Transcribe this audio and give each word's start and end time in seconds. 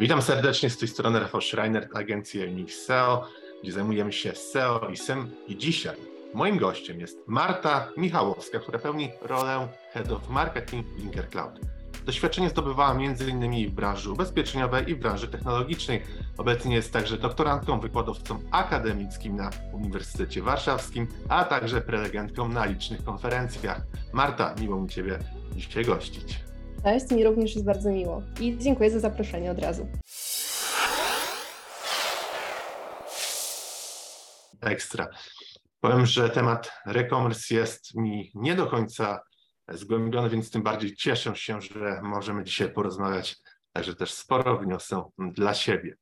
Witam 0.00 0.22
serdecznie 0.22 0.70
z 0.70 0.78
tej 0.78 0.88
strony 0.88 1.20
Rafał 1.20 1.40
Schreiner, 1.40 1.88
agencji 1.94 2.44
Unix 2.44 2.74
SEO, 2.74 3.28
gdzie 3.62 3.72
zajmujemy 3.72 4.12
się 4.12 4.32
SEO 4.34 4.88
i 4.92 4.96
SEM. 4.96 5.30
I 5.48 5.56
dzisiaj 5.56 5.96
moim 6.34 6.58
gościem 6.58 7.00
jest 7.00 7.18
Marta 7.26 7.88
Michałowska, 7.96 8.58
która 8.58 8.78
pełni 8.78 9.10
rolę 9.22 9.68
Head 9.92 10.12
of 10.12 10.28
Marketing 10.28 10.86
Linker 10.98 11.28
Cloud. 11.28 11.60
Doświadczenie 12.06 12.50
zdobywała 12.50 12.92
m.in. 12.92 13.68
w 13.68 13.72
branży 13.72 14.12
ubezpieczeniowej 14.12 14.90
i 14.90 14.94
w 14.94 14.98
branży 14.98 15.28
technologicznej. 15.28 16.02
Obecnie 16.38 16.74
jest 16.74 16.92
także 16.92 17.18
doktorantką, 17.18 17.80
wykładowcą 17.80 18.40
akademickim 18.50 19.36
na 19.36 19.50
Uniwersytecie 19.72 20.42
Warszawskim, 20.42 21.08
a 21.28 21.44
także 21.44 21.80
prelegentką 21.80 22.48
na 22.48 22.64
licznych 22.64 23.04
konferencjach. 23.04 23.80
Marta, 24.12 24.54
miło 24.60 24.80
mi 24.80 24.88
Ciebie 24.88 25.18
dzisiaj 25.56 25.84
gościć. 25.84 26.49
Cześć, 26.84 27.10
mi 27.10 27.24
również 27.24 27.54
jest 27.54 27.66
bardzo 27.66 27.90
miło 27.90 28.22
i 28.40 28.58
dziękuję 28.58 28.90
za 28.90 29.00
zaproszenie 29.00 29.50
od 29.50 29.58
razu. 29.58 29.88
Ekstra. 34.60 35.08
Powiem, 35.80 36.06
że 36.06 36.30
temat 36.30 36.72
e-commerce 36.86 37.54
jest 37.54 37.94
mi 37.94 38.30
nie 38.34 38.54
do 38.54 38.66
końca 38.66 39.20
zgłębiony, 39.68 40.30
więc 40.30 40.50
tym 40.50 40.62
bardziej 40.62 40.96
cieszę 40.96 41.36
się, 41.36 41.60
że 41.60 42.00
możemy 42.02 42.44
dzisiaj 42.44 42.72
porozmawiać, 42.72 43.36
także 43.72 43.94
też 43.94 44.12
sporo 44.12 44.58
wniosę 44.58 45.02
dla 45.18 45.54
siebie. 45.54 45.96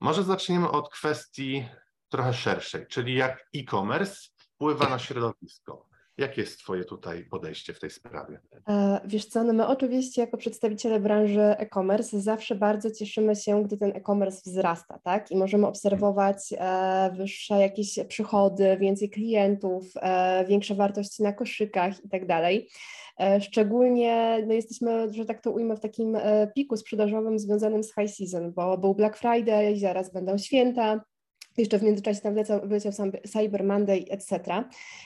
Może 0.00 0.22
zaczniemy 0.22 0.70
od 0.70 0.92
kwestii 0.92 1.68
trochę 2.08 2.34
szerszej, 2.34 2.86
czyli 2.86 3.14
jak 3.14 3.48
e-commerce 3.56 4.28
wpływa 4.36 4.88
na 4.88 4.98
środowisko. 4.98 5.89
Jakie 6.20 6.40
jest 6.40 6.58
Twoje 6.58 6.84
tutaj 6.84 7.24
podejście 7.24 7.74
w 7.74 7.80
tej 7.80 7.90
sprawie? 7.90 8.40
E, 8.68 9.00
wiesz 9.04 9.26
co, 9.26 9.44
no 9.44 9.52
my 9.52 9.66
oczywiście 9.66 10.20
jako 10.20 10.36
przedstawiciele 10.36 11.00
branży 11.00 11.40
e-commerce 11.40 12.20
zawsze 12.20 12.54
bardzo 12.54 12.90
cieszymy 12.90 13.36
się, 13.36 13.64
gdy 13.64 13.76
ten 13.76 13.90
e-commerce 13.96 14.50
wzrasta, 14.50 14.98
tak? 14.98 15.30
I 15.30 15.36
możemy 15.36 15.66
obserwować 15.66 16.38
e, 16.52 17.10
wyższe 17.16 17.54
jakieś 17.60 17.98
przychody, 18.08 18.76
więcej 18.80 19.10
klientów, 19.10 19.84
e, 19.96 20.44
większe 20.48 20.74
wartości 20.74 21.22
na 21.22 21.32
koszykach 21.32 22.04
i 22.04 22.08
tak 22.08 22.26
dalej. 22.26 22.68
Szczególnie 23.40 24.44
no 24.46 24.54
jesteśmy, 24.54 25.12
że 25.12 25.24
tak 25.24 25.42
to 25.42 25.50
ujmę, 25.50 25.76
w 25.76 25.80
takim 25.80 26.16
piku 26.54 26.76
sprzedażowym 26.76 27.38
związanym 27.38 27.84
z 27.84 27.94
high 27.94 28.10
season, 28.10 28.52
bo 28.52 28.78
był 28.78 28.94
Black 28.94 29.16
Friday, 29.16 29.76
zaraz 29.76 30.12
będą 30.12 30.38
święta, 30.38 31.00
jeszcze 31.58 31.78
w 31.78 31.82
międzyczasie 31.82 32.20
tam 32.20 32.34
wleciał, 32.34 32.60
wleciał 32.68 32.92
Cyber 33.32 33.64
Monday, 33.64 34.04
etc. 34.10 34.64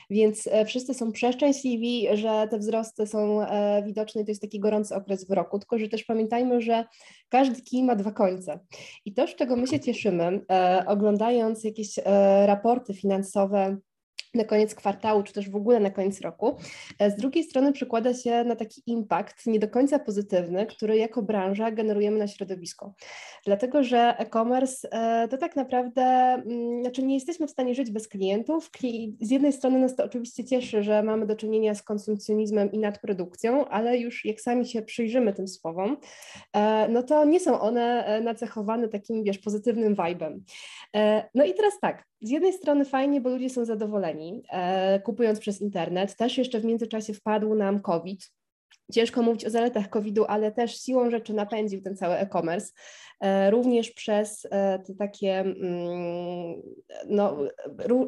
Więc 0.09 0.47
e, 0.51 0.65
wszyscy 0.65 0.93
są 0.93 1.11
przeszczęśliwi, 1.11 2.07
że 2.13 2.47
te 2.51 2.59
wzrosty 2.59 3.07
są 3.07 3.41
e, 3.41 3.83
widoczne 3.85 4.21
i 4.21 4.25
to 4.25 4.31
jest 4.31 4.41
taki 4.41 4.59
gorący 4.59 4.95
okres 4.95 5.27
w 5.27 5.31
roku, 5.31 5.59
tylko 5.59 5.77
że 5.79 5.87
też 5.87 6.03
pamiętajmy, 6.03 6.61
że 6.61 6.85
każdy 7.29 7.61
kij 7.61 7.83
ma 7.83 7.95
dwa 7.95 8.11
końce. 8.11 8.59
I 9.05 9.13
to, 9.13 9.27
z 9.27 9.35
czego 9.35 9.55
my 9.55 9.67
się 9.67 9.79
cieszymy, 9.79 10.41
e, 10.51 10.83
oglądając 10.87 11.63
jakieś 11.63 11.99
raporty 12.45 12.93
finansowe, 12.93 13.77
na 14.35 14.43
koniec 14.43 14.75
kwartału, 14.75 15.23
czy 15.23 15.33
też 15.33 15.49
w 15.49 15.55
ogóle 15.55 15.79
na 15.79 15.89
koniec 15.89 16.21
roku. 16.21 16.55
E, 16.99 17.11
z 17.11 17.15
drugiej 17.15 17.43
strony 17.43 17.73
przykłada 17.73 18.13
się 18.13 18.43
na 18.43 18.55
taki 18.55 18.81
impact 18.85 19.45
nie 19.47 19.59
do 19.59 19.67
końca 19.67 19.99
pozytywny, 19.99 20.65
który 20.65 20.97
jako 20.97 21.21
branża 21.21 21.71
generujemy 21.71 22.19
na 22.19 22.27
środowisko. 22.27 22.93
Dlatego, 23.45 23.83
że 23.83 24.15
e-commerce 24.17 24.87
e, 24.91 25.27
to 25.27 25.37
tak 25.37 25.55
naprawdę, 25.55 26.01
mm, 26.01 26.81
znaczy 26.81 27.03
nie 27.03 27.15
jesteśmy 27.15 27.47
w 27.47 27.51
stanie 27.51 27.75
żyć 27.75 27.91
bez 27.91 28.07
klientów. 28.07 28.69
Z 29.21 29.31
jednej 29.31 29.53
strony 29.53 29.79
nas 29.79 29.95
to 29.95 30.03
oczywiście 30.03 30.43
cieszy, 30.43 30.83
że 30.83 31.03
mamy 31.03 31.25
do 31.25 31.35
czynienia 31.35 31.75
z 31.75 31.83
konsumpcjonizmem 31.83 32.71
i 32.71 32.79
nadprodukcją, 32.79 33.67
ale 33.67 33.97
już 33.97 34.25
jak 34.25 34.41
sami 34.41 34.65
się 34.65 34.81
przyjrzymy 34.81 35.33
tym 35.33 35.47
słowom, 35.47 35.97
e, 36.53 36.87
no 36.89 37.03
to 37.03 37.25
nie 37.25 37.39
są 37.39 37.59
one 37.59 38.19
nacechowane 38.23 38.87
takim, 38.87 39.23
wiesz, 39.23 39.37
pozytywnym 39.37 39.95
vibe'em. 39.95 40.39
No 41.33 41.45
i 41.45 41.53
teraz 41.53 41.79
tak, 41.81 42.03
z 42.21 42.29
jednej 42.29 42.53
strony 42.53 42.85
fajnie, 42.85 43.21
bo 43.21 43.29
ludzie 43.29 43.49
są 43.49 43.65
zadowoleni, 43.65 44.43
e, 44.49 44.99
kupując 44.99 45.39
przez 45.39 45.61
internet. 45.61 46.15
Też 46.15 46.37
jeszcze 46.37 46.59
w 46.59 46.65
międzyczasie 46.65 47.13
wpadł 47.13 47.55
nam 47.55 47.81
COVID. 47.81 48.31
Ciężko 48.91 49.21
mówić 49.21 49.45
o 49.45 49.49
zaletach 49.49 49.89
COVID-u, 49.89 50.25
ale 50.25 50.51
też 50.51 50.81
siłą 50.81 51.09
rzeczy 51.09 51.33
napędził 51.33 51.81
ten 51.81 51.97
cały 51.97 52.15
e-commerce, 52.15 52.73
e, 53.21 53.51
również 53.51 53.91
przez 53.91 54.47
e, 54.51 54.79
te 54.79 54.95
takie, 54.95 55.39
mm, 55.39 56.61
no, 57.09 57.37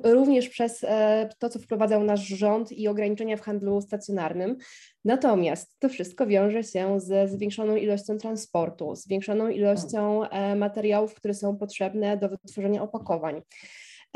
również 0.03 0.49
przez 0.49 0.83
e, 0.83 1.29
to, 1.39 1.49
co 1.49 1.59
wprowadzał 1.59 2.03
nasz 2.03 2.27
rząd 2.27 2.71
i 2.71 2.87
ograniczenia 2.87 3.37
w 3.37 3.41
handlu 3.41 3.81
stacjonarnym. 3.81 4.57
Natomiast 5.05 5.79
to 5.79 5.89
wszystko 5.89 6.27
wiąże 6.27 6.63
się 6.63 6.99
ze 6.99 7.27
zwiększoną 7.27 7.75
ilością 7.75 8.17
transportu, 8.17 8.95
zwiększoną 8.95 9.49
ilością 9.49 10.21
materiałów, 10.55 11.13
które 11.13 11.33
są 11.33 11.57
potrzebne 11.57 12.17
do 12.17 12.29
wytworzenia 12.29 12.83
opakowań. 12.83 13.41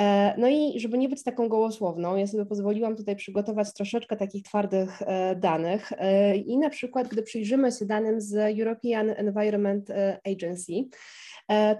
E, 0.02 0.36
no 0.38 0.50
i 0.50 0.80
żeby 0.80 0.98
nie 0.98 1.10
być 1.10 1.24
taką 1.24 1.50
gołosłowną, 1.50 2.16
ja 2.16 2.28
sobie 2.28 2.46
pozwoliłam 2.46 2.96
tutaj 2.96 3.16
przygotować 3.16 3.74
troszeczkę 3.74 4.16
takich 4.16 4.44
twardych 4.44 5.02
e, 5.02 5.36
danych. 5.36 5.92
E, 5.98 6.36
i 6.36 6.58
na 6.58 6.70
przykład, 6.70 7.08
gdy 7.08 7.24
przyjrzymy 7.24 7.72
się 7.72 7.86
danym 7.86 8.22
z 8.22 8.60
European 8.60 9.10
Environment 9.10 9.90
Agency, 10.32 10.74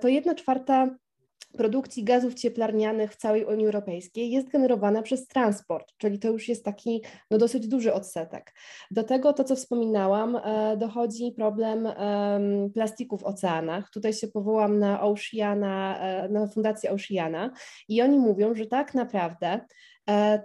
to 0.02 0.08
jedna 0.08 0.36
czwarta 0.36 0.96
produkcji 1.58 2.04
gazów 2.04 2.34
cieplarnianych 2.34 3.14
w 3.14 3.16
całej 3.16 3.46
Unii 3.46 3.66
Europejskiej 3.66 4.32
jest 4.32 4.50
generowana 4.50 5.02
przez 5.02 5.28
transport, 5.28 5.94
czyli 5.98 6.20
to 6.20 6.28
już 6.28 6.48
jest 6.48 6.66
taki 6.66 7.02
no, 7.32 7.38
dosyć 7.38 7.68
duży 7.68 7.94
odsetek. 7.94 8.54
Do 8.92 9.04
tego 9.04 9.34
to, 9.34 9.44
co 9.44 9.56
wspominałam, 9.56 10.36
e, 10.36 10.78
dochodzi 10.78 11.32
problem 11.32 11.88
plastików 12.74 13.22
w 13.22 13.26
oceanach. 13.26 13.90
Tutaj 13.90 14.14
się 14.14 14.28
powołam 14.28 14.80
na 14.80 15.02
Oceana, 15.02 16.00
e, 16.00 16.30
na 16.30 16.48
Fundację 16.48 16.92
Oceana 16.92 17.52
i 17.88 18.02
oni 18.02 18.20
mówią, 18.20 18.56
że 18.56 18.66
tak 18.66 18.94
naprawdę 18.94 19.60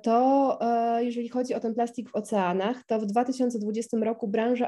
to 0.03 0.59
e, 0.60 1.04
jeżeli 1.04 1.28
chodzi 1.28 1.54
o 1.54 1.60
ten 1.60 1.75
plastik 1.75 2.10
w 2.10 2.15
oceanach, 2.15 2.84
to 2.87 3.00
w 3.00 3.06
2020 3.06 3.97
roku 3.97 4.28
branża 4.28 4.66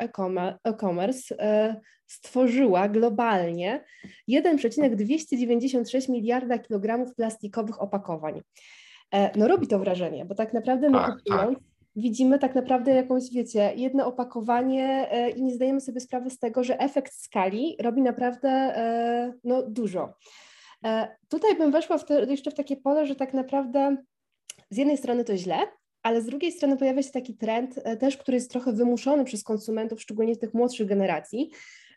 e-commerce 0.64 1.34
e, 1.38 1.80
stworzyła 2.06 2.88
globalnie 2.88 3.84
1,296 4.26 6.08
miliarda 6.08 6.58
kilogramów 6.58 7.14
plastikowych 7.14 7.82
opakowań. 7.82 8.42
No 9.36 9.48
robi 9.48 9.66
to 9.66 9.78
wrażenie, 9.78 10.24
bo 10.24 10.34
tak 10.34 10.52
naprawdę 10.52 10.90
my 10.90 10.98
tak, 10.98 11.16
kupując, 11.16 11.58
tak. 11.58 11.66
widzimy 11.96 12.38
tak 12.38 12.54
naprawdę 12.54 12.94
jakąś, 12.94 13.30
wiecie, 13.32 13.72
jedno 13.76 14.06
opakowanie 14.06 15.08
i 15.36 15.42
nie 15.42 15.54
zdajemy 15.54 15.80
sobie 15.80 16.00
sprawy 16.00 16.30
z 16.30 16.38
tego, 16.38 16.64
że 16.64 16.78
efekt 16.78 17.14
skali 17.14 17.76
robi 17.80 18.02
naprawdę 18.02 18.74
no, 19.44 19.62
dużo. 19.62 20.14
Tutaj 21.28 21.56
bym 21.58 21.70
weszła 21.70 21.98
w 21.98 22.04
te, 22.04 22.24
jeszcze 22.24 22.50
w 22.50 22.54
takie 22.54 22.76
pole, 22.76 23.06
że 23.06 23.16
tak 23.16 23.34
naprawdę 23.34 23.96
z 24.70 24.76
jednej 24.76 24.98
strony 24.98 25.24
to 25.24 25.36
źle, 25.36 25.58
ale 26.02 26.22
z 26.22 26.26
drugiej 26.26 26.52
strony 26.52 26.76
pojawia 26.76 27.02
się 27.02 27.10
taki 27.10 27.34
trend 27.36 27.80
e, 27.84 27.96
też, 27.96 28.16
który 28.16 28.36
jest 28.36 28.50
trochę 28.50 28.72
wymuszony 28.72 29.24
przez 29.24 29.44
konsumentów, 29.44 30.02
szczególnie 30.02 30.36
tych 30.36 30.54
młodszych 30.54 30.88
generacji, 30.88 31.50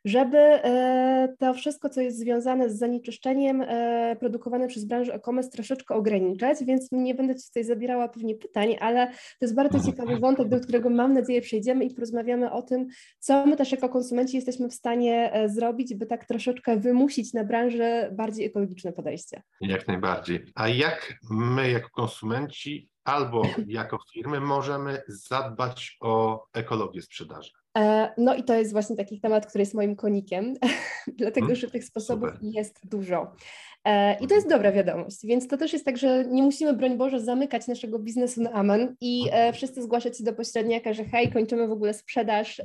żeby 0.05 0.37
e, 0.37 1.35
to 1.39 1.53
wszystko, 1.53 1.89
co 1.89 2.01
jest 2.01 2.19
związane 2.19 2.69
z 2.69 2.77
zanieczyszczeniem 2.79 3.61
e, 3.61 4.15
produkowane 4.19 4.67
przez 4.67 4.85
branżę 4.85 5.13
e-commerce 5.13 5.51
troszeczkę 5.51 5.95
ograniczać, 5.95 6.57
więc 6.65 6.87
nie 6.91 7.15
będę 7.15 7.35
Ci 7.35 7.47
tutaj 7.47 7.63
zabierała 7.63 8.09
pewnie 8.09 8.35
pytań, 8.35 8.75
ale 8.79 9.07
to 9.07 9.37
jest 9.41 9.55
bardzo 9.55 9.77
mhm. 9.77 9.93
ciekawy 9.93 10.19
wątek, 10.19 10.47
do 10.47 10.59
którego 10.59 10.89
mam 10.89 11.13
nadzieję 11.13 11.41
przejdziemy 11.41 11.85
i 11.85 11.93
porozmawiamy 11.93 12.51
o 12.51 12.61
tym, 12.61 12.87
co 13.19 13.45
my 13.45 13.57
też 13.57 13.71
jako 13.71 13.89
konsumenci 13.89 14.35
jesteśmy 14.35 14.69
w 14.69 14.73
stanie 14.73 15.33
e, 15.33 15.49
zrobić, 15.49 15.95
by 15.95 16.05
tak 16.05 16.25
troszeczkę 16.25 16.77
wymusić 16.77 17.33
na 17.33 17.43
branży 17.43 18.09
bardziej 18.11 18.45
ekologiczne 18.45 18.93
podejście. 18.93 19.41
Jak 19.61 19.87
najbardziej. 19.87 20.45
A 20.55 20.67
jak 20.67 21.13
my 21.29 21.71
jako 21.71 21.89
konsumenci 21.89 22.89
albo 23.03 23.43
jako 23.67 23.99
firmy 24.13 24.39
możemy 24.39 25.01
zadbać 25.07 25.97
o 26.01 26.43
ekologię 26.53 27.01
sprzedaży? 27.01 27.51
E, 27.77 28.13
no 28.17 28.35
i 28.35 28.43
to 28.43 28.53
jest 28.53 28.71
właśnie 28.71 28.95
taki 28.95 29.19
temat, 29.19 29.45
który 29.45 29.61
jest 29.61 29.73
moim 29.73 29.95
konikiem, 29.95 30.53
dlatego 31.17 31.47
hmm? 31.47 31.55
że 31.55 31.71
tych 31.71 31.83
sposobów 31.83 32.29
Super. 32.29 32.43
jest 32.53 32.79
dużo. 32.83 33.35
E, 33.85 34.19
I 34.19 34.27
to 34.27 34.35
jest 34.35 34.49
dobra 34.49 34.71
wiadomość, 34.71 35.17
więc 35.25 35.47
to 35.47 35.57
też 35.57 35.73
jest 35.73 35.85
tak, 35.85 35.97
że 35.97 36.25
nie 36.25 36.43
musimy, 36.43 36.73
broń 36.73 36.97
Boże, 36.97 37.19
zamykać 37.19 37.67
naszego 37.67 37.99
biznesu 37.99 38.41
na 38.41 38.51
amen 38.51 38.95
i 39.01 39.29
e, 39.31 39.53
wszyscy 39.53 39.83
zgłaszać 39.83 40.17
się 40.17 40.23
do 40.23 40.33
pośredniaka, 40.33 40.93
że 40.93 41.03
hej, 41.05 41.31
kończymy 41.31 41.67
w 41.67 41.71
ogóle 41.71 41.93
sprzedaż 41.93 42.61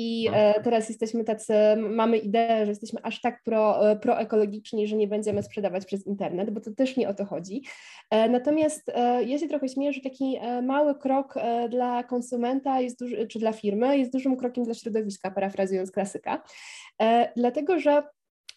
i 0.00 0.30
teraz 0.62 0.88
jesteśmy 0.88 1.24
tacy, 1.24 1.54
mamy 1.76 2.18
ideę, 2.18 2.64
że 2.64 2.70
jesteśmy 2.70 3.00
aż 3.02 3.20
tak 3.20 3.42
pro, 3.42 3.80
proekologiczni, 4.02 4.86
że 4.86 4.96
nie 4.96 5.08
będziemy 5.08 5.42
sprzedawać 5.42 5.84
przez 5.84 6.06
internet, 6.06 6.50
bo 6.50 6.60
to 6.60 6.70
też 6.70 6.96
nie 6.96 7.08
o 7.08 7.14
to 7.14 7.24
chodzi. 7.24 7.62
Natomiast 8.30 8.92
ja 9.26 9.38
się 9.38 9.48
trochę 9.48 9.68
śmieję, 9.68 9.92
że 9.92 10.00
taki 10.00 10.38
mały 10.62 10.94
krok 10.94 11.34
dla 11.70 12.02
konsumenta 12.02 12.80
jest 12.80 12.98
duży, 12.98 13.26
czy 13.26 13.38
dla 13.38 13.52
firmy 13.52 13.98
jest 13.98 14.12
dużym 14.12 14.36
krokiem 14.36 14.64
dla 14.64 14.74
środowiska, 14.74 15.30
parafrazując 15.30 15.90
klasyka, 15.92 16.42
dlatego 17.36 17.78
że 17.78 18.02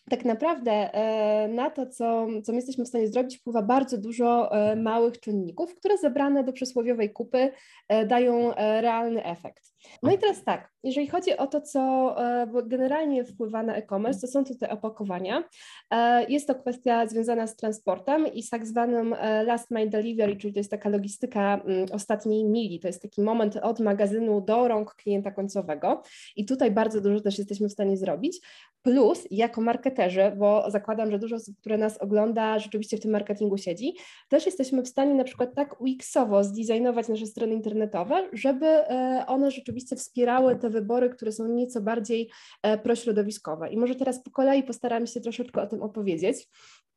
tak 0.09 0.25
naprawdę 0.25 0.71
e, 0.71 1.47
na 1.47 1.69
to, 1.69 1.87
co, 1.87 2.27
co 2.43 2.51
my 2.51 2.57
jesteśmy 2.57 2.85
w 2.85 2.87
stanie 2.87 3.07
zrobić, 3.07 3.37
wpływa 3.37 3.61
bardzo 3.61 3.97
dużo 3.97 4.51
e, 4.51 4.75
małych 4.75 5.19
czynników, 5.19 5.75
które 5.75 5.97
zebrane 5.97 6.43
do 6.43 6.53
przysłowiowej 6.53 7.13
kupy 7.13 7.51
e, 7.87 8.05
dają 8.05 8.53
realny 8.55 9.23
efekt. 9.23 9.70
No 10.03 10.11
i 10.11 10.17
teraz 10.17 10.43
tak, 10.43 10.71
jeżeli 10.83 11.07
chodzi 11.07 11.37
o 11.37 11.47
to, 11.47 11.61
co 11.61 12.15
e, 12.41 12.47
generalnie 12.65 13.25
wpływa 13.25 13.63
na 13.63 13.75
e-commerce, 13.75 14.21
to 14.21 14.27
są 14.27 14.43
to 14.43 14.55
te 14.55 14.69
opakowania. 14.69 15.43
E, 15.91 16.25
jest 16.29 16.47
to 16.47 16.55
kwestia 16.55 17.07
związana 17.07 17.47
z 17.47 17.55
transportem 17.55 18.33
i 18.33 18.43
z 18.43 18.49
tak 18.49 18.65
zwanym 18.65 19.13
e, 19.13 19.43
last 19.43 19.71
mile 19.71 19.87
delivery, 19.87 20.35
czyli 20.35 20.53
to 20.53 20.59
jest 20.59 20.71
taka 20.71 20.89
logistyka 20.89 21.61
mm, 21.65 21.85
ostatniej 21.91 22.45
mili. 22.45 22.79
To 22.79 22.87
jest 22.87 23.01
taki 23.01 23.21
moment 23.21 23.57
od 23.57 23.79
magazynu 23.79 24.41
do 24.41 24.67
rąk 24.67 24.95
klienta 24.95 25.31
końcowego 25.31 26.01
i 26.35 26.45
tutaj 26.45 26.71
bardzo 26.71 27.01
dużo 27.01 27.21
też 27.21 27.37
jesteśmy 27.37 27.69
w 27.69 27.71
stanie 27.71 27.97
zrobić. 27.97 28.41
Plus 28.81 29.27
jako 29.31 29.61
marketerzy, 29.61 30.31
bo 30.37 30.71
zakładam, 30.71 31.11
że 31.11 31.19
dużo 31.19 31.35
osób, 31.35 31.57
które 31.57 31.77
nas 31.77 31.97
ogląda, 31.97 32.59
rzeczywiście 32.59 32.97
w 32.97 32.99
tym 32.99 33.11
marketingu 33.11 33.57
siedzi, 33.57 33.93
też 34.29 34.45
jesteśmy 34.45 34.83
w 34.83 34.87
stanie 34.87 35.13
na 35.13 35.23
przykład 35.23 35.55
tak 35.55 35.81
UX-owo 35.81 36.43
zdesignować 36.43 37.07
nasze 37.07 37.25
strony 37.25 37.53
internetowe, 37.53 38.29
żeby 38.33 38.87
one 39.27 39.51
rzeczywiście 39.51 39.95
wspierały 39.95 40.55
te 40.55 40.69
wybory, 40.69 41.09
które 41.09 41.31
są 41.31 41.47
nieco 41.47 41.81
bardziej 41.81 42.29
e, 42.63 42.77
prośrodowiskowe. 42.77 43.69
I 43.69 43.77
może 43.77 43.95
teraz 43.95 44.23
po 44.23 44.31
kolei 44.31 44.63
postaram 44.63 45.07
się 45.07 45.21
troszeczkę 45.21 45.61
o 45.61 45.67
tym 45.67 45.81
opowiedzieć. 45.81 46.47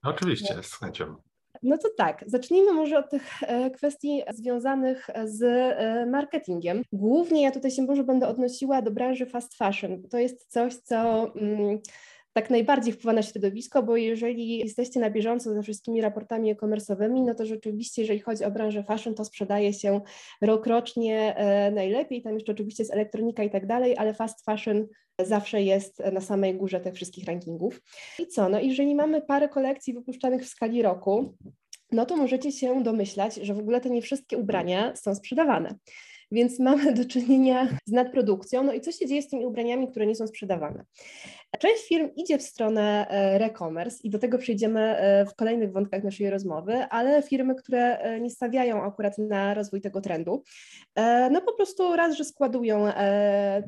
Oczywiście, 0.02 0.62
z 0.62 0.74
chęcią. 0.74 1.16
No 1.64 1.78
to 1.78 1.88
tak, 1.96 2.24
zacznijmy 2.26 2.72
może 2.72 2.98
od 2.98 3.10
tych 3.10 3.42
e, 3.42 3.70
kwestii 3.70 4.22
związanych 4.34 5.10
z 5.24 5.42
e, 5.42 6.06
marketingiem. 6.06 6.82
Głównie 6.92 7.42
ja 7.42 7.50
tutaj 7.50 7.70
się 7.70 7.82
może 7.82 8.04
będę 8.04 8.28
odnosiła 8.28 8.82
do 8.82 8.90
branży 8.90 9.26
fast 9.26 9.54
fashion. 9.54 10.02
To 10.10 10.18
jest 10.18 10.52
coś, 10.52 10.74
co 10.74 11.32
mm, 11.34 11.78
tak 12.32 12.50
najbardziej 12.50 12.92
wpływa 12.92 13.12
na 13.12 13.22
środowisko, 13.22 13.82
bo 13.82 13.96
jeżeli 13.96 14.58
jesteście 14.58 15.00
na 15.00 15.10
bieżąco 15.10 15.54
ze 15.54 15.62
wszystkimi 15.62 16.00
raportami 16.00 16.50
e-commerce'owymi, 16.50 17.24
no 17.24 17.34
to 17.34 17.46
rzeczywiście, 17.46 18.02
jeżeli 18.02 18.20
chodzi 18.20 18.44
o 18.44 18.50
branżę 18.50 18.84
fashion, 18.84 19.14
to 19.14 19.24
sprzedaje 19.24 19.72
się 19.72 20.00
rok 20.40 20.66
rocznie 20.66 21.36
e, 21.36 21.70
najlepiej. 21.70 22.22
Tam 22.22 22.34
jeszcze 22.34 22.52
oczywiście 22.52 22.82
jest 22.82 22.92
elektronika 22.92 23.42
i 23.42 23.50
tak 23.50 23.66
dalej, 23.66 23.96
ale 23.98 24.14
fast 24.14 24.44
fashion 24.44 24.86
zawsze 25.22 25.62
jest 25.62 26.02
na 26.12 26.20
samej 26.20 26.54
górze 26.54 26.80
tych 26.80 26.94
wszystkich 26.94 27.26
rankingów. 27.26 27.80
I 28.18 28.26
co? 28.26 28.48
No, 28.48 28.60
jeżeli 28.60 28.94
mamy 28.94 29.22
parę 29.22 29.48
kolekcji 29.48 29.94
wypuszczanych 29.94 30.42
w 30.42 30.48
skali 30.48 30.82
roku, 30.82 31.34
no 31.92 32.06
to 32.06 32.16
możecie 32.16 32.52
się 32.52 32.82
domyślać, 32.82 33.34
że 33.34 33.54
w 33.54 33.58
ogóle 33.58 33.80
te 33.80 33.90
nie 33.90 34.02
wszystkie 34.02 34.38
ubrania 34.38 34.96
są 34.96 35.14
sprzedawane 35.14 35.74
więc 36.34 36.58
mamy 36.58 36.92
do 36.92 37.04
czynienia 37.04 37.68
z 37.86 37.92
nadprodukcją. 37.92 38.62
No 38.62 38.72
i 38.72 38.80
co 38.80 38.92
się 38.92 39.06
dzieje 39.06 39.22
z 39.22 39.28
tymi 39.28 39.46
ubraniami, 39.46 39.88
które 39.88 40.06
nie 40.06 40.14
są 40.14 40.26
sprzedawane? 40.26 40.84
Część 41.58 41.88
firm 41.88 42.08
idzie 42.16 42.38
w 42.38 42.42
stronę 42.42 43.06
e, 43.10 43.38
re-commerce 43.38 43.98
i 44.02 44.10
do 44.10 44.18
tego 44.18 44.38
przejdziemy 44.38 44.80
e, 44.80 45.26
w 45.26 45.34
kolejnych 45.34 45.72
wątkach 45.72 46.04
naszej 46.04 46.30
rozmowy, 46.30 46.74
ale 46.90 47.22
firmy, 47.22 47.54
które 47.54 47.98
e, 47.98 48.20
nie 48.20 48.30
stawiają 48.30 48.82
akurat 48.82 49.18
na 49.18 49.54
rozwój 49.54 49.80
tego 49.80 50.00
trendu, 50.00 50.42
no 51.30 51.40
po 51.40 51.54
prostu 51.54 51.96
raz, 51.96 52.16
że 52.16 52.24
składują 52.24 52.86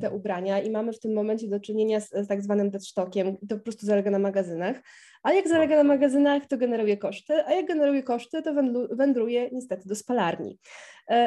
te 0.00 0.10
ubrania 0.10 0.60
i 0.60 0.70
mamy 0.70 0.92
w 0.92 1.00
tym 1.00 1.12
momencie 1.12 1.48
do 1.48 1.60
czynienia 1.60 2.00
z, 2.00 2.28
tak 2.28 2.42
zwanym 2.42 2.70
deadstockiem 2.70 3.36
to 3.48 3.56
po 3.56 3.62
prostu 3.62 3.86
zalega 3.86 4.10
na 4.10 4.18
magazynach, 4.18 4.82
a 5.26 5.32
jak 5.32 5.48
zalega 5.48 5.76
na 5.76 5.84
magazynach, 5.84 6.46
to 6.46 6.56
generuje 6.56 6.96
koszty, 6.96 7.34
a 7.46 7.52
jak 7.52 7.66
generuje 7.66 8.02
koszty, 8.02 8.42
to 8.42 8.54
wędruje 8.90 9.50
niestety 9.52 9.88
do 9.88 9.94
spalarni. 9.94 10.58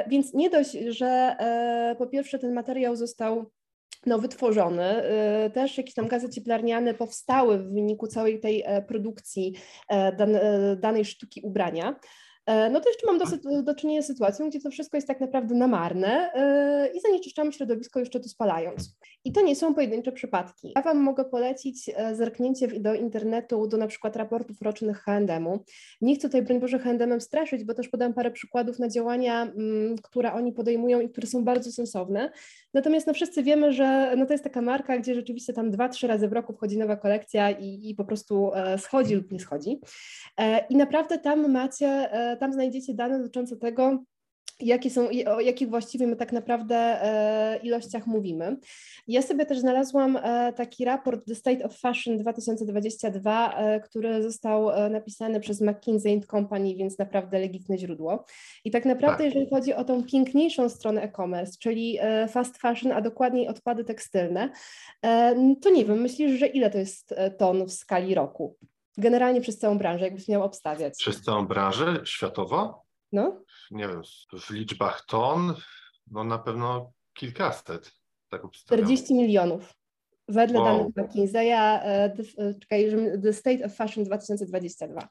Więc 0.08 0.34
nie 0.34 0.50
dość, 0.50 0.72
że 0.72 1.36
po 1.98 2.08
pierwsze 2.08 2.40
ten 2.40 2.54
materiał 2.54 2.96
został 2.96 3.52
no, 4.06 4.20
wytworzony. 4.20 5.04
Y, 5.46 5.50
też 5.50 5.78
jakieś 5.78 5.94
tam 5.94 6.08
gazy 6.08 6.30
cieplarniane 6.30 6.94
powstały 6.94 7.58
w 7.58 7.74
wyniku 7.74 8.08
całej 8.08 8.40
tej 8.40 8.64
e, 8.66 8.82
produkcji 8.82 9.54
e, 9.92 9.96
e, 9.96 10.76
danej 10.76 11.06
sztuki 11.06 11.42
ubrania. 11.42 12.00
E, 12.46 12.70
no 12.70 12.80
to 12.80 12.90
jeszcze 12.90 13.08
mam 13.08 13.18
do, 13.18 13.26
do 13.64 13.76
czynienia 13.76 14.02
z 14.02 14.06
sytuacją, 14.06 14.50
gdzie 14.50 14.60
to 14.60 14.70
wszystko 14.70 14.98
jest 14.98 15.08
tak 15.08 15.22
naprawdę 15.22 15.56
namarne 15.56 16.32
yy, 16.36 16.98
i 16.98 17.02
zanieczyszczamy 17.02 17.54
środowisko 17.54 18.00
jeszcze 18.00 18.20
to 18.20 18.30
spalając. 18.30 18.98
I 19.26 19.32
to 19.32 19.42
nie 19.42 19.56
są 19.56 19.74
pojedyncze 19.74 20.12
przypadki. 20.12 20.74
Ja 20.76 20.82
Wam 20.82 20.98
mogę 20.98 21.26
polecić 21.26 21.90
e, 21.96 22.16
zerknięcie 22.16 22.68
do 22.68 22.94
internetu, 22.94 23.68
do 23.68 23.78
na 23.78 23.88
przykład 23.88 24.16
raportów 24.16 24.62
rocznych 24.62 24.98
H&M-u. 24.98 25.64
Nie 26.02 26.16
chcę 26.16 26.28
tutaj, 26.28 26.42
broń 26.42 26.60
Boże, 26.60 26.80
H&M-em 26.80 27.22
straszyć, 27.22 27.64
bo 27.64 27.74
też 27.74 27.90
podam 27.90 28.14
parę 28.14 28.32
przykładów 28.32 28.80
na 28.80 28.90
działania, 28.90 29.42
mm, 29.42 29.96
które 30.04 30.34
oni 30.34 30.54
podejmują 30.54 31.00
i 31.00 31.10
które 31.10 31.28
są 31.28 31.44
bardzo 31.44 31.72
sensowne. 31.72 32.32
Natomiast 32.74 33.08
no 33.08 33.14
wszyscy 33.14 33.44
wiemy, 33.44 33.74
że 33.74 34.14
no 34.18 34.26
to 34.26 34.34
jest 34.34 34.44
taka 34.44 34.62
marka, 34.62 34.98
gdzie 34.98 35.16
rzeczywiście 35.16 35.54
tam 35.54 35.72
dwa, 35.72 35.90
trzy 35.90 36.08
razy 36.08 36.28
w 36.28 36.34
roku 36.34 36.54
wchodzi 36.54 36.78
nowa 36.78 36.96
kolekcja 36.96 37.52
i, 37.52 37.90
i 37.90 37.96
po 37.96 38.06
prostu 38.06 38.52
schodzi 38.78 39.16
lub 39.16 39.32
nie 39.32 39.40
schodzi. 39.40 39.80
I 40.70 40.76
naprawdę 40.76 41.18
tam 41.18 41.52
macie 41.52 42.10
tam 42.38 42.54
znajdziecie 42.54 42.94
dane 42.94 43.20
dotyczące 43.20 43.58
tego, 43.58 44.04
jakie 44.60 44.90
są, 44.90 45.08
o 45.28 45.40
jakich 45.40 45.70
właściwie 45.70 46.08
my 46.08 46.16
tak 46.16 46.32
naprawdę 46.32 46.76
e, 46.76 47.60
ilościach 47.64 48.08
mówimy. 48.08 48.58
Ja 49.08 49.22
sobie 49.22 49.46
też 49.46 49.60
znalazłam 49.60 50.18
e, 50.18 50.54
taki 50.54 50.86
raport 50.86 51.26
The 51.28 51.36
State 51.36 51.66
of 51.66 51.80
Fashion 51.80 52.18
2022, 52.18 53.54
e, 53.54 53.80
który 53.80 54.24
został 54.24 54.90
napisany 54.90 55.40
przez 55.40 55.62
McKinsey 55.62 56.22
Company, 56.22 56.76
więc 56.76 56.98
naprawdę 56.98 57.40
legitne 57.40 57.78
źródło. 57.78 58.26
I 58.66 58.72
tak 58.72 58.86
naprawdę, 58.86 59.18
tak. 59.18 59.26
jeżeli 59.26 59.50
chodzi 59.50 59.74
o 59.74 59.84
tą 59.84 60.04
piękniejszą 60.04 60.70
stronę 60.70 61.02
e-commerce, 61.02 61.58
czyli 61.60 62.00
fast 62.30 62.58
fashion, 62.58 62.92
a 62.92 63.02
dokładniej 63.02 63.48
odpady 63.48 63.84
tekstylne, 63.84 64.50
to 65.62 65.70
nie 65.70 65.86
wiem, 65.86 66.02
myślisz, 66.02 66.40
że 66.40 66.48
ile 66.48 66.70
to 66.70 66.78
jest 66.78 67.16
ton 67.38 67.66
w 67.66 67.72
skali 67.72 68.16
roku? 68.16 68.56
Generalnie 69.00 69.42
przez 69.42 69.58
całą 69.58 69.78
branżę, 69.78 70.06
jakbyś 70.06 70.28
miał 70.28 70.44
obstawiać. 70.44 70.94
Przez 70.98 71.22
całą 71.22 71.48
branżę 71.48 72.02
światowo? 72.06 72.84
No. 73.12 73.44
Nie 73.72 73.88
wiem, 73.88 74.02
w 74.40 74.50
liczbach 74.50 75.06
ton, 75.06 75.54
no 76.08 76.24
na 76.24 76.38
pewno 76.38 76.92
kilkaset. 77.14 77.92
Tak 78.30 78.42
40 78.52 79.14
milionów. 79.14 79.74
Wedle 80.28 80.60
wow. 80.60 80.66
danych 80.66 80.96
McKinsey'a, 80.96 81.80
e, 81.84 82.14
czekaj, 82.60 82.92
The 83.24 83.34
State 83.34 83.66
of 83.66 83.76
Fashion 83.76 84.04
2022. 84.04 85.10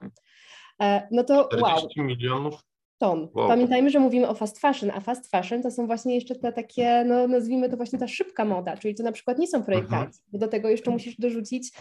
E, 0.80 1.08
no 1.10 1.24
to 1.24 1.48
40 1.48 2.00
wow. 2.00 2.06
milionów 2.06 2.67
ton. 2.98 3.28
Wow. 3.34 3.48
Pamiętajmy, 3.48 3.90
że 3.90 4.00
mówimy 4.00 4.28
o 4.28 4.34
fast 4.34 4.58
fashion, 4.58 4.90
a 4.94 5.00
fast 5.00 5.30
fashion 5.30 5.62
to 5.62 5.70
są 5.70 5.86
właśnie 5.86 6.14
jeszcze 6.14 6.34
te 6.34 6.52
takie, 6.52 7.04
no 7.06 7.28
nazwijmy 7.28 7.68
to 7.68 7.76
właśnie 7.76 7.98
ta 7.98 8.08
szybka 8.08 8.44
moda, 8.44 8.76
czyli 8.76 8.94
to 8.94 9.02
na 9.02 9.12
przykład 9.12 9.38
nie 9.38 9.46
są 9.46 9.62
projektanci, 9.62 10.18
mhm. 10.18 10.28
bo 10.32 10.38
do 10.38 10.48
tego 10.48 10.68
jeszcze 10.68 10.90
musisz 10.90 11.16
dorzucić 11.16 11.72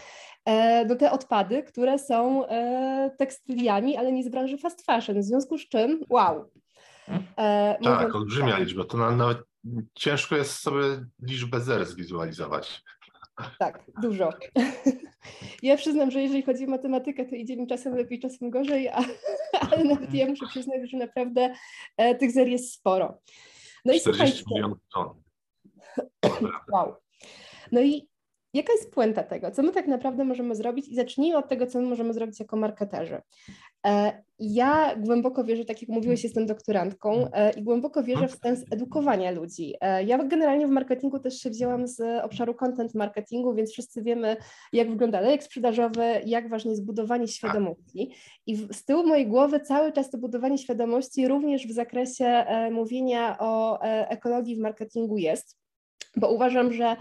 e, 0.44 0.86
do 0.86 0.96
te 0.96 1.10
odpady, 1.10 1.62
które 1.62 1.98
są 1.98 2.46
e, 2.46 3.10
tekstyliami, 3.18 3.96
ale 3.96 4.12
nie 4.12 4.24
z 4.24 4.28
branży 4.28 4.58
fast 4.58 4.86
fashion, 4.86 5.20
w 5.20 5.24
związku 5.24 5.58
z 5.58 5.68
czym 5.68 6.00
wow. 6.08 6.50
E, 7.36 7.78
tak, 7.84 8.14
olbrzymia 8.14 8.58
liczba, 8.58 8.84
to 8.84 8.96
nawet 8.96 9.38
ciężko 9.94 10.36
jest 10.36 10.52
sobie 10.52 10.82
liczbę 11.22 11.60
zer 11.60 11.86
zwizualizować. 11.86 12.82
Tak, 13.58 13.84
dużo. 14.02 14.30
Ja 15.62 15.76
przyznam, 15.76 16.10
że 16.10 16.22
jeżeli 16.22 16.42
chodzi 16.42 16.66
o 16.66 16.70
matematykę, 16.70 17.24
to 17.24 17.34
idzie 17.34 17.56
mi 17.56 17.66
czasem 17.66 17.94
lepiej, 17.94 18.20
czasem 18.20 18.50
gorzej, 18.50 18.88
a, 18.88 19.04
ale 19.72 19.84
nawet 19.94 20.14
ja 20.14 20.26
muszę 20.26 20.46
przyznać, 20.46 20.90
że 20.90 20.96
naprawdę 20.96 21.54
e, 21.96 22.14
tych 22.14 22.32
zer 22.32 22.48
jest 22.48 22.72
sporo. 22.72 23.20
No 23.84 23.94
40 23.94 24.44
milionów 24.50 24.78
ton. 24.94 25.22
Wow. 26.72 26.94
No 27.72 27.80
i 27.80 28.08
jaka 28.54 28.72
jest 28.72 28.90
puenta 28.90 29.22
tego? 29.22 29.50
Co 29.50 29.62
my 29.62 29.72
tak 29.72 29.86
naprawdę 29.86 30.24
możemy 30.24 30.54
zrobić? 30.54 30.88
I 30.88 30.94
zacznijmy 30.94 31.38
od 31.38 31.48
tego, 31.48 31.66
co 31.66 31.80
my 31.80 31.86
możemy 31.86 32.12
zrobić 32.12 32.40
jako 32.40 32.56
marketerzy. 32.56 33.22
E, 33.86 34.22
ja 34.38 34.96
głęboko 34.96 35.44
wierzę, 35.44 35.64
tak 35.64 35.82
jak 35.82 35.90
mówiłeś, 35.90 36.24
jestem 36.24 36.46
doktorantką 36.46 37.32
e, 37.32 37.50
i 37.50 37.62
głęboko 37.62 38.02
wierzę 38.02 38.28
w 38.28 38.34
sens 38.34 38.64
edukowania 38.70 39.30
ludzi. 39.30 39.74
E, 39.80 40.04
ja 40.04 40.24
generalnie 40.24 40.66
w 40.66 40.70
marketingu 40.70 41.18
też 41.18 41.40
się 41.40 41.50
wzięłam 41.50 41.86
z 41.86 42.24
obszaru 42.24 42.54
content 42.54 42.94
marketingu, 42.94 43.54
więc 43.54 43.72
wszyscy 43.72 44.02
wiemy, 44.02 44.36
jak 44.72 44.90
wygląda 44.90 45.20
lejek 45.20 45.42
sprzedażowy, 45.42 46.02
jak 46.26 46.48
ważne 46.48 46.70
jest 46.70 46.84
budowanie 46.84 47.28
świadomości. 47.28 48.10
I 48.46 48.56
z 48.56 48.84
tyłu 48.84 49.06
mojej 49.06 49.26
głowy 49.26 49.60
cały 49.60 49.92
czas 49.92 50.10
to 50.10 50.18
budowanie 50.18 50.58
świadomości 50.58 51.28
również 51.28 51.66
w 51.66 51.72
zakresie 51.72 52.44
mówienia 52.70 53.36
o 53.38 53.80
ekologii 54.08 54.56
w 54.56 54.58
marketingu 54.58 55.18
jest, 55.18 55.58
bo 56.16 56.32
uważam, 56.32 56.72
że 56.72 56.96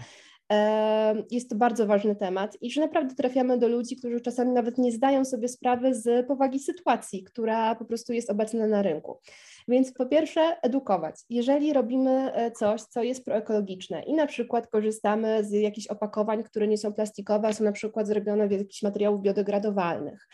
jest 1.31 1.49
to 1.49 1.55
bardzo 1.55 1.87
ważny 1.87 2.15
temat 2.15 2.57
i 2.61 2.71
że 2.71 2.81
naprawdę 2.81 3.15
trafiamy 3.15 3.57
do 3.57 3.67
ludzi, 3.67 3.95
którzy 3.95 4.21
czasami 4.21 4.51
nawet 4.51 4.77
nie 4.77 4.91
zdają 4.91 5.25
sobie 5.25 5.47
sprawy 5.47 5.93
z 5.93 6.27
powagi 6.27 6.59
sytuacji, 6.59 7.23
która 7.23 7.75
po 7.75 7.85
prostu 7.85 8.13
jest 8.13 8.29
obecna 8.29 8.67
na 8.67 8.81
rynku. 8.81 9.19
Więc 9.67 9.93
po 9.93 10.05
pierwsze, 10.05 10.57
edukować. 10.61 11.15
Jeżeli 11.29 11.73
robimy 11.73 12.33
e, 12.33 12.51
coś, 12.51 12.81
co 12.81 13.03
jest 13.03 13.25
proekologiczne 13.25 14.03
i 14.03 14.13
na 14.13 14.27
przykład 14.27 14.67
korzystamy 14.67 15.43
z 15.43 15.51
jakichś 15.51 15.87
opakowań, 15.87 16.43
które 16.43 16.67
nie 16.67 16.77
są 16.77 16.93
plastikowe, 16.93 17.53
są 17.53 17.63
na 17.63 17.71
przykład 17.71 18.07
zrobione 18.07 18.47
z 18.47 18.51
jakichś 18.51 18.83
materiałów 18.83 19.21
biodegradowalnych, 19.21 20.27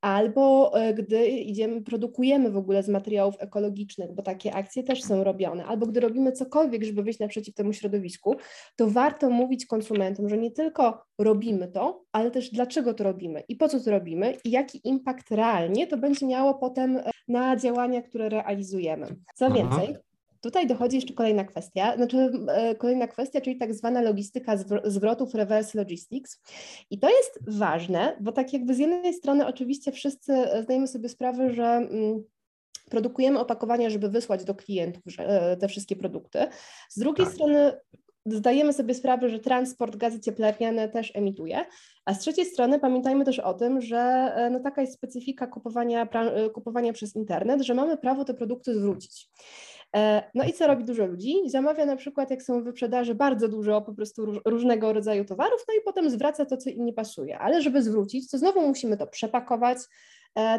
albo 0.00 0.72
e, 0.80 0.94
gdy 0.94 1.28
idziemy, 1.28 1.82
produkujemy 1.82 2.50
w 2.50 2.56
ogóle 2.56 2.82
z 2.82 2.88
materiałów 2.88 3.34
ekologicznych, 3.38 4.12
bo 4.12 4.22
takie 4.22 4.54
akcje 4.54 4.82
też 4.82 5.02
są 5.02 5.24
robione, 5.24 5.64
albo 5.64 5.86
gdy 5.86 6.00
robimy 6.00 6.32
cokolwiek, 6.32 6.84
żeby 6.84 7.02
wyjść 7.02 7.18
naprzeciw 7.18 7.54
temu 7.54 7.72
środowisku, 7.72 8.36
to 8.76 8.90
warto 8.90 9.30
mówić 9.30 9.66
konsumentom, 9.66 10.28
że 10.28 10.38
nie 10.38 10.50
tylko 10.50 11.04
robimy 11.18 11.68
to, 11.68 12.04
ale 12.12 12.30
też 12.30 12.50
dlaczego 12.50 12.94
to 12.94 13.04
robimy 13.04 13.42
i 13.48 13.56
po 13.56 13.68
co 13.68 13.80
to 13.80 13.90
robimy 13.90 14.36
i 14.44 14.50
jaki 14.50 14.88
impact 14.88 15.30
realnie 15.30 15.86
to 15.86 15.96
będzie 15.96 16.26
miało 16.26 16.54
potem 16.54 16.96
e, 16.96 17.10
na 17.28 17.56
działania, 17.56 18.02
które 18.02 18.28
realizujemy. 18.28 19.06
Co 19.34 19.46
mhm. 19.46 19.68
więcej, 19.68 19.96
tutaj 20.46 20.66
dochodzi 20.66 20.96
jeszcze 20.96 21.14
kolejna 21.14 21.44
kwestia, 21.44 21.96
znaczy 21.96 22.30
kolejna 22.78 23.06
kwestia, 23.06 23.40
czyli 23.40 23.56
tak 23.56 23.74
zwana 23.74 24.00
logistyka 24.00 24.56
zwrotów 24.84 25.34
reverse 25.34 25.78
logistics. 25.78 26.42
I 26.90 26.98
to 26.98 27.08
jest 27.08 27.38
ważne, 27.58 28.16
bo 28.20 28.32
tak 28.32 28.52
jakby 28.52 28.74
z 28.74 28.78
jednej 28.78 29.14
strony 29.14 29.46
oczywiście 29.46 29.92
wszyscy 29.92 30.32
zdajemy 30.62 30.88
sobie 30.88 31.08
sprawę, 31.08 31.50
że 31.50 31.64
mm, 31.64 32.24
produkujemy 32.90 33.38
opakowania, 33.38 33.90
żeby 33.90 34.08
wysłać 34.08 34.44
do 34.44 34.54
klientów 34.54 35.02
te 35.60 35.68
wszystkie 35.68 35.96
produkty. 35.96 36.38
Z 36.88 36.98
drugiej 36.98 37.26
tak. 37.26 37.34
strony 37.34 37.72
zdajemy 38.26 38.72
sobie 38.72 38.94
sprawę, 38.94 39.28
że 39.28 39.38
transport 39.38 39.96
gazy 39.96 40.20
cieplarniane 40.20 40.88
też 40.88 41.12
emituje, 41.16 41.64
a 42.04 42.14
z 42.14 42.18
trzeciej 42.18 42.44
strony 42.44 42.78
pamiętajmy 42.78 43.24
też 43.24 43.38
o 43.38 43.54
tym, 43.54 43.80
że 43.80 43.98
e, 44.36 44.50
no 44.50 44.60
taka 44.60 44.80
jest 44.80 44.94
specyfika 44.94 45.46
kupowania, 45.46 46.08
e, 46.12 46.50
kupowania 46.50 46.92
przez 46.92 47.16
internet, 47.16 47.62
że 47.62 47.74
mamy 47.74 47.96
prawo 47.96 48.24
te 48.24 48.34
produkty 48.34 48.74
zwrócić. 48.74 49.28
E, 49.96 50.30
no 50.34 50.44
i 50.44 50.52
co 50.52 50.66
robi 50.66 50.84
dużo 50.84 51.06
ludzi? 51.06 51.34
Zamawia 51.46 51.86
na 51.86 51.96
przykład, 51.96 52.30
jak 52.30 52.42
są 52.42 52.60
w 52.60 52.64
wyprzedaży, 52.64 53.14
bardzo 53.14 53.48
dużo 53.48 53.82
po 53.82 53.94
prostu 53.94 54.40
różnego 54.44 54.92
rodzaju 54.92 55.24
towarów, 55.24 55.64
no 55.68 55.74
i 55.74 55.84
potem 55.84 56.10
zwraca 56.10 56.46
to, 56.46 56.56
co 56.56 56.70
im 56.70 56.84
nie 56.84 56.92
pasuje. 56.92 57.38
Ale 57.38 57.62
żeby 57.62 57.82
zwrócić, 57.82 58.30
to 58.30 58.38
znowu 58.38 58.68
musimy 58.68 58.96
to 58.96 59.06
przepakować, 59.06 59.78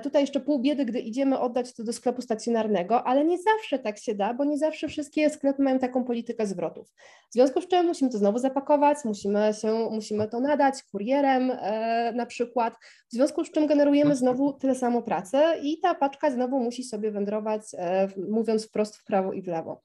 tutaj 0.03 0.23
jeszcze 0.23 0.39
pół 0.39 0.59
biedy, 0.59 0.85
gdy 0.85 0.99
idziemy 0.99 1.39
oddać 1.39 1.73
to 1.73 1.83
do 1.83 1.93
sklepu 1.93 2.21
stacjonarnego, 2.21 3.03
ale 3.03 3.25
nie 3.25 3.37
zawsze 3.37 3.79
tak 3.79 3.97
się 3.97 4.15
da, 4.15 4.33
bo 4.33 4.45
nie 4.45 4.57
zawsze 4.57 4.87
wszystkie 4.87 5.29
sklepy 5.29 5.61
mają 5.61 5.79
taką 5.79 6.03
politykę 6.03 6.47
zwrotów. 6.47 6.87
W 7.29 7.33
związku 7.33 7.61
z 7.61 7.67
czym 7.67 7.85
musimy 7.85 8.11
to 8.11 8.17
znowu 8.17 8.39
zapakować, 8.39 8.97
musimy, 9.05 9.51
się, 9.61 9.89
musimy 9.91 10.27
to 10.27 10.39
nadać 10.39 10.83
kurierem 10.83 11.51
e, 11.51 12.13
na 12.15 12.25
przykład, 12.25 12.73
w 13.09 13.13
związku 13.13 13.45
z 13.45 13.51
czym 13.51 13.67
generujemy 13.67 14.15
znowu 14.15 14.53
tyle 14.53 14.75
samo 14.75 15.01
pracy 15.01 15.37
i 15.61 15.79
ta 15.79 15.95
paczka 15.95 16.31
znowu 16.31 16.59
musi 16.59 16.83
sobie 16.83 17.11
wędrować, 17.11 17.61
e, 17.73 18.07
mówiąc 18.29 18.67
wprost 18.67 18.97
w 18.97 19.05
prawo 19.05 19.33
i 19.33 19.41
w 19.41 19.47
lewo. 19.47 19.81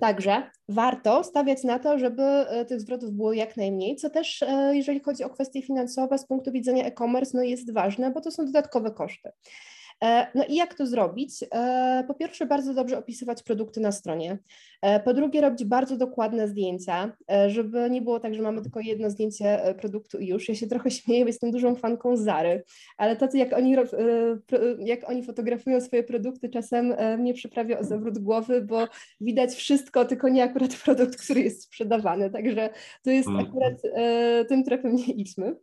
Także 0.00 0.50
warto 0.68 1.24
stawiać 1.24 1.64
na 1.64 1.78
to, 1.78 1.98
żeby 1.98 2.22
e, 2.22 2.64
tych 2.64 2.80
zwrotów 2.80 3.12
było 3.12 3.32
jak 3.32 3.56
najmniej, 3.56 3.96
co 3.96 4.10
też, 4.10 4.42
e, 4.42 4.76
jeżeli 4.76 5.00
chodzi 5.00 5.24
o 5.24 5.30
kwestie 5.30 5.62
finansowe, 5.62 6.18
z 6.18 6.26
punktu 6.26 6.52
widzenia 6.52 6.84
e-commerce, 6.84 7.30
no 7.34 7.42
jest 7.42 7.72
ważne, 7.72 8.10
bo 8.10 8.20
to 8.20 8.30
są 8.30 8.44
dodatkowe 8.44 8.90
koszty. 8.90 9.30
E, 10.04 10.26
no 10.34 10.44
i 10.48 10.54
jak 10.54 10.74
to 10.74 10.86
zrobić? 10.86 11.44
E, 11.54 12.04
po 12.08 12.14
pierwsze, 12.14 12.46
bardzo 12.46 12.74
dobrze 12.74 12.98
opisywać 12.98 13.42
produkty 13.42 13.80
na 13.80 13.92
stronie. 13.92 14.38
E, 14.82 15.00
po 15.00 15.14
drugie, 15.14 15.40
robić 15.40 15.64
bardzo 15.64 15.96
dokładne 15.96 16.48
zdjęcia, 16.48 17.16
żeby 17.46 17.90
nie 17.90 18.02
było 18.02 18.20
tak, 18.20 18.34
że 18.34 18.42
mamy 18.42 18.62
tylko 18.62 18.80
jedno 18.80 19.10
zdjęcie 19.10 19.74
produktu 19.80 20.18
i 20.18 20.26
już. 20.26 20.48
Ja 20.48 20.54
się 20.54 20.66
trochę 20.66 20.90
śmieję, 21.00 21.24
bo 21.24 21.28
jestem 21.28 21.50
dużą 21.50 21.74
fanką 21.74 22.16
Zary, 22.16 22.64
ale 22.96 23.16
to, 23.16 23.28
jak 23.34 23.52
oni, 23.52 23.76
jak 24.78 25.10
oni 25.10 25.22
fotografują 25.22 25.80
swoje 25.80 26.02
produkty, 26.02 26.48
czasem 26.48 26.94
mnie 27.18 27.34
przyprawia 27.34 27.78
o 27.78 27.84
zawrót 27.84 28.18
głowy, 28.18 28.60
bo 28.60 28.88
widać 29.20 29.54
wszystko, 29.54 30.04
tylko 30.04 30.28
nie 30.28 30.44
akurat 30.44 30.76
produkt, 30.84 31.16
który 31.16 31.40
jest 31.40 31.62
sprzedawany. 31.62 32.30
Także 32.30 32.70
to 33.02 33.10
jest 33.10 33.28
mhm. 33.28 33.46
akurat 33.46 33.74
tym 34.48 34.64
tropem 34.64 34.96
nie 34.96 35.12
idźmy. 35.12 35.56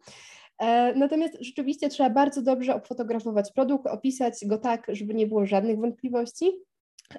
E, 0.60 0.93
natomiast 0.95 1.38
rzeczywiście 1.41 1.89
trzeba 1.89 2.10
bardzo 2.10 2.41
dobrze 2.41 2.75
obfotografować 2.75 3.51
produkt, 3.51 3.88
opisać 3.88 4.33
go 4.45 4.57
tak, 4.57 4.86
żeby 4.89 5.13
nie 5.13 5.27
było 5.27 5.45
żadnych 5.45 5.79
wątpliwości. 5.79 6.51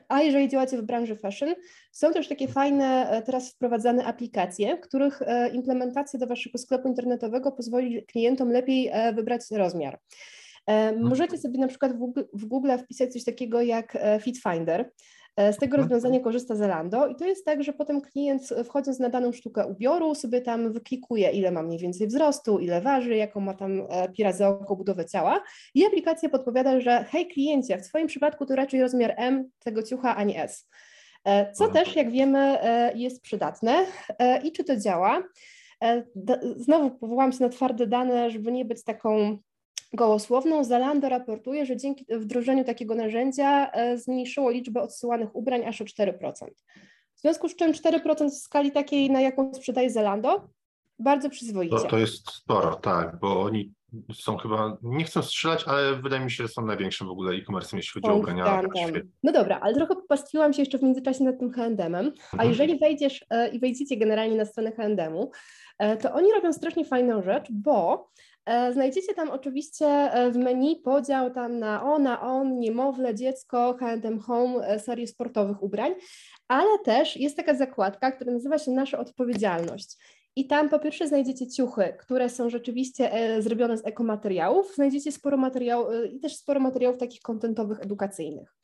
A 0.08 0.22
jeżeli 0.22 0.48
działacie 0.48 0.78
w 0.78 0.82
branży 0.82 1.16
fashion, 1.16 1.54
są 1.92 2.12
też 2.12 2.28
takie 2.28 2.48
fajne, 2.48 3.10
e, 3.10 3.22
teraz 3.22 3.50
wprowadzane 3.50 4.04
aplikacje, 4.04 4.78
których 4.78 5.22
e, 5.22 5.48
implementacja 5.48 6.18
do 6.18 6.26
Waszego 6.26 6.58
sklepu 6.58 6.88
internetowego 6.88 7.52
pozwoli 7.52 8.06
klientom 8.06 8.50
lepiej 8.50 8.90
wybrać 9.14 9.40
rozmiar. 9.50 9.98
Mhm. 10.66 11.08
Możecie 11.08 11.38
sobie 11.38 11.58
na 11.58 11.68
przykład 11.68 11.92
w 12.32 12.46
Google 12.46 12.70
wpisać 12.78 13.12
coś 13.12 13.24
takiego 13.24 13.62
jak 13.62 13.98
Fit 14.20 14.38
Finder. 14.42 14.90
E, 15.36 15.52
z 15.52 15.56
tego 15.56 15.76
rozwiązania 15.76 16.20
korzysta 16.20 16.54
Zalando 16.54 17.06
i 17.06 17.16
to 17.16 17.24
jest 17.24 17.44
tak, 17.44 17.62
że 17.62 17.72
potem 17.72 18.00
klient 18.00 18.48
wchodząc 18.64 18.98
na 18.98 19.08
daną 19.08 19.32
sztukę 19.32 19.66
ubioru 19.66 20.14
sobie 20.14 20.40
tam 20.40 20.72
wyklikuje, 20.72 21.30
ile 21.30 21.50
ma 21.50 21.62
mniej 21.62 21.78
więcej 21.78 22.06
wzrostu, 22.06 22.58
ile 22.58 22.80
waży, 22.80 23.16
jaką 23.16 23.40
ma 23.40 23.54
tam 23.54 23.82
e, 23.90 24.08
pi 24.08 24.22
razy 24.22 24.46
oko 24.46 24.76
budowę 24.76 25.04
ciała 25.06 25.42
i 25.74 25.86
aplikacja 25.86 26.28
podpowiada, 26.28 26.80
że 26.80 27.04
hej 27.04 27.28
kliencie, 27.28 27.78
w 27.78 27.88
Twoim 27.88 28.06
przypadku 28.06 28.46
to 28.46 28.56
raczej 28.56 28.80
rozmiar 28.80 29.14
M 29.16 29.50
tego 29.58 29.82
ciucha, 29.82 30.16
a 30.16 30.24
nie 30.24 30.42
S. 30.42 30.68
E, 31.24 31.52
co 31.52 31.68
też, 31.68 31.96
jak 31.96 32.10
wiemy, 32.10 32.58
jest 32.94 33.22
przydatne. 33.22 33.86
I 34.44 34.52
czy 34.52 34.64
to 34.64 34.76
działa? 34.76 35.22
Znowu 36.56 36.90
powołam 36.90 37.32
się 37.32 37.44
na 37.44 37.48
twarde 37.48 37.86
dane, 37.86 38.30
żeby 38.30 38.52
nie 38.52 38.64
być 38.64 38.84
taką 38.84 39.38
gołosłowną, 39.94 40.64
Zalando 40.64 41.08
raportuje, 41.08 41.66
że 41.66 41.76
dzięki 41.76 42.06
wdrożeniu 42.10 42.64
takiego 42.64 42.94
narzędzia 42.94 43.70
e, 43.70 43.98
zmniejszyło 43.98 44.50
liczbę 44.50 44.82
odsyłanych 44.82 45.36
ubrań 45.36 45.64
aż 45.64 45.80
o 45.80 45.84
4%. 45.84 46.32
W 47.14 47.20
związku 47.20 47.48
z 47.48 47.56
czym 47.56 47.72
4% 47.72 48.30
w 48.30 48.34
skali 48.34 48.72
takiej, 48.72 49.10
na 49.10 49.20
jaką 49.20 49.54
sprzedaje 49.54 49.90
Zalando, 49.90 50.48
bardzo 50.98 51.30
przyzwoicie. 51.30 51.76
To, 51.76 51.84
to 51.84 51.98
jest 51.98 52.30
sporo, 52.30 52.74
tak, 52.74 53.18
bo 53.20 53.42
oni 53.42 53.72
są 54.14 54.36
chyba, 54.36 54.76
nie 54.82 55.04
chcą 55.04 55.22
strzelać, 55.22 55.64
ale 55.66 55.96
wydaje 55.96 56.24
mi 56.24 56.30
się, 56.30 56.44
że 56.44 56.48
są 56.48 56.66
największym 56.66 57.06
w 57.06 57.10
ogóle 57.10 57.34
e-commerce, 57.34 57.76
jeśli 57.76 58.00
chodzi 58.00 58.12
o 58.12 58.16
ubrania 58.16 58.62
No 59.22 59.32
dobra, 59.32 59.60
ale 59.60 59.74
trochę 59.74 59.94
popastwiłam 59.94 60.52
się 60.52 60.62
jeszcze 60.62 60.78
w 60.78 60.82
międzyczasie 60.82 61.24
nad 61.24 61.38
tym 61.38 61.52
H&M-em, 61.52 62.12
a 62.30 62.32
mhm. 62.32 62.50
jeżeli 62.50 62.78
wejdziesz 62.78 63.24
e, 63.30 63.48
i 63.48 63.58
wejdziecie 63.58 63.96
generalnie 63.96 64.36
na 64.36 64.44
stronę 64.44 64.72
H&M-u, 64.72 65.30
e, 65.78 65.96
to 65.96 66.12
oni 66.12 66.32
robią 66.32 66.52
strasznie 66.52 66.84
fajną 66.84 67.22
rzecz, 67.22 67.46
bo 67.50 68.08
E, 68.46 68.72
znajdziecie 68.72 69.14
tam 69.14 69.30
oczywiście 69.30 69.86
e, 69.86 70.30
w 70.30 70.36
menu 70.36 70.76
podział 70.76 71.30
tam 71.30 71.58
na 71.58 71.82
ona, 71.82 72.20
on, 72.20 72.60
niemowlę, 72.60 73.14
dziecko, 73.14 73.76
H&M 73.80 74.18
Home, 74.20 74.66
e, 74.66 74.78
serię 74.78 75.06
sportowych 75.06 75.62
ubrań, 75.62 75.94
ale 76.48 76.78
też 76.78 77.16
jest 77.16 77.36
taka 77.36 77.54
zakładka, 77.54 78.12
która 78.12 78.32
nazywa 78.32 78.58
się 78.58 78.70
Nasza 78.70 78.98
Odpowiedzialność. 78.98 79.96
I 80.36 80.46
tam 80.46 80.68
po 80.68 80.78
pierwsze 80.78 81.08
znajdziecie 81.08 81.46
ciuchy, 81.46 81.94
które 81.98 82.28
są 82.28 82.50
rzeczywiście 82.50 83.10
zrobione 83.38 83.78
z 83.78 83.86
ekomateriałów, 83.86 84.74
znajdziecie 84.74 85.12
sporo 85.12 85.36
materiałów 85.36 85.88
i 86.12 86.20
też 86.20 86.36
sporo 86.36 86.60
materiałów 86.60 86.98
takich 86.98 87.20
kontentowych, 87.20 87.80
edukacyjnych. 87.80 88.54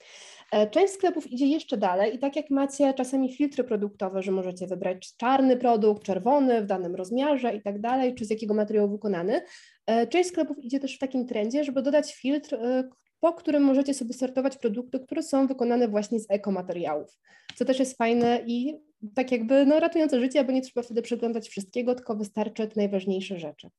E, 0.52 0.70
część 0.70 0.92
sklepów 0.92 1.32
idzie 1.32 1.46
jeszcze 1.46 1.76
dalej 1.76 2.14
i 2.14 2.18
tak 2.18 2.36
jak 2.36 2.50
macie 2.50 2.94
czasami 2.94 3.34
filtry 3.34 3.64
produktowe, 3.64 4.22
że 4.22 4.32
możecie 4.32 4.66
wybrać 4.66 5.16
czarny 5.16 5.56
produkt, 5.56 6.02
czerwony 6.02 6.62
w 6.62 6.66
danym 6.66 6.94
rozmiarze 6.94 7.56
i 7.56 7.62
tak 7.62 7.80
dalej, 7.80 8.14
czy 8.14 8.24
z 8.24 8.30
jakiego 8.30 8.54
materiału 8.54 8.90
wykonany, 8.90 9.40
e, 9.86 10.06
część 10.06 10.28
sklepów 10.28 10.64
idzie 10.64 10.80
też 10.80 10.96
w 10.96 10.98
takim 10.98 11.26
trendzie, 11.26 11.64
żeby 11.64 11.82
dodać 11.82 12.14
filtr, 12.14 12.54
e, 12.54 12.88
po 13.20 13.32
którym 13.32 13.62
możecie 13.62 13.94
sobie 13.94 14.14
sortować 14.14 14.56
produkty, 14.56 15.00
które 15.00 15.22
są 15.22 15.46
wykonane 15.46 15.88
właśnie 15.88 16.20
z 16.20 16.26
ekomateriałów, 16.30 17.18
co 17.56 17.64
też 17.64 17.78
jest 17.78 17.98
fajne 17.98 18.40
i 18.46 18.80
tak 19.14 19.32
jakby 19.32 19.66
no, 19.66 19.80
ratujące 19.80 20.20
życie, 20.20 20.44
bo 20.44 20.52
nie 20.52 20.62
trzeba 20.62 20.82
wtedy 20.82 21.02
przeglądać 21.02 21.48
wszystkiego, 21.48 21.94
tylko 21.94 22.16
wystarczy 22.16 22.68
te 22.68 22.72
najważniejsze 22.76 23.38
rzeczy. 23.38 23.70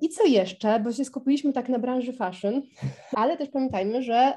I 0.00 0.08
co 0.08 0.24
jeszcze, 0.24 0.80
bo 0.80 0.92
się 0.92 1.04
skupiliśmy 1.04 1.52
tak 1.52 1.68
na 1.68 1.78
branży 1.78 2.12
fashion, 2.12 2.62
ale 3.12 3.36
też 3.36 3.48
pamiętajmy, 3.48 4.02
że 4.02 4.36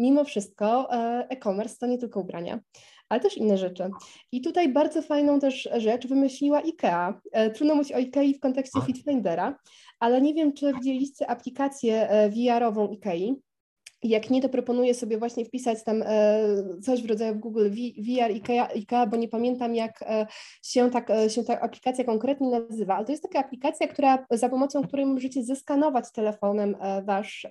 mimo 0.00 0.24
wszystko 0.24 0.92
e, 0.92 1.26
e-commerce 1.28 1.76
to 1.76 1.86
nie 1.86 1.98
tylko 1.98 2.20
ubrania, 2.20 2.60
ale 3.08 3.20
też 3.20 3.36
inne 3.36 3.58
rzeczy. 3.58 3.90
I 4.32 4.40
tutaj 4.40 4.68
bardzo 4.68 5.02
fajną 5.02 5.40
też 5.40 5.68
rzecz 5.76 6.06
wymyśliła 6.06 6.58
IKEA. 6.58 7.20
E, 7.32 7.50
trudno 7.50 7.74
mówić 7.74 7.92
o 7.92 7.96
IKEA 7.96 8.34
w 8.34 8.40
kontekście 8.40 8.80
Fitfindera, 8.86 9.58
ale 9.98 10.20
nie 10.22 10.34
wiem, 10.34 10.52
czy 10.52 10.72
widzieliście 10.74 11.30
aplikację 11.30 12.08
e, 12.08 12.30
VR-ową 12.30 12.90
IKEA. 12.90 13.34
Jak 14.02 14.30
nie, 14.30 14.42
to 14.42 14.48
proponuję 14.48 14.94
sobie 14.94 15.18
właśnie 15.18 15.44
wpisać 15.44 15.84
tam 15.84 16.02
e, 16.06 16.44
coś 16.82 17.02
w 17.02 17.06
rodzaju 17.06 17.34
Google 17.34 17.70
VR 17.98 18.30
IKEA, 18.74 19.06
bo 19.10 19.16
nie 19.16 19.28
pamiętam, 19.28 19.74
jak 19.74 20.02
e, 20.02 20.26
się, 20.62 20.90
tak, 20.90 21.10
e, 21.10 21.30
się 21.30 21.44
ta 21.44 21.60
aplikacja 21.60 22.04
konkretnie 22.04 22.48
nazywa, 22.50 22.96
ale 22.96 23.06
to 23.06 23.12
jest 23.12 23.22
taka 23.22 23.38
aplikacja, 23.38 23.88
która, 23.88 24.26
za 24.30 24.48
pomocą 24.48 24.82
której 24.82 25.06
możecie 25.06 25.44
zeskanować 25.44 26.12
telefonem 26.12 26.76
wasz, 27.04 27.46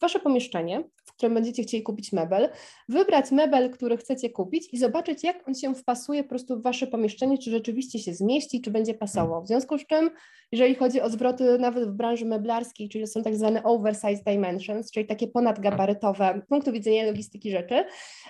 wasze 0.00 0.20
pomieszczenie, 0.20 0.84
w 1.04 1.12
którym 1.12 1.34
będziecie 1.34 1.62
chcieli 1.62 1.82
kupić 1.82 2.12
mebel, 2.12 2.48
wybrać 2.88 3.30
mebel, 3.30 3.70
który 3.70 3.96
chcecie 3.96 4.30
kupić 4.30 4.68
i 4.72 4.78
zobaczyć, 4.78 5.24
jak 5.24 5.48
on 5.48 5.54
się 5.54 5.74
wpasuje 5.74 6.22
po 6.22 6.28
prostu 6.28 6.56
w 6.56 6.62
wasze 6.62 6.86
pomieszczenie, 6.86 7.38
czy 7.38 7.50
rzeczywiście 7.50 7.98
się 7.98 8.14
zmieści, 8.14 8.60
czy 8.60 8.70
będzie 8.70 8.94
pasował. 8.94 9.42
W 9.42 9.46
związku 9.46 9.78
z 9.78 9.86
czym, 9.86 10.10
jeżeli 10.52 10.74
chodzi 10.74 11.00
o 11.00 11.10
zwroty 11.10 11.58
nawet 11.58 11.88
w 11.88 11.92
branży 11.92 12.24
meblarskiej, 12.24 12.88
czyli 12.88 13.06
są 13.06 13.22
tak 13.22 13.36
zwane 13.36 13.62
oversize 13.62 14.22
dimensions, 14.26 14.90
czyli 14.90 15.06
takie 15.06 15.28
ponadgabarytowe, 15.28 15.81
gabarytowe 15.82 16.40
z 16.44 16.48
punktu 16.48 16.72
widzenia 16.72 17.04
logistyki 17.04 17.50
rzeczy, 17.50 17.84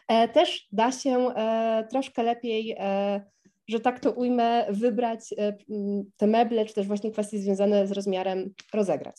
e, 0.08 0.28
też 0.28 0.68
da 0.72 0.92
się 0.92 1.28
e, 1.28 1.86
troszkę 1.90 2.22
lepiej 2.22 2.76
e, 2.78 3.32
że 3.68 3.80
tak 3.80 4.00
to 4.00 4.10
ujmę, 4.10 4.66
wybrać 4.70 5.34
te 6.16 6.26
meble, 6.26 6.66
czy 6.66 6.74
też 6.74 6.86
właśnie 6.86 7.10
kwestie 7.10 7.38
związane 7.38 7.86
z 7.86 7.92
rozmiarem 7.92 8.54
rozegrać. 8.74 9.16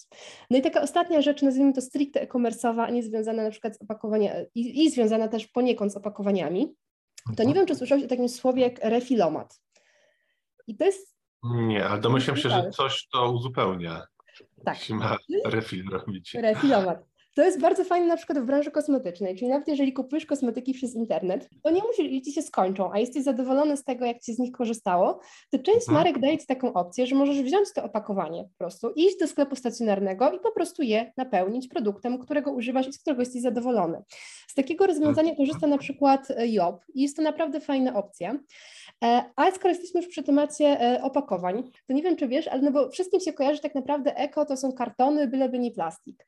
No 0.49 0.57
i 0.57 0.61
taka 0.61 0.81
ostatnia 0.81 1.21
rzecz, 1.21 1.41
nazwijmy 1.41 1.73
to 1.73 1.81
stricte 1.81 2.21
e-commerce'owa, 2.21 2.81
a 2.81 2.89
nie 2.89 3.03
związana 3.03 3.43
na 3.43 3.49
przykład 3.49 3.77
z 3.77 3.81
opakowaniem 3.81 4.33
i, 4.55 4.83
i 4.85 4.91
związana 4.91 5.27
też 5.27 5.47
poniekąd 5.47 5.93
z 5.93 5.97
opakowaniami, 5.97 6.75
to 7.37 7.43
nie 7.43 7.53
wiem, 7.53 7.65
czy 7.65 7.75
słyszałeś 7.75 8.03
o 8.03 8.07
takim 8.07 8.29
słowie 8.29 8.61
jak 8.61 8.79
refilomat. 8.83 9.61
I 10.67 10.75
to 10.77 10.85
jest... 10.85 11.15
Nie, 11.43 11.85
ale 11.85 12.01
domyślam 12.01 12.37
się, 12.37 12.49
że 12.49 12.69
coś 12.69 13.07
to 13.07 13.31
uzupełnia. 13.31 14.07
Tak. 14.65 14.79
Jeśli 14.79 14.95
ma 14.95 15.17
refil 15.45 15.89
robić. 15.89 16.33
Refilomat. 16.33 17.05
To 17.35 17.43
jest 17.43 17.59
bardzo 17.59 17.83
fajne 17.83 18.07
na 18.07 18.17
przykład 18.17 18.39
w 18.39 18.45
branży 18.45 18.71
kosmetycznej, 18.71 19.35
czyli 19.35 19.51
nawet 19.51 19.67
jeżeli 19.67 19.93
kupujesz 19.93 20.25
kosmetyki 20.25 20.73
przez 20.73 20.95
internet, 20.95 21.49
to 21.63 21.71
nie 21.71 21.81
musi 21.83 22.21
ci 22.21 22.33
się 22.33 22.41
skończą, 22.41 22.91
a 22.93 22.99
jesteś 22.99 23.23
zadowolony 23.23 23.77
z 23.77 23.83
tego, 23.83 24.05
jak 24.05 24.19
ci 24.19 24.33
z 24.33 24.39
nich 24.39 24.51
korzystało, 24.51 25.19
to 25.51 25.59
część 25.59 25.87
mhm. 25.87 25.93
marek 25.93 26.19
daje 26.19 26.37
ci 26.37 26.45
taką 26.45 26.73
opcję, 26.73 27.07
że 27.07 27.15
możesz 27.15 27.41
wziąć 27.41 27.73
to 27.73 27.83
opakowanie 27.83 28.43
po 28.43 28.57
prostu, 28.57 28.89
iść 28.95 29.19
do 29.19 29.27
sklepu 29.27 29.55
stacjonarnego 29.55 30.31
i 30.31 30.39
po 30.39 30.51
prostu 30.51 30.83
je 30.83 31.11
napełnić 31.17 31.67
produktem, 31.67 32.19
którego 32.19 32.51
używasz 32.51 32.87
i 32.87 32.93
z 32.93 32.99
którego 32.99 33.21
jesteś 33.21 33.41
zadowolony. 33.41 34.03
Z 34.47 34.53
takiego 34.53 34.87
rozwiązania 34.87 35.29
mhm. 35.29 35.37
korzysta 35.37 35.67
na 35.67 35.77
przykład 35.77 36.31
e, 36.31 36.47
Job 36.47 36.85
i 36.93 37.01
jest 37.01 37.15
to 37.15 37.21
naprawdę 37.21 37.59
fajna 37.59 37.95
opcja. 37.95 38.39
E, 39.03 39.23
a 39.35 39.51
skoro 39.51 39.69
jesteśmy 39.69 40.01
już 40.01 40.09
przy 40.09 40.23
temacie 40.23 40.81
e, 40.81 41.01
opakowań, 41.01 41.63
to 41.87 41.93
nie 41.93 42.03
wiem, 42.03 42.15
czy 42.15 42.27
wiesz, 42.27 42.47
ale 42.47 42.61
no 42.61 42.71
bo 42.71 42.89
wszystkim 42.89 43.19
się 43.19 43.33
kojarzy 43.33 43.61
tak 43.61 43.75
naprawdę 43.75 44.15
eko 44.15 44.45
to 44.45 44.57
są 44.57 44.71
kartony, 44.71 45.27
byleby 45.27 45.59
nie 45.59 45.71
plastik. 45.71 46.25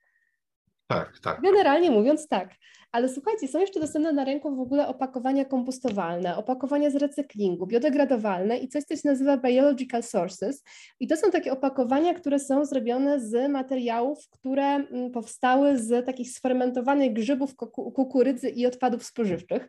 Tak, 0.87 1.19
tak. 1.19 1.41
Generalnie 1.41 1.91
mówiąc 1.91 2.27
tak. 2.27 2.49
Ale 2.91 3.09
słuchajcie, 3.09 3.47
są 3.47 3.59
jeszcze 3.59 3.79
dostępne 3.79 4.13
na 4.13 4.23
rynku 4.23 4.55
w 4.55 4.59
ogóle 4.59 4.87
opakowania 4.87 5.45
kompostowalne, 5.45 6.37
opakowania 6.37 6.89
z 6.89 6.95
recyklingu, 6.95 7.67
biodegradowalne 7.67 8.57
i 8.57 8.67
coś, 8.67 8.83
co 8.83 8.95
się 8.95 9.01
nazywa 9.05 9.37
biological 9.37 10.03
sources. 10.03 10.63
I 10.99 11.07
to 11.07 11.17
są 11.17 11.31
takie 11.31 11.51
opakowania, 11.51 12.13
które 12.13 12.39
są 12.39 12.65
zrobione 12.65 13.19
z 13.19 13.51
materiałów, 13.51 14.29
które 14.29 14.63
mm, 14.63 15.11
powstały 15.11 15.77
z 15.77 16.05
takich 16.05 16.31
sfermentowanych 16.31 17.13
grzybów 17.13 17.55
kukurydzy 17.95 18.49
i 18.49 18.65
odpadów 18.65 19.05
spożywczych. 19.05 19.67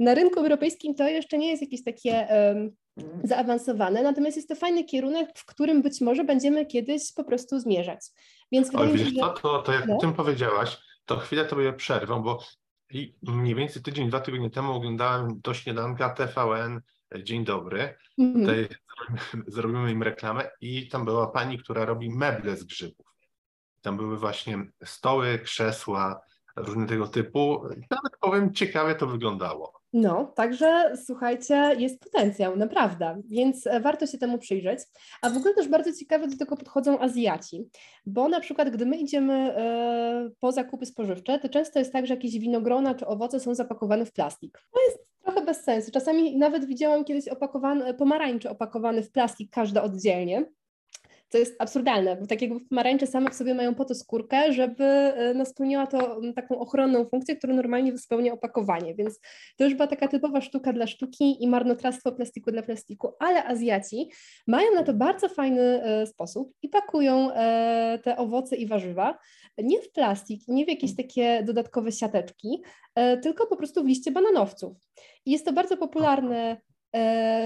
Na 0.00 0.14
rynku 0.14 0.40
europejskim 0.40 0.94
to 0.94 1.08
jeszcze 1.08 1.38
nie 1.38 1.50
jest 1.50 1.62
jakieś 1.62 1.84
takie 1.84 2.26
um, 2.30 2.76
zaawansowane, 3.24 4.02
natomiast 4.02 4.36
jest 4.36 4.48
to 4.48 4.54
fajny 4.54 4.84
kierunek, 4.84 5.28
w 5.34 5.46
którym 5.46 5.82
być 5.82 6.00
może 6.00 6.24
będziemy 6.24 6.66
kiedyś 6.66 7.12
po 7.12 7.24
prostu 7.24 7.60
zmierzać. 7.60 8.00
Więc 8.54 8.70
wydaje 8.72 8.92
mi 8.92 8.98
się, 8.98 9.04
że... 9.04 9.34
to, 9.42 9.62
to 9.62 9.72
jak 9.72 9.86
no. 9.86 9.96
o 9.96 10.00
tym 10.00 10.12
powiedziałaś, 10.12 10.78
to 11.04 11.16
chwilę 11.16 11.44
tobie 11.44 11.72
przerwę, 11.72 12.22
bo 12.22 12.38
mniej 13.22 13.54
więcej 13.54 13.82
tydzień, 13.82 14.08
dwa 14.08 14.20
tygodnie 14.20 14.50
temu 14.50 14.72
oglądałem 14.72 15.40
do 15.40 15.54
śniadanka 15.54 16.10
TVN 16.10 16.80
Dzień 17.22 17.44
dobry. 17.44 17.96
Mm 18.18 18.32
-hmm. 18.32 18.40
Tutaj 18.40 18.68
zrobimy 19.54 19.92
im 19.92 20.02
reklamę 20.02 20.50
i 20.60 20.88
tam 20.88 21.04
była 21.04 21.26
pani, 21.26 21.58
która 21.58 21.84
robi 21.84 22.10
meble 22.10 22.56
z 22.56 22.64
grzybów. 22.64 23.06
Tam 23.82 23.96
były 23.96 24.18
właśnie 24.18 24.66
stoły, 24.84 25.38
krzesła, 25.38 26.20
różne 26.56 26.86
tego 26.86 27.08
typu. 27.08 27.62
Nawet 27.90 28.16
powiem, 28.20 28.54
ciekawie 28.54 28.94
to 28.94 29.06
wyglądało. 29.06 29.73
No, 29.96 30.24
także 30.24 30.92
słuchajcie, 31.04 31.76
jest 31.78 32.00
potencjał, 32.00 32.56
naprawdę, 32.56 33.22
więc 33.28 33.66
e, 33.66 33.80
warto 33.80 34.06
się 34.06 34.18
temu 34.18 34.38
przyjrzeć. 34.38 34.78
A 35.22 35.30
w 35.30 35.36
ogóle 35.36 35.54
też 35.54 35.68
bardzo 35.68 35.92
ciekawe 35.92 36.28
do 36.28 36.36
tego 36.36 36.56
podchodzą 36.56 36.98
Azjaci, 36.98 37.68
bo 38.06 38.28
na 38.28 38.40
przykład, 38.40 38.70
gdy 38.70 38.86
my 38.86 38.96
idziemy 38.96 39.32
e, 39.32 40.30
po 40.40 40.52
zakupy 40.52 40.86
spożywcze, 40.86 41.38
to 41.38 41.48
często 41.48 41.78
jest 41.78 41.92
tak, 41.92 42.06
że 42.06 42.14
jakieś 42.14 42.38
winogrona 42.38 42.94
czy 42.94 43.06
owoce 43.06 43.40
są 43.40 43.54
zapakowane 43.54 44.06
w 44.06 44.12
plastik. 44.12 44.58
To 44.72 44.80
jest 44.86 44.98
trochę 45.22 45.42
bez 45.42 45.64
sensu. 45.64 45.90
Czasami 45.90 46.38
nawet 46.38 46.64
widziałam 46.64 47.04
kiedyś 47.04 47.28
opakowany, 47.28 47.94
pomarańcze 47.94 48.50
opakowany 48.50 49.02
w 49.02 49.10
plastik, 49.10 49.50
każde 49.50 49.82
oddzielnie 49.82 50.44
to 51.34 51.38
jest 51.38 51.56
absurdalne, 51.58 52.16
bo 52.16 52.26
tak 52.26 52.42
jakby 52.42 52.60
pomarańcze 52.60 53.06
same 53.06 53.30
w 53.30 53.34
sobie 53.34 53.54
mają 53.54 53.74
po 53.74 53.84
to 53.84 53.94
skórkę, 53.94 54.52
żeby 54.52 54.84
e, 54.84 55.34
no, 55.34 55.44
spełniła 55.44 55.86
to 55.86 56.20
taką 56.36 56.58
ochronną 56.58 57.04
funkcję, 57.04 57.36
którą 57.36 57.54
normalnie 57.54 57.98
spełnia 57.98 58.32
opakowanie, 58.32 58.94
więc 58.94 59.20
to 59.56 59.64
już 59.64 59.74
była 59.74 59.86
taka 59.86 60.08
typowa 60.08 60.40
sztuka 60.40 60.72
dla 60.72 60.86
sztuki 60.86 61.42
i 61.44 61.48
marnotrawstwo 61.48 62.12
plastiku 62.12 62.50
dla 62.50 62.62
plastiku, 62.62 63.12
ale 63.18 63.44
Azjaci 63.44 64.10
mają 64.46 64.74
na 64.74 64.82
to 64.82 64.94
bardzo 64.94 65.28
fajny 65.28 65.62
e, 65.62 66.06
sposób 66.06 66.52
i 66.62 66.68
pakują 66.68 67.32
e, 67.32 67.98
te 68.04 68.16
owoce 68.16 68.56
i 68.56 68.66
warzywa 68.66 69.18
nie 69.58 69.82
w 69.82 69.92
plastik, 69.92 70.40
nie 70.48 70.64
w 70.64 70.68
jakieś 70.68 70.96
takie 70.96 71.42
dodatkowe 71.42 71.92
siateczki, 71.92 72.62
tylko 73.22 73.46
po 73.46 73.56
prostu 73.56 73.84
w 73.84 73.86
liście 73.86 74.10
bananowców. 74.10 74.76
I 75.26 75.30
jest 75.30 75.44
to 75.44 75.52
bardzo 75.52 75.76
popularne 75.76 76.56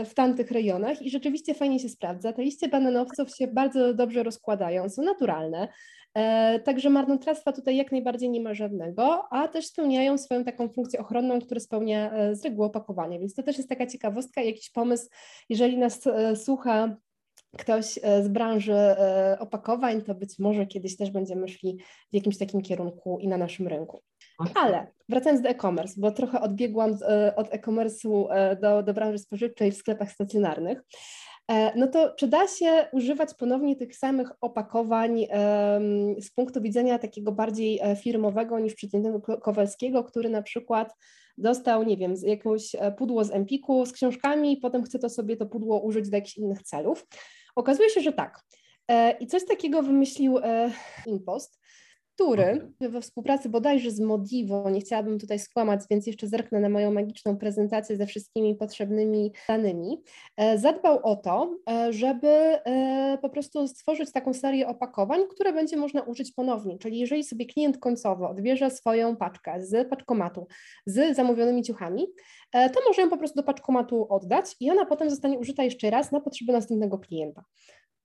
w 0.05 0.15
tamtych 0.15 0.51
rejonach 0.51 1.03
i 1.03 1.11
rzeczywiście 1.11 1.55
fajnie 1.55 1.79
się 1.79 1.89
sprawdza. 1.89 2.33
Te 2.33 2.43
liście 2.43 2.69
bananowców 2.69 3.37
się 3.37 3.47
bardzo 3.47 3.95
dobrze 3.95 4.23
rozkładają, 4.23 4.89
są 4.89 5.03
naturalne, 5.03 5.69
e, 6.15 6.61
także 6.61 6.91
marnotrawstwa 6.91 7.53
tutaj 7.53 7.77
jak 7.77 7.93
najbardziej 7.93 8.31
nie 8.31 8.41
ma 8.41 8.55
żadnego, 8.55 9.25
a 9.31 9.49
też 9.49 9.67
spełniają 9.67 10.19
swoją 10.19 10.45
taką 10.45 10.69
funkcję 10.69 11.01
ochronną, 11.01 11.41
którą 11.41 11.61
spełnia 11.61 12.13
e, 12.13 12.37
z 12.37 12.45
reguły 12.45 12.67
opakowanie, 12.67 13.19
więc 13.19 13.35
to 13.35 13.43
też 13.43 13.57
jest 13.57 13.69
taka 13.69 13.87
ciekawostka, 13.87 14.43
jakiś 14.43 14.71
pomysł, 14.71 15.09
jeżeli 15.49 15.79
nas 15.79 16.01
słucha 16.35 16.97
ktoś 17.59 17.87
z 18.23 18.29
branży 18.29 18.77
opakowań, 19.39 20.03
to 20.03 20.15
być 20.15 20.39
może 20.39 20.67
kiedyś 20.67 20.97
też 20.97 21.11
będziemy 21.11 21.49
szli 21.49 21.79
w 22.11 22.15
jakimś 22.15 22.39
takim 22.39 22.63
kierunku 22.63 23.19
i 23.21 23.29
na 23.29 23.37
naszym 23.37 23.69
rynku. 23.69 24.03
Ale 24.55 24.87
wracając 25.09 25.43
do 25.43 25.49
e-commerce, 25.49 25.95
bo 26.01 26.11
trochę 26.11 26.41
odbiegłam 26.41 26.99
e, 27.09 27.37
od 27.37 27.55
e-commerce'u 27.55 28.27
e, 28.31 28.57
do, 28.57 28.83
do 28.83 28.95
branży 28.95 29.19
spożywczej 29.19 29.73
w 29.73 29.77
sklepach 29.77 30.13
stacjonarnych, 30.13 30.83
e, 31.49 31.79
no 31.79 31.87
to 31.87 32.15
czy 32.15 32.29
da 32.29 32.49
się 32.49 32.87
używać 32.93 33.35
ponownie 33.35 33.77
tych 33.77 33.97
samych 33.97 34.31
opakowań 34.41 35.27
z 36.21 36.31
punktu 36.31 36.61
widzenia 36.61 36.99
takiego 36.99 37.33
bardziej 37.33 37.81
firmowego 38.03 38.59
niż 38.59 38.75
przeciętnego 38.75 39.21
Kowalskiego, 39.21 40.05
który 40.05 40.29
na 40.29 40.43
przykład 40.43 40.95
dostał, 41.39 41.83
nie 41.83 41.97
wiem, 41.97 42.15
jakieś 42.23 42.77
pudło 42.99 43.25
z 43.25 43.31
Empiku 43.31 43.87
z 43.87 43.93
książkami 43.93 44.53
i 44.53 44.57
potem 44.57 44.83
chce 44.83 44.99
to 44.99 45.09
sobie 45.09 45.37
to 45.37 45.47
pudło 45.47 45.81
użyć 45.81 46.11
do 46.11 46.17
jakichś 46.17 46.37
innych 46.37 46.63
celów? 46.63 47.07
Okazuje 47.57 47.91
się, 47.91 48.01
że 48.01 48.13
tak. 48.13 48.41
I 49.21 49.27
coś 49.27 49.47
takiego 49.47 49.83
wymyślił 49.83 50.39
Impost, 51.07 51.61
który 52.19 52.73
we 52.81 53.01
współpracy 53.01 53.49
bodajże 53.49 53.91
z 53.91 54.01
Modivo, 54.01 54.71
nie 54.71 54.81
chciałabym 54.81 55.19
tutaj 55.19 55.39
skłamać, 55.39 55.81
więc 55.91 56.07
jeszcze 56.07 56.27
zerknę 56.27 56.61
na 56.61 56.69
moją 56.69 56.93
magiczną 56.93 57.37
prezentację 57.37 57.97
ze 57.97 58.07
wszystkimi 58.07 58.55
potrzebnymi 58.55 59.33
danymi, 59.49 60.03
e, 60.37 60.59
zadbał 60.59 61.01
o 61.03 61.17
to, 61.17 61.59
e, 61.71 61.93
żeby 61.93 62.29
e, 62.29 63.19
po 63.23 63.29
prostu 63.31 63.69
stworzyć 63.69 64.13
taką 64.13 64.35
serię 64.35 64.69
opakowań, 64.69 65.21
które 65.31 65.53
będzie 65.53 65.77
można 65.77 66.03
użyć 66.03 66.33
ponownie, 66.33 66.79
czyli 66.79 66.99
jeżeli 66.99 67.25
sobie 67.25 67.47
klient 67.47 67.79
końcowy 67.79 68.27
odbierze 68.27 68.71
swoją 68.71 69.17
paczkę 69.17 69.61
z 69.61 69.89
paczkomatu 69.89 70.47
z 70.87 71.17
zamówionymi 71.17 71.63
ciuchami, 71.63 72.07
to 72.53 72.81
może 72.89 73.03
ją 73.03 73.11
po 73.11 73.17
prostu 73.17 73.37
do 73.37 73.43
paczkomatu 73.43 74.07
oddać 74.11 74.57
i 74.61 74.71
ona 74.71 74.87
potem 74.87 75.11
zostanie 75.11 75.39
użyta 75.39 75.63
jeszcze 75.63 75.91
raz 75.91 76.13
na 76.13 76.21
potrzeby 76.21 76.53
następnego 76.53 76.99
klienta. 76.99 77.45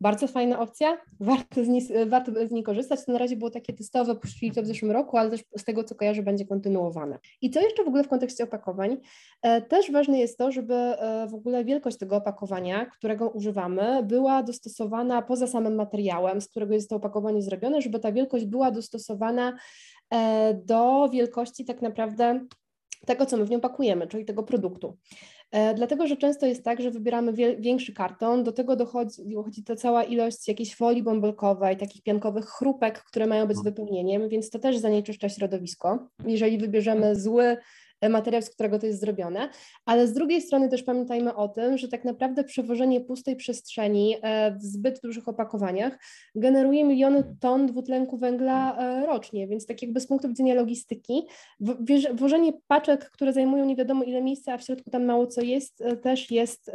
Bardzo 0.03 0.27
fajna 0.27 0.59
opcja, 0.59 0.97
warto 1.19 1.63
z, 1.63 1.67
niej, 1.67 1.87
warto 2.07 2.31
z 2.47 2.51
niej 2.51 2.63
korzystać. 2.63 3.05
To 3.05 3.11
na 3.11 3.19
razie 3.19 3.35
było 3.35 3.51
takie 3.51 3.73
testowe, 3.73 4.15
puścili 4.15 4.51
to 4.51 4.63
w 4.63 4.65
zeszłym 4.65 4.91
roku, 4.91 5.17
ale 5.17 5.29
też 5.29 5.43
z 5.57 5.63
tego 5.63 5.83
co 5.83 5.95
kojarzę 5.95 6.23
będzie 6.23 6.45
kontynuowane. 6.45 7.19
I 7.41 7.49
co 7.49 7.61
jeszcze 7.61 7.83
w 7.83 7.87
ogóle 7.87 8.03
w 8.03 8.07
kontekście 8.07 8.43
opakowań? 8.43 8.97
E, 9.41 9.61
też 9.61 9.91
ważne 9.91 10.19
jest 10.19 10.37
to, 10.37 10.51
żeby 10.51 10.73
e, 10.73 11.27
w 11.27 11.33
ogóle 11.33 11.65
wielkość 11.65 11.97
tego 11.97 12.15
opakowania, 12.15 12.85
którego 12.85 13.29
używamy, 13.29 14.03
była 14.03 14.43
dostosowana 14.43 15.21
poza 15.21 15.47
samym 15.47 15.75
materiałem, 15.75 16.41
z 16.41 16.47
którego 16.47 16.73
jest 16.73 16.89
to 16.89 16.95
opakowanie 16.95 17.41
zrobione, 17.41 17.81
żeby 17.81 17.99
ta 17.99 18.11
wielkość 18.11 18.45
była 18.45 18.71
dostosowana 18.71 19.57
e, 20.09 20.53
do 20.53 21.09
wielkości 21.09 21.65
tak 21.65 21.81
naprawdę 21.81 22.45
tego, 23.05 23.25
co 23.25 23.37
my 23.37 23.45
w 23.45 23.49
nią 23.49 23.59
pakujemy, 23.59 24.07
czyli 24.07 24.25
tego 24.25 24.43
produktu. 24.43 24.97
E, 25.53 25.73
dlatego, 25.73 26.07
że 26.07 26.17
często 26.17 26.45
jest 26.45 26.63
tak, 26.63 26.81
że 26.81 26.91
wybieramy 26.91 27.33
większy 27.59 27.93
karton, 27.93 28.43
do 28.43 28.51
tego 28.51 28.75
dochodzi, 28.75 29.11
dochodzi 29.25 29.63
to 29.63 29.75
cała 29.75 30.03
ilość 30.03 30.47
jakiejś 30.47 30.75
folii 30.75 31.03
bąbelkowej, 31.03 31.77
takich 31.77 32.03
piankowych 32.03 32.45
chrupek, 32.45 33.03
które 33.03 33.27
mają 33.27 33.47
być 33.47 33.57
mhm. 33.57 33.73
wypełnieniem, 33.73 34.29
więc 34.29 34.49
to 34.49 34.59
też 34.59 34.77
zanieczyszcza 34.77 35.29
środowisko. 35.29 36.09
Jeżeli 36.25 36.57
wybierzemy 36.57 37.15
zły 37.15 37.57
materiał, 38.09 38.41
z 38.41 38.49
którego 38.49 38.79
to 38.79 38.85
jest 38.85 38.99
zrobione, 38.99 39.49
ale 39.85 40.07
z 40.07 40.13
drugiej 40.13 40.41
strony 40.41 40.69
też 40.69 40.83
pamiętajmy 40.83 41.35
o 41.35 41.47
tym, 41.47 41.77
że 41.77 41.87
tak 41.87 42.05
naprawdę 42.05 42.43
przewożenie 42.43 43.01
pustej 43.01 43.35
przestrzeni 43.35 44.15
e, 44.21 44.55
w 44.55 44.63
zbyt 44.63 44.99
dużych 45.03 45.27
opakowaniach 45.27 45.97
generuje 46.35 46.83
miliony 46.83 47.35
ton 47.39 47.67
dwutlenku 47.67 48.17
węgla 48.17 48.77
e, 48.77 49.05
rocznie, 49.05 49.47
więc 49.47 49.65
tak 49.65 49.81
jakby 49.81 49.99
z 49.99 50.07
punktu 50.07 50.27
widzenia 50.27 50.55
logistyki, 50.55 51.23
włożenie 52.13 52.53
paczek, 52.67 53.09
które 53.11 53.33
zajmują 53.33 53.65
nie 53.65 53.75
wiadomo 53.75 54.03
ile 54.03 54.21
miejsca, 54.21 54.53
a 54.53 54.57
w 54.57 54.63
środku 54.63 54.89
tam 54.91 55.05
mało 55.05 55.27
co 55.27 55.41
jest, 55.41 55.81
e, 55.81 55.97
też 55.97 56.31
jest 56.31 56.71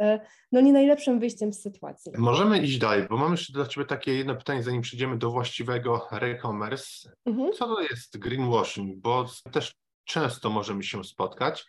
no 0.51 0.61
nie 0.61 0.73
najlepszym 0.73 1.19
wyjściem 1.19 1.53
z 1.53 1.61
sytuacji. 1.61 2.11
Możemy 2.17 2.59
iść 2.59 2.77
dalej, 2.77 3.07
bo 3.09 3.17
mam 3.17 3.31
jeszcze 3.31 3.53
dla 3.53 3.65
Ciebie 3.65 3.87
takie 3.87 4.13
jedno 4.13 4.35
pytanie, 4.35 4.63
zanim 4.63 4.81
przejdziemy 4.81 5.17
do 5.17 5.31
właściwego 5.31 6.07
e-commerce. 6.21 7.09
Mhm. 7.25 7.53
Co 7.53 7.67
to 7.67 7.81
jest 7.81 8.17
greenwashing? 8.17 8.97
Bo 8.97 9.25
też 9.51 9.75
często 10.09 10.49
możemy 10.49 10.83
się 10.83 11.03
spotkać, 11.03 11.65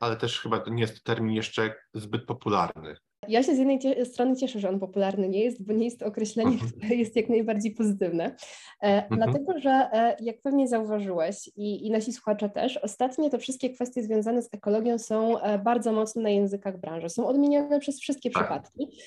ale 0.00 0.16
też 0.16 0.40
chyba 0.40 0.64
nie 0.66 0.80
jest 0.80 1.04
termin 1.04 1.34
jeszcze 1.34 1.74
zbyt 1.94 2.26
popularny. 2.26 2.96
Ja 3.28 3.42
się 3.42 3.54
z 3.54 3.58
jednej 3.58 3.80
strony 4.04 4.36
cieszę, 4.36 4.60
że 4.60 4.68
on 4.68 4.80
popularny 4.80 5.28
nie 5.28 5.44
jest, 5.44 5.66
bo 5.66 5.72
nie 5.72 5.84
jest 5.84 6.00
to 6.00 6.06
określenie, 6.06 6.50
mhm. 6.50 6.70
które 6.70 6.94
jest 6.94 7.16
jak 7.16 7.28
najbardziej 7.28 7.74
pozytywne. 7.74 8.24
E, 8.24 9.02
mhm. 9.02 9.20
Dlatego, 9.20 9.58
że 9.58 9.70
e, 9.70 10.16
jak 10.20 10.42
pewnie 10.42 10.68
zauważyłeś 10.68 11.50
i, 11.56 11.86
i 11.86 11.90
nasi 11.90 12.12
słuchacze 12.12 12.48
też, 12.48 12.76
ostatnio 12.76 13.30
te 13.30 13.38
wszystkie 13.38 13.70
kwestie 13.70 14.02
związane 14.02 14.42
z 14.42 14.54
ekologią 14.54 14.98
są 14.98 15.40
e, 15.40 15.58
bardzo 15.58 15.92
mocno 15.92 16.22
na 16.22 16.30
językach 16.30 16.80
branży, 16.80 17.08
są 17.08 17.26
odmieniane 17.26 17.80
przez 17.80 18.00
wszystkie 18.00 18.30
tak. 18.30 18.42
przypadki. 18.42 18.98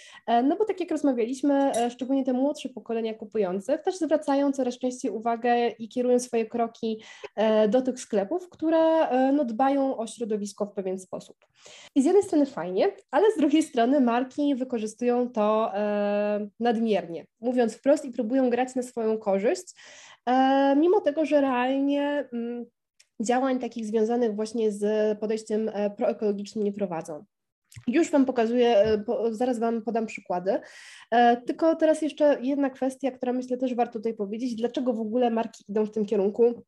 No 0.43 0.55
bo 0.55 0.65
tak 0.65 0.79
jak 0.79 0.91
rozmawialiśmy, 0.91 1.71
szczególnie 1.89 2.23
te 2.23 2.33
młodsze 2.33 2.69
pokolenia 2.69 3.13
kupujących 3.13 3.81
też 3.81 3.97
zwracają 3.97 4.51
coraz 4.51 4.77
częściej 4.77 5.11
uwagę 5.11 5.69
i 5.69 5.89
kierują 5.89 6.19
swoje 6.19 6.45
kroki 6.45 7.01
do 7.69 7.81
tych 7.81 7.99
sklepów, 7.99 8.49
które 8.49 9.07
no, 9.33 9.45
dbają 9.45 9.97
o 9.97 10.07
środowisko 10.07 10.65
w 10.65 10.73
pewien 10.73 10.99
sposób. 10.99 11.37
I 11.95 12.01
z 12.01 12.05
jednej 12.05 12.23
strony 12.23 12.45
fajnie, 12.45 12.91
ale 13.11 13.31
z 13.31 13.37
drugiej 13.37 13.63
strony 13.63 14.01
marki 14.07 14.55
wykorzystują 14.55 15.29
to 15.29 15.71
e, 15.73 16.47
nadmiernie, 16.59 17.25
mówiąc 17.41 17.75
wprost 17.75 18.05
i 18.05 18.11
próbują 18.11 18.49
grać 18.49 18.75
na 18.75 18.83
swoją 18.83 19.17
korzyść, 19.17 19.65
e, 20.25 20.75
mimo 20.75 21.01
tego, 21.01 21.25
że 21.25 21.41
realnie 21.41 22.29
mm, 22.33 22.65
działań 23.21 23.59
takich 23.59 23.85
związanych 23.85 24.35
właśnie 24.35 24.71
z 24.71 24.83
podejściem 25.19 25.69
e, 25.73 25.89
proekologicznym 25.89 26.63
nie 26.63 26.73
prowadzą. 26.73 27.25
Już 27.87 28.11
Wam 28.11 28.25
pokazuję, 28.25 28.97
zaraz 29.31 29.59
Wam 29.59 29.81
podam 29.81 30.05
przykłady. 30.05 30.59
Tylko 31.45 31.75
teraz 31.75 32.01
jeszcze 32.01 32.37
jedna 32.41 32.69
kwestia, 32.69 33.11
która 33.11 33.33
myślę 33.33 33.57
też 33.57 33.75
warto 33.75 33.93
tutaj 33.93 34.13
powiedzieć, 34.13 34.55
dlaczego 34.55 34.93
w 34.93 34.99
ogóle 34.99 35.29
marki 35.29 35.63
idą 35.69 35.85
w 35.85 35.91
tym 35.91 36.05
kierunku 36.05 36.63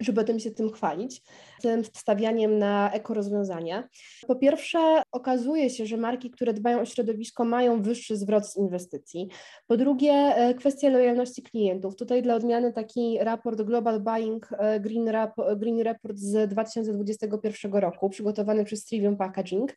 żeby 0.00 0.40
się 0.40 0.50
tym 0.50 0.72
chwalić, 0.72 1.22
tym 1.62 1.84
stawianiem 1.84 2.58
na 2.58 2.92
ekorozwiązania. 2.92 3.88
Po 4.26 4.36
pierwsze, 4.36 5.02
okazuje 5.12 5.70
się, 5.70 5.86
że 5.86 5.96
marki, 5.96 6.30
które 6.30 6.54
dbają 6.54 6.80
o 6.80 6.84
środowisko, 6.84 7.44
mają 7.44 7.82
wyższy 7.82 8.16
zwrot 8.16 8.46
z 8.46 8.56
inwestycji. 8.56 9.28
Po 9.66 9.76
drugie, 9.76 10.12
e, 10.12 10.54
kwestia 10.54 10.88
lojalności 10.88 11.42
klientów. 11.42 11.96
Tutaj 11.96 12.22
dla 12.22 12.34
odmiany 12.34 12.72
taki 12.72 13.18
raport 13.20 13.62
Global 13.62 14.00
Buying 14.00 14.48
e, 14.52 14.80
Green, 14.80 15.08
Rap- 15.08 15.56
Green 15.56 15.80
Report 15.80 16.18
z 16.18 16.50
2021 16.50 17.72
roku, 17.72 18.10
przygotowany 18.10 18.64
przez 18.64 18.84
Trivium 18.84 19.16
Packaging, 19.16 19.76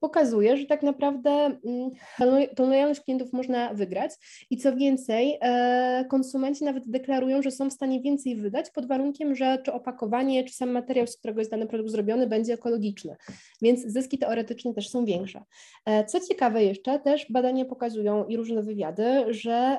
pokazuje, 0.00 0.56
że 0.56 0.66
tak 0.66 0.82
naprawdę 0.82 1.30
mm, 1.30 1.90
tą 2.56 2.68
lojalność 2.68 3.00
klientów 3.00 3.32
można 3.32 3.74
wygrać 3.74 4.10
i 4.50 4.56
co 4.56 4.76
więcej, 4.76 5.38
e, 5.40 6.04
konsumenci 6.10 6.64
nawet 6.64 6.90
deklarują, 6.90 7.42
że 7.42 7.50
są 7.50 7.70
w 7.70 7.72
stanie 7.72 8.00
więcej 8.00 8.36
wydać 8.36 8.70
pod 8.70 8.86
warunkiem, 8.86 9.34
że 9.34 9.58
czy 9.64 9.72
opakowanie, 9.72 10.44
czy 10.44 10.54
sam 10.54 10.70
materiał, 10.70 11.06
z 11.06 11.16
którego 11.16 11.40
jest 11.40 11.50
dany 11.50 11.66
produkt 11.66 11.90
zrobiony, 11.90 12.26
będzie 12.26 12.54
ekologiczny, 12.54 13.16
więc 13.62 13.80
zyski 13.80 14.18
teoretycznie 14.18 14.74
też 14.74 14.90
są 14.90 15.04
większe. 15.04 15.42
E, 15.86 16.04
co 16.04 16.20
ciekawe 16.20 16.64
jeszcze, 16.64 16.98
też 16.98 17.26
badania 17.30 17.64
pokazują 17.64 18.26
i 18.26 18.36
różne 18.36 18.62
wywiady, 18.62 19.24
że 19.28 19.78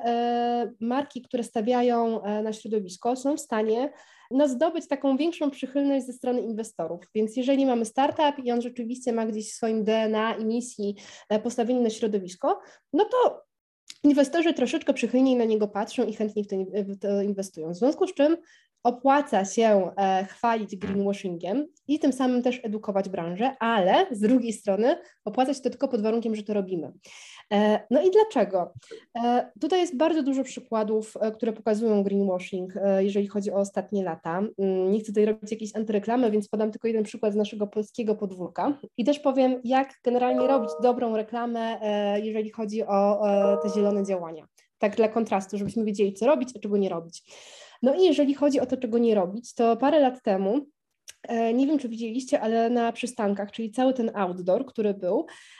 marki, 0.80 1.22
które 1.22 1.42
stawiają 1.42 2.20
na 2.42 2.52
środowisko 2.52 3.16
są 3.16 3.36
w 3.36 3.40
stanie 3.40 3.90
no, 4.30 4.48
zdobyć 4.48 4.88
taką 4.88 5.16
większą 5.16 5.50
przychylność 5.50 6.06
ze 6.06 6.12
strony 6.12 6.40
inwestorów. 6.40 7.00
Więc 7.14 7.36
jeżeli 7.36 7.66
mamy 7.66 7.84
startup 7.84 8.44
i 8.44 8.52
on 8.52 8.62
rzeczywiście 8.62 9.12
ma 9.12 9.26
gdzieś 9.26 9.52
w 9.52 9.54
swoim 9.54 9.84
DNA 9.84 10.34
i 10.34 10.44
misji 10.44 10.96
e, 11.28 11.38
postawienie 11.38 11.80
na 11.80 11.90
środowisko, 11.90 12.60
no 12.92 13.04
to 13.04 13.42
inwestorzy 14.04 14.54
troszeczkę 14.54 14.94
przychylniej 14.94 15.36
na 15.36 15.44
niego 15.44 15.68
patrzą 15.68 16.04
i 16.04 16.12
chętniej 16.12 16.44
w 16.44 16.48
to, 16.48 16.56
w 16.94 16.98
to 16.98 17.22
inwestują. 17.22 17.70
W 17.70 17.76
związku 17.76 18.06
z 18.06 18.14
czym 18.14 18.36
opłaca 18.82 19.44
się 19.44 19.90
e, 19.96 20.24
chwalić 20.24 20.76
greenwashingiem 20.76 21.66
i 21.88 21.98
tym 21.98 22.12
samym 22.12 22.42
też 22.42 22.60
edukować 22.62 23.08
branżę, 23.08 23.56
ale 23.60 24.06
z 24.10 24.20
drugiej 24.20 24.52
strony 24.52 24.96
opłaca 25.24 25.54
się 25.54 25.60
to 25.60 25.70
tylko 25.70 25.88
pod 25.88 26.02
warunkiem, 26.02 26.34
że 26.34 26.42
to 26.42 26.54
robimy. 26.54 26.92
E, 27.52 27.80
no 27.90 28.02
i 28.02 28.10
dlaczego? 28.10 28.72
E, 29.24 29.50
tutaj 29.60 29.80
jest 29.80 29.96
bardzo 29.96 30.22
dużo 30.22 30.44
przykładów, 30.44 31.14
które 31.34 31.52
pokazują 31.52 32.02
greenwashing, 32.02 32.72
jeżeli 32.98 33.26
chodzi 33.26 33.52
o 33.52 33.56
ostatnie 33.56 34.04
lata. 34.04 34.42
Mm, 34.58 34.92
nie 34.92 34.98
chcę 35.00 35.06
tutaj 35.06 35.24
robić 35.24 35.50
jakiejś 35.50 35.76
antyreklamy, 35.76 36.30
więc 36.30 36.48
podam 36.48 36.70
tylko 36.70 36.88
jeden 36.88 37.04
przykład 37.04 37.32
z 37.32 37.36
naszego 37.36 37.66
polskiego 37.66 38.14
podwórka 38.14 38.78
i 38.96 39.04
też 39.04 39.18
powiem, 39.18 39.60
jak 39.64 39.94
generalnie 40.04 40.46
robić 40.46 40.70
dobrą 40.82 41.16
reklamę, 41.16 41.80
jeżeli 42.22 42.50
chodzi 42.50 42.82
o 42.86 43.20
te 43.62 43.68
zielone 43.68 44.04
działania. 44.04 44.46
Tak 44.78 44.96
dla 44.96 45.08
kontrastu, 45.08 45.58
żebyśmy 45.58 45.84
wiedzieli, 45.84 46.12
co 46.12 46.26
robić, 46.26 46.48
a 46.56 46.58
czego 46.58 46.76
nie 46.76 46.88
robić. 46.88 47.22
No 47.82 47.94
i 47.94 48.02
jeżeli 48.04 48.34
chodzi 48.34 48.60
o 48.60 48.66
to, 48.66 48.76
czego 48.76 48.98
nie 48.98 49.14
robić, 49.14 49.54
to 49.54 49.76
parę 49.76 50.00
lat 50.00 50.22
temu, 50.22 50.66
e, 51.22 51.54
nie 51.54 51.66
wiem 51.66 51.78
czy 51.78 51.88
widzieliście, 51.88 52.40
ale 52.40 52.70
na 52.70 52.92
przystankach, 52.92 53.50
czyli 53.50 53.70
cały 53.70 53.94
ten 53.94 54.10
outdoor, 54.14 54.66
który 54.66 54.94
był, 54.94 55.26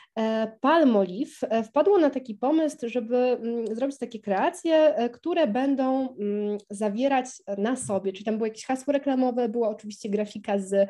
Palmolive 0.61 1.37
e, 1.41 1.63
wpadło 1.63 1.97
na 1.97 2.09
taki 2.09 2.35
pomysł, 2.35 2.77
żeby 2.83 3.17
mm, 3.17 3.75
zrobić 3.75 3.97
takie 3.97 4.19
kreacje, 4.19 4.95
które 5.13 5.47
będą 5.47 6.15
mm, 6.15 6.57
zawierać 6.69 7.25
na 7.57 7.75
sobie, 7.75 8.13
czyli 8.13 8.25
tam 8.25 8.37
było 8.37 8.47
jakieś 8.47 8.65
hasło 8.65 8.93
reklamowe, 8.93 9.49
była 9.49 9.69
oczywiście 9.69 10.09
grafika 10.09 10.59
z 10.59 10.89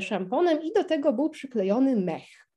szamponem 0.00 0.62
i 0.62 0.72
do 0.72 0.84
tego 0.84 1.12
był 1.12 1.30
przyklejony 1.30 1.96
mech. 1.96 2.47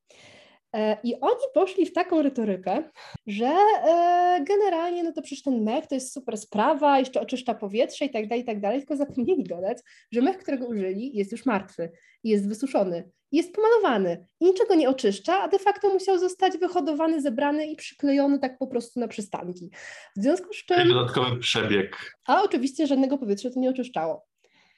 E, 0.73 0.97
I 1.03 1.15
oni 1.21 1.45
poszli 1.53 1.85
w 1.85 1.93
taką 1.93 2.21
retorykę, 2.21 2.83
że 3.27 3.55
e, 3.85 4.43
generalnie 4.47 5.03
no 5.03 5.11
to 5.11 5.21
przecież 5.21 5.43
ten 5.43 5.63
mech 5.63 5.87
to 5.87 5.95
jest 5.95 6.13
super 6.13 6.37
sprawa, 6.37 6.99
jeszcze 6.99 7.21
oczyszcza 7.21 7.53
powietrze 7.53 8.05
i 8.05 8.09
tak 8.09 8.27
dalej, 8.27 8.41
i 8.41 8.45
tak 8.45 8.59
dalej, 8.59 8.79
tylko 8.79 8.95
zapomnieli 8.95 9.43
dodać, 9.43 9.77
że 10.11 10.21
mech, 10.21 10.37
którego 10.37 10.67
użyli 10.67 11.17
jest 11.17 11.31
już 11.31 11.45
martwy, 11.45 11.91
jest 12.23 12.47
wysuszony, 12.47 13.09
jest 13.31 13.55
pomalowany 13.55 14.27
i 14.39 14.45
niczego 14.45 14.75
nie 14.75 14.89
oczyszcza, 14.89 15.41
a 15.41 15.47
de 15.47 15.59
facto 15.59 15.89
musiał 15.89 16.19
zostać 16.19 16.57
wyhodowany, 16.57 17.21
zebrany 17.21 17.65
i 17.67 17.75
przyklejony 17.75 18.39
tak 18.39 18.57
po 18.57 18.67
prostu 18.67 18.99
na 18.99 19.07
przystanki. 19.07 19.69
W 20.17 20.21
związku 20.21 20.53
z 20.53 20.65
czym... 20.65 20.89
Dodatkowy 20.89 21.39
przebieg. 21.39 22.17
A 22.27 22.43
oczywiście 22.43 22.87
żadnego 22.87 23.17
powietrza 23.17 23.49
to 23.49 23.59
nie 23.59 23.69
oczyszczało. 23.69 24.30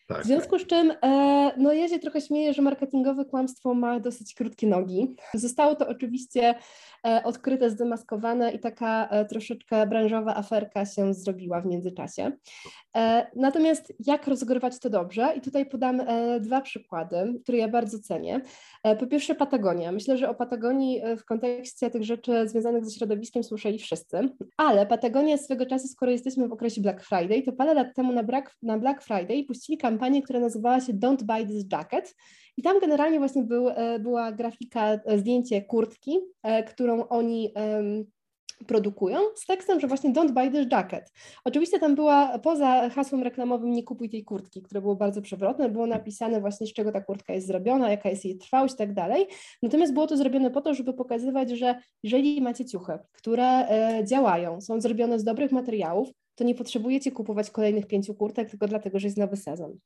Tak, 0.08 0.24
w 0.24 0.26
związku 0.26 0.60
z 0.60 0.66
czym, 0.68 0.94
e, 1.04 1.52
no 1.58 1.74
ja 1.74 1.88
się 1.88 2.00
trochę 2.00 2.22
śmieję, 2.22 2.54
że 2.54 2.62
marketingowe 2.62 3.26
kłamstwo 3.26 3.74
ma 3.74 4.00
dosyć 4.00 4.34
krótkie 4.36 4.68
nogi. 4.68 5.16
Zostało 5.34 5.76
to 5.76 5.88
oczywiście 5.88 6.56
e, 7.08 7.24
odkryte, 7.24 7.70
zdemaskowane 7.70 8.52
i 8.52 8.60
taka 8.60 9.08
e, 9.10 9.26
troszeczkę 9.26 9.88
branżowa 9.88 10.36
aferka 10.36 10.86
się 10.86 11.13
zrobiła 11.13 11.62
w 11.62 11.66
międzyczasie. 11.66 12.32
Natomiast 13.36 13.94
jak 14.06 14.28
rozgrywać 14.28 14.80
to 14.80 14.89
dobrze? 14.89 15.34
I 15.38 15.42
tutaj 15.42 15.66
podam 15.66 16.02
dwa 16.39 16.62
przykłady, 16.62 17.39
które 17.44 17.58
ja 17.58 17.68
bardzo 17.68 18.00
cenię. 18.00 18.42
Po 19.00 19.08
pierwsze 19.08 19.36
Patagonia. 19.36 19.92
Myślę, 19.92 20.18
że 20.18 20.30
o 20.30 20.36
Patagonii 20.36 21.02
w 21.18 21.26
kontekście 21.26 21.89
tych 21.89 22.04
rzeczy 22.04 22.48
związanych 22.48 22.86
ze 22.86 22.92
środowiskiem 22.92 23.44
słyszeli 23.44 23.80
wszyscy, 23.80 24.30
ale 24.58 24.86
Patagonia 24.86 25.38
swego 25.38 25.66
czasu, 25.66 25.88
skoro 25.88 26.12
jesteśmy 26.12 26.48
w 26.48 26.54
okresie 26.54 26.82
Black 26.82 27.04
Friday, 27.04 27.42
to 27.42 27.52
parę 27.54 27.74
lat 27.74 27.96
temu 27.96 28.13
na 28.13 28.24
Black, 28.24 28.56
na 28.62 28.78
Black 28.78 29.04
Friday 29.04 29.44
puścili 29.44 29.78
kampanię, 29.78 29.93
która 30.22 30.40
nazywała 30.40 30.82
się 30.82 30.94
Don't 30.94 31.24
Buy 31.24 31.48
This 31.48 31.66
Jacket. 31.72 32.16
I 32.58 32.62
tam 32.62 32.80
generalnie 32.80 33.20
właśnie 33.20 33.44
był, 33.44 33.70
e, 33.70 34.00
była 34.00 34.32
grafika, 34.32 34.94
e, 34.94 35.18
zdjęcie 35.18 35.62
kurtki, 35.62 36.20
e, 36.44 36.64
którą 36.64 37.08
oni 37.08 37.54
produkują 38.63 39.19
z 39.36 39.45
tekstem, 39.45 39.80
że 39.80 39.88
właśnie 39.88 40.13
don't 40.13 40.32
buy 40.32 40.52
this 40.52 40.71
jacket. 40.71 41.12
Oczywiście 41.43 41.80
tam 41.80 41.95
była, 41.95 42.39
poza 42.39 42.89
hasłem 42.89 43.23
reklamowym 43.23 43.71
nie 43.71 43.84
kupuj 43.84 44.10
tej 44.10 44.23
kurtki, 44.23 44.62
które 44.62 44.82
było 44.82 44.95
bardzo 44.95 45.21
przewrotne, 45.21 45.69
było 45.69 45.88
napisane 45.88 46.41
właśnie 46.41 46.67
z 46.67 46.73
czego 46.73 46.91
ta 46.91 47.02
kurtka 47.02 47.34
jest 47.34 47.47
zrobiona, 47.47 47.91
jaka 47.91 48.10
jest 48.10 48.26
jej 48.26 48.38
trwałość 48.38 48.73
i 48.73 48.78
tak 48.78 48.93
dalej. 48.93 49.26
Natomiast 49.62 49.93
było 49.93 50.08
to 50.08 50.17
zrobione 50.17 50.52
po 50.52 50.62
to, 50.62 50.73
żeby 50.73 50.93
pokazywać, 50.93 51.49
że 51.49 51.76
jeżeli 52.04 52.41
macie 52.41 52.65
ciuchy, 52.65 52.93
które 53.12 53.45
e, 53.69 54.06
działają, 54.06 54.62
są 54.62 54.82
zrobione 54.82 55.19
z 55.19 55.23
dobrych 55.23 55.52
materiałów, 55.52 56.10
to 56.36 56.43
nie 56.43 56.56
potrzebujecie 56.56 57.12
kupować 57.12 57.52
kolejnych 57.52 57.88
pięciu 57.88 58.15
kurtek 58.15 58.49
tylko 58.49 58.67
dlatego, 58.67 58.99
że 58.99 59.08
jest 59.08 59.17
nowy 59.17 59.38
sezon. 59.38 59.78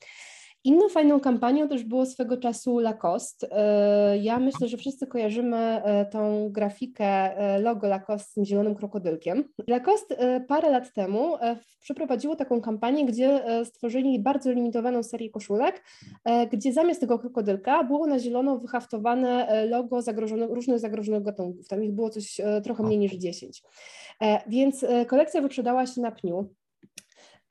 Inną 0.64 0.90
fajną 0.90 1.20
kampanią 1.20 1.68
też 1.68 1.84
było 1.84 2.06
swego 2.06 2.38
czasu 2.38 2.80
Lacoste. 2.80 3.48
E, 3.52 4.18
ja 4.18 4.40
myślę, 4.40 4.68
że 4.68 4.78
wszyscy 4.78 5.08
kojarzymy 5.08 5.58
e, 5.58 6.06
tą 6.06 6.50
grafikę 6.52 7.06
e, 7.06 7.60
logo 7.60 7.88
Lacoste 7.88 8.30
z 8.30 8.34
tym 8.34 8.46
zielonym 8.46 8.76
krokodylkiem. 8.76 9.44
Lacoste 9.68 10.46
parę 10.48 10.72
lat 10.72 10.94
temu 10.94 11.36
przeprowadziło 11.80 12.36
taką 12.36 12.62
kampanię, 12.62 13.06
gdzie 13.06 13.44
stworzyli 13.66 14.20
bardzo 14.20 14.52
limitowaną 14.52 15.04
serię 15.04 15.30
koszulek, 15.30 15.84
gdzie 16.52 16.74
zamiast 16.74 17.02
tego 17.02 17.20
krokodylka 17.20 17.84
było 17.84 18.08
na 18.08 18.20
zielono 18.20 18.58
wyhaftowane 18.58 19.48
logo 19.70 20.02
zagrożone, 20.02 20.48
różnych 20.48 20.80
zagrożonych 20.80 21.24
gatunków. 21.24 21.68
Tam 21.68 21.84
ich 21.84 21.92
było 21.92 22.10
coś 22.10 22.42
trochę 22.64 22.84
mniej 22.84 23.00
niż 23.00 23.14
10. 23.14 23.64
Więc 24.48 24.86
kolekcja 25.08 25.42
wyprzedała 25.42 25.86
się 25.86 26.02
na 26.02 26.12
pniu. 26.12 26.50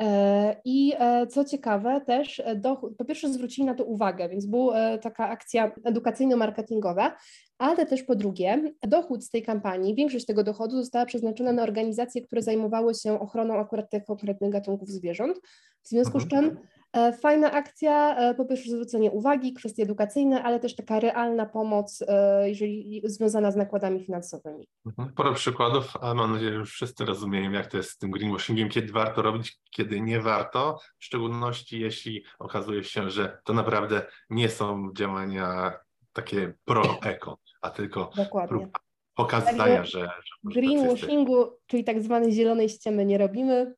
E, 0.02 0.56
I 0.64 0.92
e, 0.98 1.26
co 1.26 1.44
ciekawe, 1.44 2.00
też 2.06 2.40
e, 2.44 2.56
dochód, 2.56 2.96
po 2.96 3.04
pierwsze 3.04 3.32
zwrócili 3.32 3.66
na 3.66 3.74
to 3.74 3.84
uwagę, 3.84 4.28
więc 4.28 4.46
była 4.46 4.98
taka 4.98 5.28
akcja 5.28 5.72
edukacyjno-marketingowa, 5.84 7.12
ale 7.58 7.86
też 7.86 8.02
po 8.02 8.14
drugie, 8.14 8.74
dochód 8.82 9.24
z 9.24 9.30
tej 9.30 9.42
kampanii, 9.42 9.94
większość 9.94 10.26
tego 10.26 10.44
dochodu 10.44 10.76
została 10.76 11.06
przeznaczona 11.06 11.52
na 11.52 11.62
organizacje, 11.62 12.22
które 12.22 12.42
zajmowały 12.42 12.94
się 12.94 13.20
ochroną 13.20 13.54
akurat 13.54 13.90
tych 13.90 14.04
konkretnych 14.04 14.50
gatunków 14.50 14.88
zwierząt. 14.88 15.38
W 15.82 15.88
związku 15.88 16.20
z 16.20 16.28
czym 16.28 16.44
E, 16.46 16.75
fajna 17.20 17.52
akcja, 17.52 18.16
e, 18.16 18.34
po 18.34 18.44
pierwsze 18.44 18.70
zwrócenie 18.70 19.10
uwagi, 19.10 19.52
kwestie 19.52 19.82
edukacyjne, 19.82 20.42
ale 20.42 20.60
też 20.60 20.76
taka 20.76 21.00
realna 21.00 21.46
pomoc, 21.46 22.04
e, 22.08 22.48
jeżeli 22.48 23.02
związana 23.04 23.50
z 23.50 23.56
nakładami 23.56 24.04
finansowymi. 24.04 24.68
Mhm. 24.86 25.12
Parę 25.14 25.34
przykładów, 25.34 25.96
a 26.00 26.14
mam 26.14 26.32
nadzieję, 26.32 26.52
że 26.52 26.58
już 26.58 26.72
wszyscy 26.72 27.04
rozumieją, 27.04 27.50
jak 27.50 27.66
to 27.66 27.76
jest 27.76 27.90
z 27.90 27.98
tym 27.98 28.10
greenwashingiem, 28.10 28.68
kiedy 28.68 28.92
warto 28.92 29.22
robić, 29.22 29.58
kiedy 29.70 30.00
nie 30.00 30.20
warto, 30.20 30.78
w 30.98 31.04
szczególności 31.04 31.80
jeśli 31.80 32.24
okazuje 32.38 32.84
się, 32.84 33.10
że 33.10 33.38
to 33.44 33.52
naprawdę 33.52 34.06
nie 34.30 34.48
są 34.48 34.90
działania 34.96 35.72
takie 36.12 36.54
pro-eko, 36.64 37.38
a 37.62 37.70
tylko 37.70 38.10
Dokładnie. 38.16 38.68
pokazania, 39.14 39.84
że, 39.84 40.00
że 40.00 40.10
greenwashingu, 40.44 41.46
czyli 41.66 41.84
tak 41.84 42.02
zwanej 42.02 42.32
zielonej 42.32 42.68
ściemy 42.68 43.04
nie 43.04 43.18
robimy, 43.18 43.74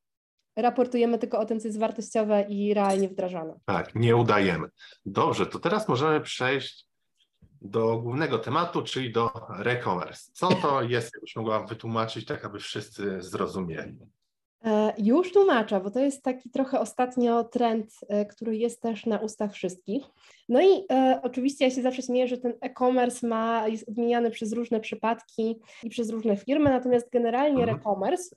raportujemy 0.62 1.18
tylko 1.18 1.38
o 1.38 1.44
tym, 1.44 1.60
co 1.60 1.68
jest 1.68 1.78
wartościowe 1.78 2.46
i 2.48 2.74
realnie 2.74 3.08
wdrażane. 3.08 3.54
Tak, 3.64 3.94
nie 3.94 4.16
udajemy. 4.16 4.68
Dobrze, 5.06 5.46
to 5.46 5.58
teraz 5.58 5.88
możemy 5.88 6.20
przejść 6.20 6.88
do 7.62 7.98
głównego 7.98 8.38
tematu, 8.38 8.82
czyli 8.82 9.12
do 9.12 9.30
e-commerce. 9.64 10.30
Co 10.32 10.48
to 10.48 10.82
jest, 10.94 11.14
jakbyś 11.14 11.36
mogła 11.36 11.66
wytłumaczyć, 11.66 12.26
tak 12.26 12.44
aby 12.44 12.58
wszyscy 12.58 13.22
zrozumieli? 13.22 13.98
E, 14.64 14.94
już 14.98 15.32
tłumaczę, 15.32 15.80
bo 15.80 15.90
to 15.90 16.00
jest 16.00 16.22
taki 16.22 16.50
trochę 16.50 16.80
ostatnio 16.80 17.44
trend, 17.44 17.90
e, 18.08 18.26
który 18.26 18.56
jest 18.56 18.82
też 18.82 19.06
na 19.06 19.18
ustach 19.18 19.52
wszystkich. 19.52 20.04
No 20.48 20.60
i 20.60 20.84
e, 20.92 21.20
oczywiście 21.22 21.64
ja 21.64 21.70
się 21.70 21.82
zawsze 21.82 22.02
śmieję, 22.02 22.28
że 22.28 22.38
ten 22.38 22.52
e-commerce 22.60 23.26
ma, 23.26 23.68
jest 23.68 23.88
odmieniany 23.88 24.30
przez 24.30 24.52
różne 24.52 24.80
przypadki 24.80 25.60
i 25.82 25.90
przez 25.90 26.10
różne 26.10 26.36
firmy, 26.36 26.70
natomiast 26.70 27.10
generalnie 27.12 27.62
mhm. 27.62 27.78
e-commerce 27.78 28.36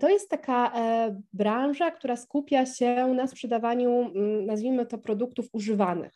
to 0.00 0.08
jest 0.08 0.30
taka 0.30 0.72
e, 0.74 1.20
branża, 1.32 1.90
która 1.90 2.16
skupia 2.16 2.66
się 2.66 3.14
na 3.14 3.26
sprzedawaniu, 3.26 3.90
mm, 3.90 4.46
nazwijmy 4.46 4.86
to, 4.86 4.98
produktów 4.98 5.46
używanych. 5.52 6.12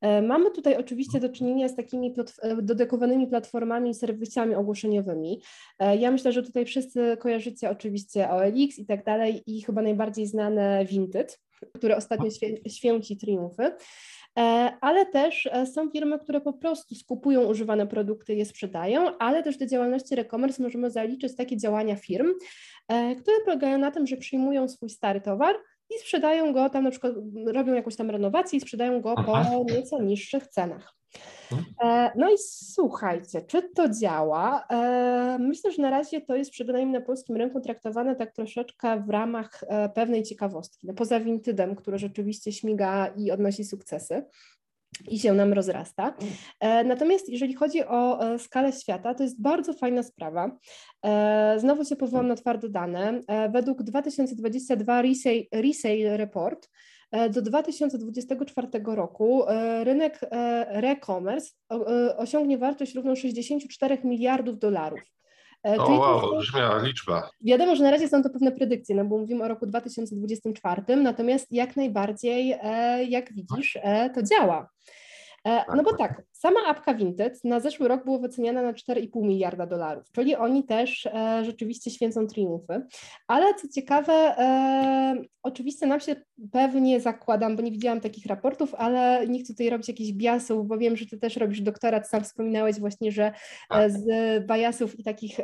E, 0.00 0.22
mamy 0.22 0.50
tutaj 0.50 0.76
oczywiście 0.76 1.20
do 1.20 1.28
czynienia 1.28 1.68
z 1.68 1.76
takimi 1.76 2.14
dedykowanymi 2.62 3.26
platformami 3.26 3.90
i 3.90 3.94
serwisami 3.94 4.54
ogłoszeniowymi. 4.54 5.42
Ja 5.98 6.10
myślę, 6.10 6.32
że 6.32 6.42
tutaj 6.42 6.64
wszyscy 6.64 7.16
kojarzycie 7.20 7.70
oczywiście 7.70 8.30
OLX 8.30 8.78
i 8.78 8.86
tak 8.86 9.04
dalej 9.04 9.42
i 9.46 9.62
chyba 9.62 9.82
najbardziej 9.82 10.26
znane 10.26 10.84
Vinted, 10.84 11.40
które 11.74 11.96
ostatnio 11.96 12.30
święci 12.68 13.16
triumfy. 13.16 13.72
E, 14.38 14.72
ale 14.80 15.06
też 15.06 15.48
e, 15.52 15.66
są 15.66 15.90
firmy, 15.90 16.18
które 16.18 16.40
po 16.40 16.52
prostu 16.52 16.94
skupują 16.94 17.44
używane 17.44 17.86
produkty 17.86 18.34
je 18.34 18.44
sprzedają, 18.44 19.18
ale 19.18 19.42
też 19.42 19.56
do 19.56 19.66
działalności 19.66 20.20
e-commerce 20.20 20.62
możemy 20.62 20.90
zaliczyć 20.90 21.36
takie 21.36 21.56
działania 21.56 21.96
firm, 21.96 22.26
e, 22.28 22.34
które 22.88 23.36
polegają 23.44 23.78
na 23.78 23.90
tym, 23.90 24.06
że 24.06 24.16
przyjmują 24.16 24.68
swój 24.68 24.90
stary 24.90 25.20
towar 25.20 25.56
i 25.90 25.98
sprzedają 25.98 26.52
go 26.52 26.70
tam 26.70 26.84
na 26.84 26.90
przykład, 26.90 27.14
robią 27.46 27.74
jakąś 27.74 27.96
tam 27.96 28.10
renowację 28.10 28.56
i 28.56 28.60
sprzedają 28.60 29.00
go 29.00 29.14
po 29.14 29.64
nieco 29.64 30.02
niższych 30.02 30.48
cenach. 30.48 30.94
E, 31.84 32.12
no 32.16 32.30
i 32.30 32.38
słuchajcie, 32.38 33.42
czy 33.42 33.62
to 33.62 33.88
działa? 33.88 34.66
E, 34.70 35.38
myślę, 35.40 35.72
że 35.72 35.82
na 35.82 35.90
razie 35.90 36.20
to 36.20 36.36
jest 36.36 36.50
przynajmniej 36.50 37.00
na 37.00 37.06
polskim 37.06 37.36
rynku 37.36 37.60
traktowane 37.60 38.16
tak 38.16 38.32
troszeczkę 38.32 39.02
w 39.06 39.10
ramach 39.10 39.64
e, 39.68 39.88
pewnej 39.88 40.22
ciekawostki. 40.22 40.86
No 40.86 40.94
poza 40.94 41.20
Wintydem, 41.20 41.76
który 41.76 41.98
rzeczywiście 41.98 42.52
śmiga 42.52 43.06
i 43.16 43.30
odnosi 43.30 43.64
sukcesy 43.64 44.24
i 45.10 45.18
się 45.18 45.32
nam 45.32 45.52
rozrasta. 45.52 46.14
Natomiast 46.84 47.28
jeżeli 47.28 47.54
chodzi 47.54 47.84
o 47.84 48.20
skalę 48.38 48.72
świata, 48.72 49.14
to 49.14 49.22
jest 49.22 49.42
bardzo 49.42 49.72
fajna 49.72 50.02
sprawa. 50.02 50.56
Znowu 51.56 51.84
się 51.84 51.96
powołam 51.96 52.28
na 52.28 52.34
twarde 52.34 52.68
dane. 52.68 53.20
Według 53.52 53.82
2022 53.82 55.02
Resale, 55.02 55.42
Resale 55.52 56.16
Report 56.16 56.68
E, 57.12 57.30
do 57.30 57.42
2024 57.42 58.68
roku 58.84 59.48
e, 59.48 59.84
rynek 59.84 60.20
e, 60.22 60.28
e-commerce 60.68 61.50
osiągnie 62.16 62.58
wartość 62.58 62.94
równą 62.94 63.14
64 63.14 63.98
miliardów 64.04 64.58
dolarów. 64.58 65.00
O 65.64 65.86
Czyli 65.86 65.98
wow, 65.98 66.24
olbrzymia 66.24 66.78
liczba. 66.78 67.30
Wiadomo, 67.40 67.76
że 67.76 67.82
na 67.82 67.90
razie 67.90 68.08
są 68.08 68.22
to 68.22 68.30
pewne 68.30 68.52
predykcje, 68.52 68.96
no 68.96 69.04
bo 69.04 69.18
mówimy 69.18 69.44
o 69.44 69.48
roku 69.48 69.66
2024, 69.66 70.96
natomiast 70.96 71.52
jak 71.52 71.76
najbardziej, 71.76 72.58
jak 73.08 73.32
widzisz, 73.32 73.78
to 74.14 74.22
działa. 74.22 74.70
E, 75.46 75.64
no 75.76 75.82
bo 75.82 75.96
tak, 75.96 76.22
sama 76.42 76.60
apka 76.66 76.94
Vinted 76.94 77.44
na 77.44 77.60
zeszły 77.60 77.88
rok 77.88 78.04
była 78.04 78.18
wyceniana 78.18 78.62
na 78.62 78.72
4,5 78.72 79.22
miliarda 79.22 79.66
dolarów, 79.66 80.10
czyli 80.12 80.36
oni 80.36 80.64
też 80.64 81.06
e, 81.06 81.44
rzeczywiście 81.44 81.90
święcą 81.90 82.26
triumfy. 82.26 82.86
Ale 83.26 83.54
co 83.54 83.68
ciekawe, 83.68 84.12
e, 84.12 85.22
oczywiście 85.42 85.86
nam 85.86 86.00
się 86.00 86.16
pewnie 86.52 87.00
zakładam, 87.00 87.56
bo 87.56 87.62
nie 87.62 87.70
widziałam 87.70 88.00
takich 88.00 88.26
raportów, 88.26 88.74
ale 88.74 89.26
nie 89.28 89.38
chcę 89.38 89.52
tutaj 89.52 89.70
robić 89.70 89.88
jakichś 89.88 90.12
biasów, 90.12 90.66
bo 90.66 90.78
wiem, 90.78 90.96
że 90.96 91.06
ty 91.06 91.18
też 91.18 91.36
robisz 91.36 91.60
doktorat, 91.60 92.08
sam 92.08 92.24
wspominałeś 92.24 92.80
właśnie, 92.80 93.12
że 93.12 93.32
tak. 93.68 93.90
z 93.90 94.06
biasów 94.46 94.98
i 94.98 95.04
takich 95.04 95.40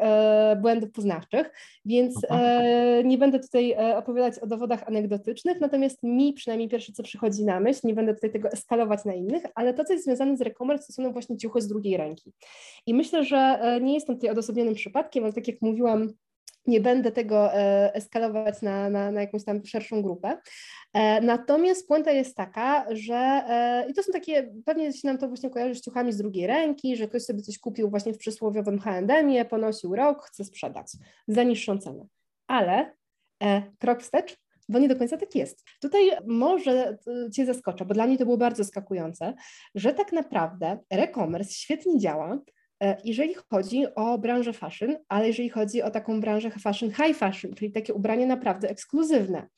błędów 0.61 0.91
poznawczych, 0.91 1.51
więc 1.85 2.25
mhm. 2.25 3.09
nie 3.09 3.19
będę 3.19 3.39
tutaj 3.39 3.77
opowiadać 3.97 4.39
o 4.39 4.47
dowodach 4.47 4.89
anegdotycznych, 4.89 5.61
natomiast 5.61 6.03
mi 6.03 6.33
przynajmniej 6.33 6.69
pierwsze, 6.69 6.93
co 6.93 7.03
przychodzi 7.03 7.45
na 7.45 7.61
myśl, 7.61 7.81
nie 7.85 7.95
będę 7.95 8.15
tutaj 8.15 8.31
tego 8.33 8.49
eskalować 8.49 9.05
na 9.05 9.15
innych, 9.15 9.43
ale 9.55 9.75
to, 9.75 9.85
co 9.85 9.93
jest 9.93 10.05
związane 10.05 10.37
z 10.37 10.43
e-commerce, 10.43 10.88
to 10.89 10.93
są 10.93 11.13
właśnie 11.13 11.37
ciuchy 11.37 11.61
z 11.61 11.69
drugiej 11.69 11.97
ręki. 11.97 12.33
I 12.87 12.95
myślę, 12.95 13.25
że 13.25 13.37
e, 13.37 13.81
nie 13.81 13.95
jestem 13.95 14.17
tutaj 14.17 14.31
odosobnionym 14.31 14.75
przypadkiem, 14.75 15.25
ale 15.25 15.33
tak 15.33 15.49
jak 15.49 15.63
mówiłam, 15.63 16.09
nie 16.67 16.81
będę 16.81 17.13
tego 17.13 17.55
e, 17.55 17.95
eskalować 17.95 18.63
na, 18.63 18.91
na, 18.91 19.11
na, 19.11 19.21
jakąś 19.21 19.45
tam 19.45 19.67
szerszą 19.67 20.03
grupę. 20.03 20.39
E, 20.95 21.21
natomiast 21.21 21.89
puenta 21.89 22.13
jest 22.13 22.37
taka, 22.37 22.87
że 22.91 23.43
i 23.89 23.95
to 23.95 24.03
są 24.03 24.13
takie, 24.13 24.53
pewnie 24.65 24.93
się 24.93 25.09
nam 25.09 25.19
to 25.19 25.29
właśnie 25.29 25.51
kojarzy 25.51 25.75
z 25.75 25.83
ciuchami 25.83 26.13
z 26.13 26.17
drugiej 26.17 26.47
ręki, 26.47 26.97
że 26.97 27.09
ktoś 27.09 27.23
sobie 27.23 27.43
coś 27.43 27.59
kupił 27.59 27.91
właśnie 27.91 28.13
w 28.13 28.19
przysłowiowym 28.19 28.79
H&M-ie, 28.79 29.45
ponosił 29.45 29.97
rok, 29.97 30.23
chce 30.23 30.45
sprzedać 30.45 30.87
za 31.29 31.43
niższą 31.43 31.79
cenę. 31.79 32.07
Ale 32.47 32.93
krok 33.79 34.03
wstecz, 34.03 34.37
bo 34.69 34.79
nie 34.79 34.89
do 34.89 34.97
końca 34.97 35.17
tak 35.17 35.35
jest. 35.35 35.65
Tutaj 35.81 36.11
może 36.27 36.99
e, 37.27 37.31
Cię 37.31 37.47
zaskoczę, 37.47 37.85
bo 37.85 37.95
dla 37.95 38.07
mnie 38.07 38.19
to 38.19 38.25
było 38.25 38.37
bardzo 38.37 38.65
zaskakujące, 38.65 39.35
że 39.75 39.95
tak 39.95 40.13
naprawdę 40.13 40.79
e-commerce 40.91 41.53
świetnie 41.53 41.99
działa, 41.99 42.39
e, 42.83 42.97
jeżeli 43.05 43.35
chodzi 43.35 43.95
o 43.95 44.19
branżę 44.19 44.53
fashion, 44.53 44.97
ale 45.09 45.27
jeżeli 45.27 45.49
chodzi 45.49 45.83
o 45.83 45.91
taką 45.91 46.21
branżę 46.21 46.51
fashion, 46.51 46.91
high 46.91 47.17
fashion, 47.17 47.55
czyli 47.55 47.73
takie 47.73 47.95
ubranie 47.95 48.27
naprawdę 48.27 48.71
ekskluzywne. 48.71 49.49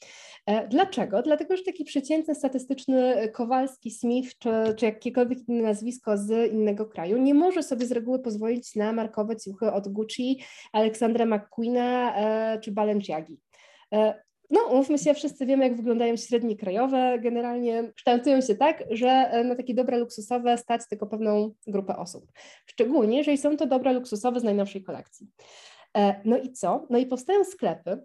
E, 0.46 0.68
dlaczego? 0.68 1.23
Dlatego, 1.23 1.57
że 1.57 1.62
taki 1.62 1.85
przeciętny, 1.85 2.35
statystyczny 2.35 3.29
Kowalski, 3.29 3.90
Smith 3.90 4.38
czy, 4.38 4.51
czy 4.77 4.85
jakiekolwiek 4.85 5.49
inne 5.49 5.62
nazwisko 5.62 6.16
z 6.16 6.53
innego 6.53 6.87
kraju 6.87 7.18
nie 7.18 7.35
może 7.35 7.62
sobie 7.62 7.87
z 7.87 7.92
reguły 7.92 8.18
pozwolić 8.18 8.77
na 8.77 8.92
markowe 8.92 9.37
ciuchy 9.37 9.73
od 9.73 9.88
Gucci, 9.88 10.42
Aleksandra 10.73 11.27
McQueena 11.27 12.14
czy 12.61 12.73
Balenciagi. 12.73 13.40
No, 14.50 14.60
mówmy 14.74 14.98
się, 14.98 15.14
wszyscy 15.14 15.46
wiemy, 15.46 15.64
jak 15.64 15.76
wyglądają 15.76 16.16
średnie 16.16 16.56
krajowe. 16.56 17.18
Generalnie 17.18 17.92
kształtują 17.96 18.40
się 18.40 18.54
tak, 18.54 18.84
że 18.90 19.08
e, 19.08 19.44
na 19.44 19.56
takie 19.56 19.74
dobra 19.74 19.96
luksusowe 19.96 20.58
stać 20.58 20.82
tylko 20.88 21.06
pewną 21.06 21.54
grupę 21.66 21.96
osób. 21.96 22.32
Szczególnie, 22.66 23.18
jeżeli 23.18 23.38
są 23.38 23.56
to 23.56 23.66
dobra 23.66 23.92
luksusowe 23.92 24.40
z 24.40 24.44
najnowszej 24.44 24.82
kolekcji. 24.82 25.26
E, 25.96 26.20
no 26.24 26.38
i 26.38 26.52
co? 26.52 26.86
No 26.90 26.98
i 26.98 27.06
powstają 27.06 27.44
sklepy, 27.44 28.00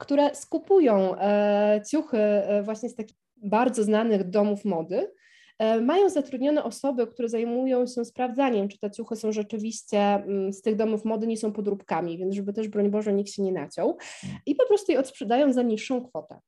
które 0.00 0.34
skupują 0.34 1.16
e, 1.18 1.82
ciuchy 1.90 2.18
właśnie 2.62 2.88
z 2.88 2.94
takich 2.94 3.16
bardzo 3.36 3.82
znanych 3.82 4.30
domów 4.30 4.64
mody, 4.64 5.12
mają 5.82 6.08
zatrudnione 6.10 6.64
osoby, 6.64 7.06
które 7.06 7.28
zajmują 7.28 7.86
się 7.86 8.04
sprawdzaniem, 8.04 8.68
czy 8.68 8.78
te 8.78 8.90
ciuchy 8.90 9.16
są 9.16 9.32
rzeczywiście 9.32 9.98
mm, 9.98 10.52
z 10.52 10.62
tych 10.62 10.76
domów 10.76 11.04
mody, 11.04 11.26
nie 11.26 11.36
są 11.36 11.52
podróbkami, 11.52 12.18
więc 12.18 12.34
żeby 12.34 12.52
też, 12.52 12.68
broń 12.68 12.90
Boże, 12.90 13.12
nikt 13.12 13.30
się 13.30 13.42
nie 13.42 13.52
naciął 13.52 13.96
i 14.46 14.54
po 14.54 14.66
prostu 14.66 14.92
je 14.92 14.98
odsprzedają 14.98 15.52
za 15.52 15.62
niższą 15.62 16.04
kwotę. 16.04 16.40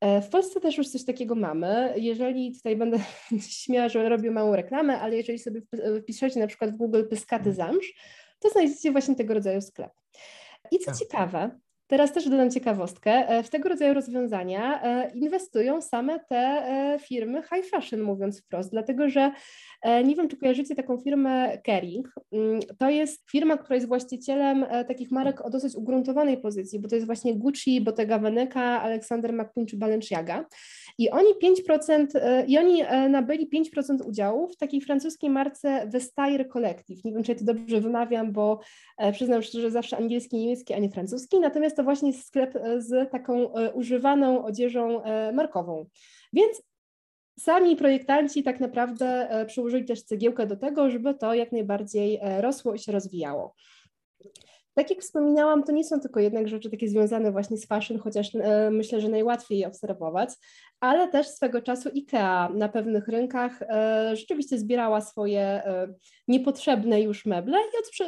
E, 0.00 0.22
w 0.22 0.28
Polsce 0.28 0.60
też 0.60 0.78
już 0.78 0.88
coś 0.88 1.04
takiego 1.04 1.34
mamy. 1.34 1.94
Jeżeli 1.96 2.54
tutaj 2.56 2.76
będę 2.76 2.98
śmiała, 3.62 3.88
że 3.88 4.08
robię 4.08 4.30
małą 4.30 4.56
reklamę, 4.56 5.00
ale 5.00 5.16
jeżeli 5.16 5.38
sobie 5.38 5.62
wpiszecie 6.02 6.40
na 6.40 6.46
przykład 6.46 6.70
w 6.70 6.76
Google 6.76 7.02
pyskaty 7.10 7.52
zamsz, 7.52 7.94
to 8.40 8.48
znajdziecie 8.48 8.92
właśnie 8.92 9.14
tego 9.14 9.34
rodzaju 9.34 9.60
sklep. 9.60 9.92
I 10.70 10.78
co 10.78 10.86
tak. 10.86 10.96
ciekawe, 10.96 11.50
Teraz 11.90 12.12
też 12.12 12.28
dodam 12.28 12.50
ciekawostkę. 12.50 13.28
E, 13.28 13.42
w 13.42 13.50
tego 13.50 13.68
rodzaju 13.68 13.94
rozwiązania 13.94 14.82
e, 14.82 15.10
inwestują 15.14 15.80
same 15.80 16.20
te 16.20 16.36
e, 16.36 16.98
firmy 16.98 17.42
high 17.42 17.66
fashion, 17.70 18.00
mówiąc 18.00 18.40
wprost, 18.40 18.70
dlatego 18.70 19.08
że 19.08 19.32
nie 20.04 20.16
wiem, 20.16 20.28
czy 20.28 20.36
kojarzycie 20.36 20.74
taką 20.74 20.98
firmę 20.98 21.58
Kering. 21.58 22.14
Mm, 22.32 22.60
to 22.78 22.90
jest 22.90 23.30
firma, 23.30 23.56
która 23.56 23.74
jest 23.74 23.88
właścicielem 23.88 24.66
takich 24.88 25.10
marek 25.10 25.40
o 25.40 25.50
dosyć 25.50 25.74
ugruntowanej 25.74 26.38
pozycji, 26.38 26.78
bo 26.78 26.88
to 26.88 26.94
jest 26.94 27.06
właśnie 27.06 27.34
Gucci, 27.34 27.80
Bottega 27.80 28.18
Veneta, 28.18 28.82
Alexander 28.82 29.32
McQueen 29.32 29.66
czy 29.66 29.76
Balenciaga. 29.76 30.44
I 31.00 31.10
oni 31.10 31.28
5%, 31.34 32.06
i 32.46 32.58
oni 32.58 32.82
nabyli 33.08 33.50
5% 33.50 34.06
udziału 34.06 34.48
w 34.48 34.56
takiej 34.56 34.80
francuskiej 34.80 35.30
marce 35.30 35.86
Vestaire 35.86 36.48
Collective. 36.48 37.04
Nie 37.04 37.12
wiem, 37.12 37.22
czy 37.22 37.32
ja 37.32 37.38
to 37.38 37.44
dobrze 37.44 37.80
wymawiam, 37.80 38.32
bo 38.32 38.60
przyznam 39.12 39.42
szczerze, 39.42 39.62
że 39.62 39.70
zawsze 39.70 39.96
angielski, 39.96 40.36
niemiecki, 40.36 40.74
a 40.74 40.78
nie 40.78 40.90
francuski. 40.90 41.40
Natomiast 41.40 41.76
to 41.76 41.84
właśnie 41.84 42.10
jest 42.10 42.26
sklep 42.26 42.58
z 42.78 43.10
taką 43.10 43.44
używaną 43.74 44.44
odzieżą 44.44 45.02
markową. 45.32 45.86
Więc 46.32 46.62
sami 47.38 47.76
projektanci 47.76 48.42
tak 48.42 48.60
naprawdę 48.60 49.28
przyłożyli 49.46 49.84
też 49.84 50.02
cegiełkę 50.02 50.46
do 50.46 50.56
tego, 50.56 50.90
żeby 50.90 51.14
to 51.14 51.34
jak 51.34 51.52
najbardziej 51.52 52.20
rosło 52.40 52.74
i 52.74 52.78
się 52.78 52.92
rozwijało. 52.92 53.54
Tak 54.74 54.90
jak 54.90 55.00
wspominałam, 55.00 55.62
to 55.62 55.72
nie 55.72 55.84
są 55.84 56.00
tylko 56.00 56.20
jednak 56.20 56.48
rzeczy 56.48 56.70
takie 56.70 56.88
związane 56.88 57.32
właśnie 57.32 57.56
z 57.56 57.66
fashion, 57.66 57.98
chociaż 57.98 58.34
e, 58.34 58.70
myślę, 58.70 59.00
że 59.00 59.08
najłatwiej 59.08 59.58
je 59.58 59.66
obserwować, 59.66 60.30
ale 60.80 61.08
też 61.08 61.28
swego 61.28 61.62
czasu 61.62 61.88
IKEA 61.88 62.48
na 62.54 62.68
pewnych 62.68 63.08
rynkach 63.08 63.62
e, 63.62 64.16
rzeczywiście 64.16 64.58
zbierała 64.58 65.00
swoje 65.00 65.40
e, 65.40 65.94
niepotrzebne 66.28 67.02
już 67.02 67.26
meble 67.26 67.58
i 67.58 68.00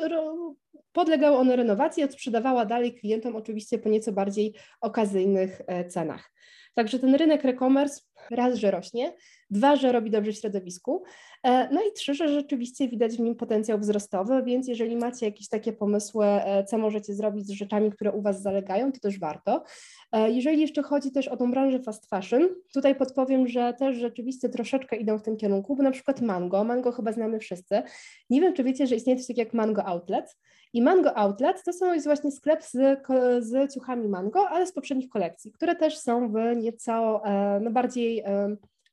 podlegały 0.92 1.36
one 1.36 1.56
renowacji 1.56 2.00
i 2.00 2.04
odsprzedawała 2.04 2.64
dalej 2.64 2.94
klientom 2.94 3.36
oczywiście 3.36 3.78
po 3.78 3.88
nieco 3.88 4.12
bardziej 4.12 4.54
okazyjnych 4.80 5.60
e, 5.66 5.84
cenach. 5.84 6.32
Także 6.74 6.98
ten 6.98 7.14
rynek 7.14 7.44
e-commerce 7.44 8.00
raz, 8.30 8.54
że 8.54 8.70
rośnie, 8.70 9.12
dwa, 9.50 9.76
że 9.76 9.92
robi 9.92 10.10
dobrze 10.10 10.32
środowisku, 10.32 11.02
e, 11.42 11.68
no 11.72 11.80
i 11.82 11.92
trzy, 11.92 12.14
że 12.14 12.28
rzeczywiście 12.28 12.88
widać 12.88 13.16
w 13.16 13.20
nim 13.20 13.36
potencjał 13.36 13.78
wzrostowy, 13.78 14.42
więc 14.42 14.68
jeżeli 14.68 14.96
macie 14.96 15.26
jakieś 15.26 15.48
takie 15.48 15.72
pomysły, 15.72 16.26
e, 16.26 16.64
co 16.64 16.78
możecie 16.78 17.14
zrobić 17.14 17.46
z 17.46 17.50
rzeczami, 17.50 17.90
które 17.90 18.12
u 18.12 18.22
Was 18.22 18.42
zalegają, 18.42 18.92
to 18.92 19.00
też 19.00 19.18
warto. 19.18 19.64
E, 20.12 20.30
jeżeli 20.30 20.60
jeszcze 20.60 20.82
chodzi 20.82 21.12
też 21.12 21.28
o 21.28 21.36
tą 21.36 21.50
branżę 21.50 21.82
fast 21.82 22.08
fashion, 22.10 22.48
tutaj 22.74 22.94
podpowiem, 22.94 23.48
że 23.48 23.74
też 23.78 23.96
rzeczywiście 23.96 24.48
troszeczkę 24.48 24.96
idą 24.96 25.18
w 25.18 25.22
tym 25.22 25.36
kierunku, 25.36 25.76
bo 25.76 25.82
na 25.82 25.90
przykład 25.90 26.20
Mango, 26.20 26.64
Mango 26.64 26.92
chyba 26.92 27.12
znamy 27.12 27.38
wszyscy. 27.38 27.82
Nie 28.30 28.40
wiem, 28.40 28.54
czy 28.54 28.64
wiecie, 28.64 28.86
że 28.86 28.94
istnieje 28.94 29.18
coś 29.18 29.26
takiego 29.26 29.46
jak 29.46 29.54
Mango 29.54 29.84
Outlet 29.84 30.36
i 30.72 30.82
Mango 30.82 31.16
Outlet 31.16 31.64
to 31.64 31.72
są 31.72 31.94
jest 31.94 32.06
właśnie 32.06 32.30
sklep 32.30 32.62
z, 32.62 33.02
z 33.38 33.74
ciuchami 33.74 34.08
Mango, 34.08 34.48
ale 34.48 34.66
z 34.66 34.72
poprzednich 34.72 35.08
kolekcji, 35.08 35.52
które 35.52 35.76
też 35.76 35.98
są 35.98 36.32
w 36.32 36.56
nieco 36.56 37.22
no 37.60 37.70
bardziej 37.70 38.24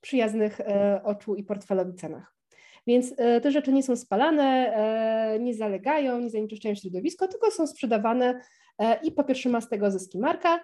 przyjaznych 0.02 0.62
e, 0.62 1.02
oczu 1.04 1.36
i 1.36 1.44
portfelowi 1.44 1.94
cenach. 1.94 2.36
Więc 2.88 3.14
e, 3.18 3.42
te 3.42 3.52
rzeczy 3.52 3.74
nie 3.74 3.84
są 3.84 3.96
spalane, 3.96 4.74
e, 4.76 5.40
nie 5.40 5.54
zalegają, 5.54 6.20
nie 6.20 6.30
zanieczyszczają 6.30 6.76
środowisko, 6.76 7.28
tylko 7.28 7.52
są 7.52 7.68
sprzedawane 7.68 8.42
i 9.04 9.12
po 9.12 9.24
pierwsze 9.24 9.50
ma 9.50 9.62
z 9.62 9.70
tego 9.70 9.92
zyski 9.92 10.20
marka, 10.20 10.60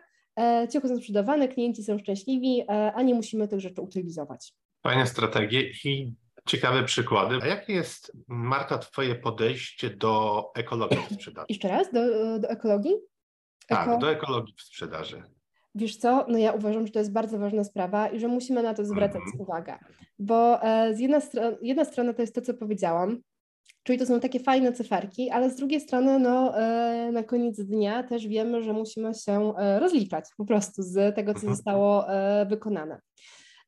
ciuchy 0.73 0.87
są 0.87 0.97
sprzedawane, 0.97 1.47
klienci 1.47 1.83
są 1.83 1.97
szczęśliwi, 1.97 2.63
a 2.67 3.01
nie 3.01 3.13
musimy 3.13 3.47
tych 3.47 3.59
rzeczy 3.59 3.81
utylizować. 3.81 4.53
Fajne 4.83 5.07
strategie 5.07 5.61
i 5.85 6.13
ciekawe 6.47 6.83
przykłady. 6.83 7.39
A 7.41 7.47
jakie 7.47 7.73
jest, 7.73 8.11
Marta, 8.27 8.77
Twoje 8.77 9.15
podejście 9.15 9.89
do 9.89 10.43
ekologii 10.55 10.97
w 11.09 11.13
sprzedaży? 11.13 11.45
Jeszcze 11.49 11.67
raz, 11.67 11.91
do, 11.93 12.39
do 12.39 12.49
ekologii? 12.49 12.93
Eko... 13.69 13.85
Tak, 13.85 13.99
do 13.99 14.11
ekologii 14.11 14.53
w 14.57 14.61
sprzedaży. 14.61 15.23
Wiesz 15.75 15.97
co, 15.97 16.25
no 16.29 16.37
ja 16.37 16.51
uważam, 16.51 16.87
że 16.87 16.93
to 16.93 16.99
jest 16.99 17.11
bardzo 17.11 17.39
ważna 17.39 17.63
sprawa 17.63 18.07
i 18.07 18.19
że 18.19 18.27
musimy 18.27 18.63
na 18.63 18.73
to 18.73 18.85
zwracać 18.85 19.21
mm 19.21 19.33
-hmm. 19.37 19.41
uwagę, 19.41 19.79
bo 20.19 20.63
e, 20.63 20.95
z 20.95 20.99
jedna, 20.99 21.21
stro 21.21 21.41
jedna 21.61 21.85
strona 21.85 22.13
to 22.13 22.21
jest 22.21 22.35
to, 22.35 22.41
co 22.41 22.53
powiedziałam, 22.53 23.21
czyli 23.83 23.99
to 23.99 24.05
są 24.05 24.19
takie 24.19 24.39
fajne 24.39 24.73
cyferki, 24.73 25.29
ale 25.29 25.49
z 25.49 25.55
drugiej 25.55 25.81
strony 25.81 26.19
no, 26.19 26.59
e, 26.59 27.11
na 27.11 27.23
koniec 27.23 27.61
dnia 27.61 28.03
też 28.03 28.27
wiemy, 28.27 28.63
że 28.63 28.73
musimy 28.73 29.13
się 29.13 29.53
e, 29.57 29.79
rozliczać 29.79 30.25
po 30.37 30.45
prostu 30.45 30.83
z 30.83 31.15
tego, 31.15 31.33
co 31.33 31.39
mhm. 31.39 31.55
zostało 31.55 32.05
wykonane. 32.47 32.99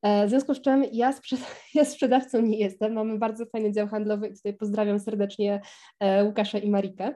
W 0.04 0.28
związku 0.28 0.54
z 0.54 0.60
czym 0.60 0.84
ja, 0.92 1.12
sprzed 1.12 1.40
ja 1.74 1.84
sprzedawcą 1.84 2.40
nie 2.42 2.58
jestem, 2.58 2.92
mamy 2.92 3.18
bardzo 3.18 3.46
fajny 3.46 3.72
dział 3.72 3.88
handlowy 3.88 4.28
i 4.28 4.36
tutaj 4.36 4.54
pozdrawiam 4.54 5.00
serdecznie 5.00 5.60
Łukasza 6.24 6.58
i 6.58 6.70
Marikę. 6.70 7.14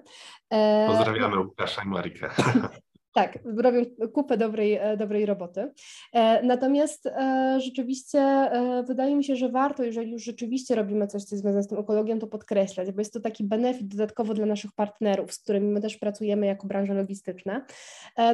Pozdrawiamy 0.86 1.38
Łukasza 1.38 1.82
i 1.82 1.88
Marikę. 1.88 2.30
Tak, 3.14 3.38
robią 3.56 3.84
kupę 4.14 4.36
dobrej, 4.36 4.74
e, 4.74 4.96
dobrej 4.96 5.26
roboty. 5.26 5.72
E, 6.12 6.42
natomiast 6.42 7.06
e, 7.06 7.58
rzeczywiście 7.60 8.50
wydaje 8.86 9.16
mi 9.16 9.24
się, 9.24 9.36
że 9.36 9.48
warto, 9.48 9.84
jeżeli 9.84 10.12
już 10.12 10.24
rzeczywiście 10.24 10.74
robimy 10.74 11.06
coś, 11.06 11.24
co 11.24 11.34
jest 11.34 11.42
związane 11.42 11.62
z 11.62 11.68
tą 11.68 11.78
ekologią, 11.78 12.18
to 12.18 12.26
podkreślać, 12.26 12.92
bo 12.92 13.00
jest 13.00 13.12
to 13.12 13.20
taki 13.20 13.44
benefit 13.44 13.88
dodatkowo 13.88 14.34
dla 14.34 14.46
naszych 14.46 14.72
partnerów, 14.72 15.32
z 15.32 15.38
którymi 15.38 15.66
my 15.66 15.80
też 15.80 15.96
pracujemy 15.96 16.46
jako 16.46 16.66
branża 16.66 16.94
logistyczna. 16.94 17.66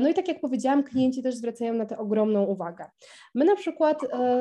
No 0.00 0.08
i 0.08 0.14
tak 0.14 0.28
jak 0.28 0.40
powiedziałam, 0.40 0.84
klienci 0.84 1.22
też 1.22 1.34
zwracają 1.34 1.74
na 1.74 1.86
to 1.86 1.98
ogromną 1.98 2.44
uwagę. 2.44 2.84
My 3.34 3.44
na 3.44 3.56
przykład 3.56 4.00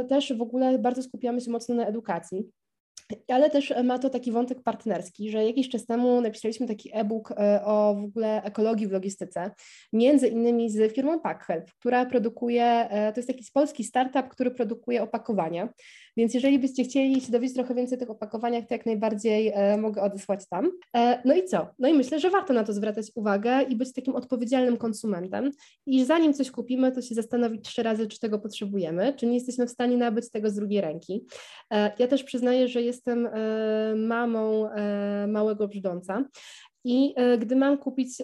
też 0.10 0.34
w 0.34 0.42
ogóle 0.42 0.80
bardzo 0.80 1.04
skupiamy 1.04 1.42
się 1.42 1.52
mocno 1.52 1.76
na 1.76 1.86
edukacji. 1.86 2.52
Ale 3.28 3.50
też 3.50 3.74
ma 3.84 4.00
to 4.00 4.10
taki 4.10 4.32
wątek 4.32 4.64
partnerski, 4.64 5.32
że 5.32 5.46
jakiś 5.46 5.70
czas 5.70 5.86
temu 5.86 6.22
napisaliśmy 6.22 6.68
taki 6.68 6.90
e-book 6.94 7.32
e, 7.32 7.66
o 7.66 7.96
w 7.96 8.04
ogóle 8.04 8.44
ekologii 8.44 8.88
w 8.88 8.92
logistyce, 8.92 9.52
między 9.94 10.28
innymi 10.28 10.70
z 10.70 10.94
firmą 10.94 11.20
PackHelp, 11.20 11.72
która 11.80 12.06
produkuje, 12.06 12.66
e, 12.66 13.14
to 13.14 13.20
jest 13.20 13.28
taki 13.28 13.46
polski 13.54 13.84
startup, 13.84 14.28
który 14.28 14.52
produkuje 14.52 15.04
opakowania, 15.04 15.70
więc 16.18 16.34
jeżeli 16.34 16.60
byście 16.60 16.84
chcieli 16.84 17.22
się 17.22 17.32
dowiedzieć 17.32 17.56
trochę 17.56 17.76
więcej 17.76 17.98
o 17.98 18.00
tych 18.00 18.10
opakowaniach, 18.10 18.68
to 18.68 18.74
jak 18.74 18.86
najbardziej 18.86 19.52
e, 19.56 19.78
mogę 19.78 20.02
odesłać 20.02 20.50
tam. 20.50 20.72
No 21.26 21.36
i 21.36 21.46
co? 21.46 21.68
No 21.80 21.88
i 21.88 21.94
myślę, 21.94 22.20
że 22.20 22.30
warto 22.30 22.54
na 22.54 22.64
to 22.64 22.74
zwracać 22.74 23.12
uwagę 23.16 23.62
i 23.62 23.76
być 23.76 23.94
takim 23.94 24.16
odpowiedzialnym 24.16 24.78
konsumentem 24.78 25.52
i 25.86 26.06
zanim 26.06 26.34
coś 26.34 26.52
kupimy, 26.52 26.92
to 26.92 27.02
się 27.02 27.16
zastanowić 27.16 27.66
trzy 27.66 27.84
razy, 27.84 28.08
czy 28.08 28.20
tego 28.20 28.40
potrzebujemy, 28.40 29.14
czy 29.18 29.28
nie 29.28 29.36
jesteśmy 29.36 29.68
w 29.68 29.72
stanie 29.72 29.98
nabyć 29.98 30.32
tego 30.32 30.50
z 30.50 30.56
drugiej 30.56 30.82
ręki. 30.82 31.26
Ja 32.00 32.08
też 32.08 32.24
przyznaję, 32.24 32.68
że 32.68 32.82
jest 32.82 32.98
jestem 32.98 33.28
e, 33.28 33.96
mamą 33.96 34.70
e, 34.70 35.28
małego 35.28 35.68
brzdąca 35.68 36.24
i 36.88 37.14
e, 37.16 37.38
gdy 37.38 37.56
mam 37.56 37.78
kupić 37.78 38.18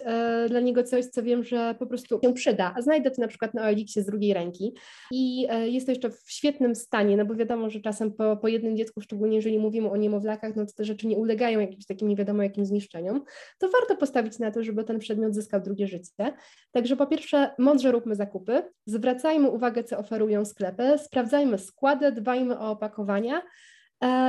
dla 0.48 0.60
niego 0.60 0.82
coś, 0.82 1.06
co 1.06 1.22
wiem, 1.22 1.44
że 1.44 1.74
po 1.78 1.86
prostu 1.86 2.20
się 2.24 2.34
przyda, 2.34 2.74
a 2.76 2.82
znajdę 2.82 3.10
to 3.10 3.22
na 3.22 3.28
przykład 3.28 3.54
na 3.54 3.62
Elixie 3.62 4.02
z 4.02 4.06
drugiej 4.06 4.34
ręki 4.34 4.74
i 5.12 5.46
jest 5.64 5.86
to 5.86 5.92
jeszcze 5.92 6.10
w 6.10 6.22
świetnym 6.26 6.74
stanie, 6.74 7.16
no 7.16 7.24
bo 7.24 7.34
wiadomo, 7.34 7.70
że 7.70 7.80
czasem 7.80 8.12
po, 8.12 8.36
po 8.36 8.48
jednym 8.48 8.76
dziecku, 8.76 9.00
szczególnie 9.00 9.36
jeżeli 9.36 9.58
mówimy 9.58 9.90
o 9.90 9.96
niemowlakach, 9.96 10.56
no 10.56 10.66
to 10.66 10.72
te 10.72 10.84
rzeczy 10.84 11.06
nie 11.06 11.16
ulegają 11.16 11.60
jakimś 11.60 11.86
takim 11.86 12.08
nie 12.08 12.16
wiadomo 12.16 12.42
jakim 12.42 12.66
zniszczeniom, 12.66 13.24
to 13.58 13.68
warto 13.68 13.96
postawić 13.96 14.38
na 14.38 14.50
to, 14.50 14.62
żeby 14.62 14.84
ten 14.84 14.98
przedmiot 14.98 15.34
zyskał 15.34 15.60
drugie 15.60 15.86
życie. 15.86 16.32
Także 16.72 16.96
po 16.96 17.06
pierwsze, 17.06 17.50
mądrze 17.58 17.92
róbmy 17.92 18.14
zakupy, 18.14 18.62
zwracajmy 18.86 19.50
uwagę, 19.50 19.84
co 19.84 19.98
oferują 19.98 20.44
sklepy, 20.44 20.98
sprawdzajmy 20.98 21.58
składy, 21.58 22.12
dbajmy 22.12 22.58
o 22.58 22.70
opakowania, 22.70 23.42
E, 23.42 23.42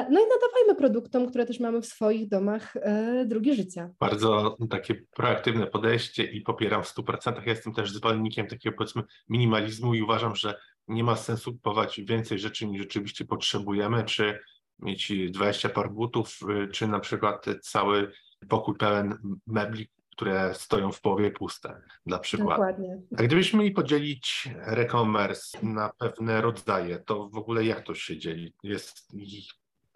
no 0.09 0.19
i 0.19 0.27
nadawajmy 0.29 0.75
produktom, 0.77 1.29
które 1.29 1.45
też 1.45 1.59
mamy 1.59 1.81
w 1.81 1.85
swoich 1.85 2.27
domach, 2.27 2.75
e, 2.75 3.25
drugie 3.25 3.55
życie. 3.55 3.89
Bardzo 3.99 4.57
takie 4.69 4.95
proaktywne 5.15 5.67
podejście 5.67 6.23
i 6.23 6.41
popieram 6.41 6.83
w 6.83 6.87
100%. 6.87 7.45
Ja 7.45 7.51
jestem 7.51 7.73
też 7.73 7.91
zwolennikiem 7.91 8.47
takiego 8.47 8.77
powiedzmy 8.77 9.03
minimalizmu 9.29 9.93
i 9.93 10.01
uważam, 10.01 10.35
że 10.35 10.59
nie 10.87 11.03
ma 11.03 11.15
sensu 11.15 11.53
kupować 11.53 12.01
więcej 12.01 12.39
rzeczy 12.39 12.67
niż 12.67 12.81
rzeczywiście 12.81 13.25
potrzebujemy, 13.25 14.03
czy 14.03 14.39
mieć 14.79 15.11
20 15.29 15.69
par 15.69 15.91
butów, 15.91 16.39
y, 16.63 16.67
czy 16.67 16.87
na 16.87 16.99
przykład 16.99 17.45
cały 17.61 18.11
pokój 18.49 18.75
pełen 18.75 19.17
mebli, 19.47 19.87
które 20.15 20.53
stoją 20.53 20.91
w 20.91 21.01
połowie 21.01 21.31
puste, 21.31 21.81
dla 22.05 22.19
przykładu. 22.19 22.51
Dokładnie. 22.51 23.01
A 23.17 23.23
gdybyśmy 23.23 23.59
mieli 23.59 23.71
podzielić 23.71 24.49
e-commerce 24.65 25.57
na 25.65 25.89
pewne 25.97 26.41
rodzaje, 26.41 26.99
to 26.99 27.29
w 27.29 27.37
ogóle 27.37 27.65
jak 27.65 27.83
to 27.83 27.95
się 27.95 28.17
dzieli? 28.17 28.53
Jest 28.63 29.13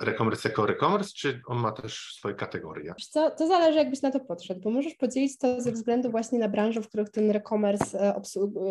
e-commerce 0.08 0.50
jako 0.50 0.70
e-commerce, 0.70 1.12
czy 1.16 1.42
on 1.48 1.58
ma 1.58 1.72
też 1.72 2.14
swoje 2.18 2.36
kategorie? 2.36 2.94
Co, 3.10 3.32
to 3.32 3.48
zależy, 3.48 3.78
jakbyś 3.78 4.02
na 4.02 4.12
to 4.12 4.20
podszedł, 4.20 4.62
bo 4.62 4.70
możesz 4.70 4.94
podzielić 4.94 5.38
to 5.38 5.62
ze 5.62 5.72
względu 5.72 6.12
właśnie 6.12 6.40
na 6.40 6.50
branże, 6.50 6.82
w 6.82 6.88
których 6.88 7.10
ten 7.10 7.32
e-commerce 7.36 8.00
e, 8.00 8.22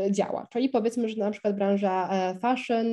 e, 0.07 0.13
działa. 0.13 0.47
Czyli 0.53 0.69
powiedzmy, 0.69 1.09
że 1.09 1.17
na 1.17 1.31
przykład 1.31 1.57
branża 1.57 2.09
fashion, 2.41 2.87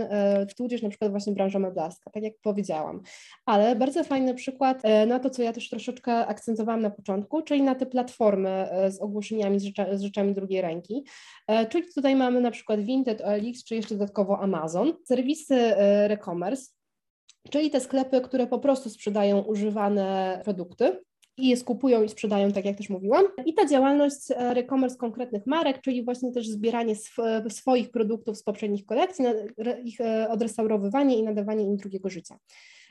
tudzież 0.58 0.82
na 0.82 0.90
przykład 0.90 1.12
właśnie 1.12 1.34
branża 1.34 1.60
meblarska, 1.60 2.12
tak 2.12 2.24
jak 2.24 2.34
powiedziałam. 2.42 3.02
Ale 3.46 3.76
bardzo 3.76 4.04
fajny 4.04 4.34
przykład 4.34 4.82
na 5.08 5.20
to, 5.20 5.30
co 5.30 5.44
ja 5.44 5.54
też 5.54 5.70
troszeczkę 5.70 6.28
akcentowałam 6.28 6.82
na 6.82 6.90
początku, 6.90 7.42
czyli 7.42 7.62
na 7.62 7.76
te 7.76 7.86
platformy 7.86 8.68
z 8.90 9.02
ogłoszeniami, 9.02 9.60
z, 9.60 9.64
rzecza, 9.64 9.98
z 9.98 10.02
rzeczami 10.02 10.34
drugiej 10.34 10.62
ręki. 10.62 11.06
Czyli 11.70 11.84
tutaj 11.96 12.16
mamy 12.16 12.42
na 12.42 12.52
przykład 12.52 12.82
Vinted, 12.82 13.22
OLX, 13.22 13.64
czy 13.64 13.76
jeszcze 13.76 13.96
dodatkowo 13.96 14.40
Amazon. 14.40 14.94
Serwisy 15.06 15.56
e-commerce, 15.56 16.75
czyli 17.50 17.70
te 17.70 17.80
sklepy, 17.80 18.22
które 18.22 18.48
po 18.48 18.60
prostu 18.60 18.90
sprzedają 18.90 19.42
używane 19.42 20.42
produkty 20.44 21.00
i 21.38 21.48
je 21.50 21.58
skupują 21.58 22.04
i 22.04 22.10
sprzedają, 22.10 22.52
tak 22.52 22.66
jak 22.66 22.78
też 22.78 22.90
mówiłam. 22.90 23.26
I 23.46 23.54
ta 23.54 23.68
działalność 23.68 24.32
e, 24.32 24.38
e-commerce 24.38 24.98
konkretnych 24.98 25.46
marek, 25.46 25.82
czyli 25.82 26.06
właśnie 26.06 26.32
też 26.32 26.48
zbieranie 26.48 26.92
sw 26.92 27.50
swoich 27.50 27.92
produktów 27.92 28.38
z 28.38 28.44
poprzednich 28.44 28.86
kolekcji, 28.86 29.26
ich 29.84 30.02
e, 30.02 30.30
odrestaurowywanie 30.30 31.18
i 31.18 31.24
nadawanie 31.24 31.64
im 31.64 31.78
drugiego 31.78 32.10
życia. 32.10 32.38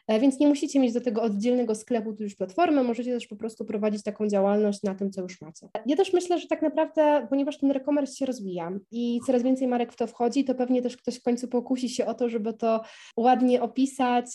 Więc 0.09 0.39
nie 0.41 0.49
musicie 0.49 0.81
mieć 0.81 0.93
do 0.93 1.01
tego 1.01 1.23
oddzielnego 1.23 1.75
sklepu, 1.75 2.13
tu 2.13 2.23
już 2.23 2.35
platformy, 2.35 2.83
możecie 2.83 3.15
też 3.15 3.27
po 3.27 3.37
prostu 3.37 3.65
prowadzić 3.65 4.03
taką 4.03 4.29
działalność 4.29 4.83
na 4.83 4.95
tym, 4.95 5.11
co 5.11 5.23
już 5.23 5.41
macie. 5.41 5.69
Ja 5.87 5.97
też 5.97 6.13
myślę, 6.13 6.39
że 6.39 6.47
tak 6.47 6.63
naprawdę, 6.63 7.27
ponieważ 7.31 7.59
ten 7.59 7.71
e-commerce 7.71 8.17
się 8.17 8.27
rozwija 8.27 8.73
i 8.91 9.21
coraz 9.27 9.43
więcej 9.43 9.69
marek 9.69 9.93
w 9.93 9.97
to 9.97 10.07
wchodzi, 10.07 10.45
to 10.45 10.55
pewnie 10.55 10.83
też 10.83 10.97
ktoś 10.97 11.17
w 11.17 11.23
końcu 11.23 11.49
pokusi 11.49 11.89
się 11.89 12.07
o 12.07 12.15
to, 12.15 12.29
żeby 12.29 12.53
to 12.53 12.81
ładnie 13.17 13.63
opisać 13.63 14.27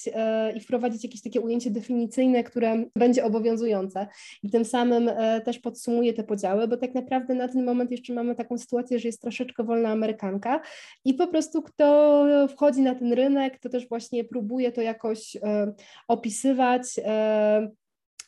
i 0.55 0.59
wprowadzić 0.59 1.03
jakieś 1.03 1.21
takie 1.21 1.41
ujęcie 1.41 1.71
definicyjne, 1.71 2.43
które 2.43 2.83
będzie 2.95 3.25
obowiązujące 3.25 4.07
i 4.43 4.49
tym 4.49 4.65
samym 4.65 5.11
też 5.45 5.59
podsumuje 5.59 6.13
te 6.13 6.23
podziały, 6.23 6.67
bo 6.67 6.77
tak 6.77 6.95
naprawdę 6.95 7.35
na 7.35 7.47
ten 7.47 7.65
moment 7.65 7.91
jeszcze 7.91 8.13
mamy 8.13 8.35
taką 8.35 8.57
sytuację, 8.57 8.99
że 8.99 9.07
jest 9.07 9.21
troszeczkę 9.21 9.63
wolna 9.63 9.89
amerykanka 9.89 10.61
i 11.05 11.13
po 11.13 11.27
prostu 11.27 11.61
kto 11.61 12.25
wchodzi 12.49 12.81
na 12.81 12.95
ten 12.95 13.13
rynek, 13.13 13.59
to 13.59 13.69
też 13.69 13.89
właśnie 13.89 14.23
próbuje 14.23 14.71
to 14.71 14.81
jakoś 14.81 15.35
e, 15.35 15.58
opisywać. 16.07 16.99
E, 17.03 17.71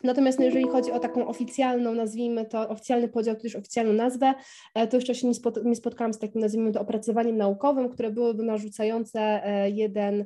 natomiast 0.04 0.40
no, 0.40 0.46
jeżeli 0.46 0.68
chodzi 0.68 0.92
o 0.92 1.00
taką 1.00 1.28
oficjalną, 1.28 1.96
nazwijmy 1.96 2.46
to 2.46 2.70
oficjalny 2.70 3.10
podział, 3.10 3.36
tudzież 3.36 3.56
oficjalną 3.56 3.94
nazwę, 3.94 4.34
e, 4.76 4.88
to 4.88 4.98
jeszcze 4.98 5.16
się 5.16 5.28
nie, 5.28 5.34
nie 5.64 5.76
spotkałam 5.76 6.14
z 6.14 6.20
takim, 6.20 6.42
nazwijmy 6.42 6.72
to, 6.72 6.82
opracowaniem 6.82 7.38
naukowym, 7.38 7.90
które 7.90 8.12
byłoby 8.12 8.44
narzucające 8.44 9.42
jeden, 9.74 10.26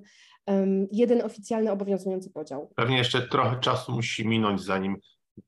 jeden 0.91 1.21
oficjalny 1.21 1.71
obowiązujący 1.71 2.31
podział. 2.31 2.71
Pewnie 2.75 2.97
jeszcze 2.97 3.21
trochę 3.21 3.59
czasu 3.59 3.91
musi 3.91 4.27
minąć, 4.27 4.61
zanim 4.61 4.95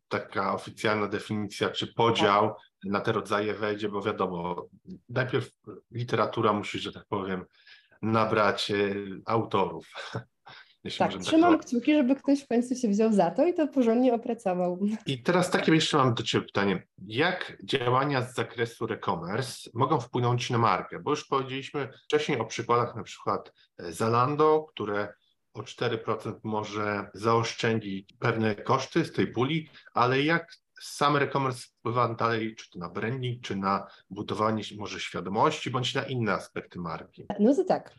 taka 0.08 0.54
oficjalna 0.54 1.08
definicja 1.08 1.70
czy 1.70 1.94
podział 1.94 2.48
tak. 2.48 2.92
na 2.92 3.02
te 3.02 3.12
rodzaje 3.12 3.54
wejdzie, 3.54 3.90
bo 3.90 4.02
wiadomo, 4.02 4.68
najpierw 5.10 5.50
literatura 5.92 6.54
musi, 6.54 6.80
że 6.80 6.94
tak 6.94 7.06
powiem, 7.10 7.46
nabrać 8.02 8.72
e, 8.72 8.76
autorów. 9.26 9.88
Tak, 10.98 11.14
tak 11.14 11.22
trzymam 11.22 11.58
tak 11.58 11.66
kciuki, 11.66 11.94
żeby 11.94 12.16
ktoś 12.16 12.44
w 12.44 12.48
końcu 12.48 12.76
się 12.76 12.88
wziął 12.88 13.14
za 13.14 13.32
to 13.32 13.48
i 13.48 13.54
to 13.54 13.68
porządnie 13.68 14.14
opracował. 14.14 14.80
I 15.06 15.24
teraz 15.24 15.52
takie 15.52 15.76
jeszcze 15.76 15.98
mam 15.98 16.14
do 16.14 16.24
Ciebie 16.24 16.46
pytanie. 16.46 16.88
Jak 17.08 17.58
działania 17.64 18.22
z 18.22 18.36
zakresu 18.36 18.86
e-commerce 18.86 19.70
mogą 19.74 20.00
wpłynąć 20.00 20.50
na 20.50 20.58
markę? 20.58 21.00
Bo 21.00 21.12
już 21.12 21.26
powiedzieliśmy 21.26 21.90
wcześniej 22.04 22.40
o 22.40 22.46
przykładach 22.46 22.96
na 22.96 23.04
przykład 23.04 23.54
e, 23.78 23.92
Zalando, 23.92 24.66
które 24.70 25.14
o 25.54 25.62
4% 25.62 26.34
może 26.44 27.10
zaoszczędzić 27.14 28.14
pewne 28.20 28.56
koszty 28.56 29.06
z 29.06 29.12
tej 29.12 29.28
puli, 29.28 29.70
ale 29.94 30.22
jak 30.22 30.54
sam 30.82 31.16
e-commerce 31.18 31.68
wpływa 31.80 32.14
dalej, 32.14 32.56
czy 32.56 32.70
to 32.70 32.80
na 32.80 32.90
branding, 32.90 33.42
czy 33.42 33.56
na 33.56 33.88
budowanie 34.10 34.64
może 34.78 35.00
świadomości, 35.00 35.72
bądź 35.72 35.94
na 35.96 36.04
inne 36.04 36.34
aspekty 36.34 36.80
marki? 36.80 37.26
No 37.40 37.56
to 37.56 37.64
tak. 37.64 37.96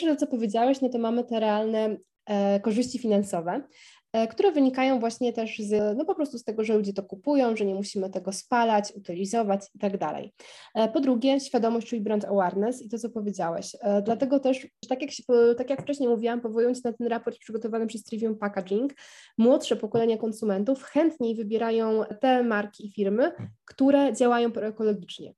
To 0.00 0.16
co 0.16 0.26
powiedziałeś, 0.26 0.80
no 0.80 0.88
to 0.88 0.98
mamy 0.98 1.24
te 1.24 1.40
realne 1.40 1.96
e, 2.26 2.60
korzyści 2.60 2.98
finansowe. 2.98 3.68
E, 4.16 4.28
które 4.28 4.52
wynikają 4.52 5.00
właśnie 5.00 5.32
też 5.32 5.58
z, 5.58 5.96
no 5.96 6.04
po 6.04 6.14
prostu 6.14 6.38
z 6.38 6.44
tego, 6.44 6.64
że 6.64 6.76
ludzie 6.76 6.92
to 6.92 7.02
kupują, 7.02 7.56
że 7.56 7.64
nie 7.64 7.74
musimy 7.74 8.10
tego 8.10 8.32
spalać, 8.32 8.92
utylizować 8.96 9.60
i 9.74 9.78
tak 9.78 9.98
dalej. 9.98 10.32
E, 10.74 10.88
po 10.88 11.00
drugie, 11.00 11.40
świadomość, 11.40 11.86
czyli 11.86 12.02
brand 12.02 12.24
awareness 12.24 12.82
i 12.82 12.88
to, 12.88 12.98
co 12.98 13.10
powiedziałeś. 13.10 13.76
E, 13.80 14.02
dlatego 14.02 14.40
też, 14.40 14.66
tak 14.88 15.02
jak, 15.02 15.10
się, 15.10 15.22
tak 15.56 15.70
jak 15.70 15.82
wcześniej 15.82 16.08
mówiłam, 16.08 16.40
powołując 16.40 16.84
na 16.84 16.92
ten 16.92 17.06
raport 17.06 17.38
przygotowany 17.38 17.86
przez 17.86 18.04
Trivium 18.04 18.38
Packaging, 18.38 18.92
młodsze 19.38 19.76
pokolenia 19.76 20.16
konsumentów 20.16 20.82
chętniej 20.82 21.34
wybierają 21.34 22.04
te 22.20 22.42
marki 22.42 22.86
i 22.86 22.92
firmy, 22.92 23.32
które 23.64 24.12
działają 24.12 24.52
proekologicznie. 24.52 25.32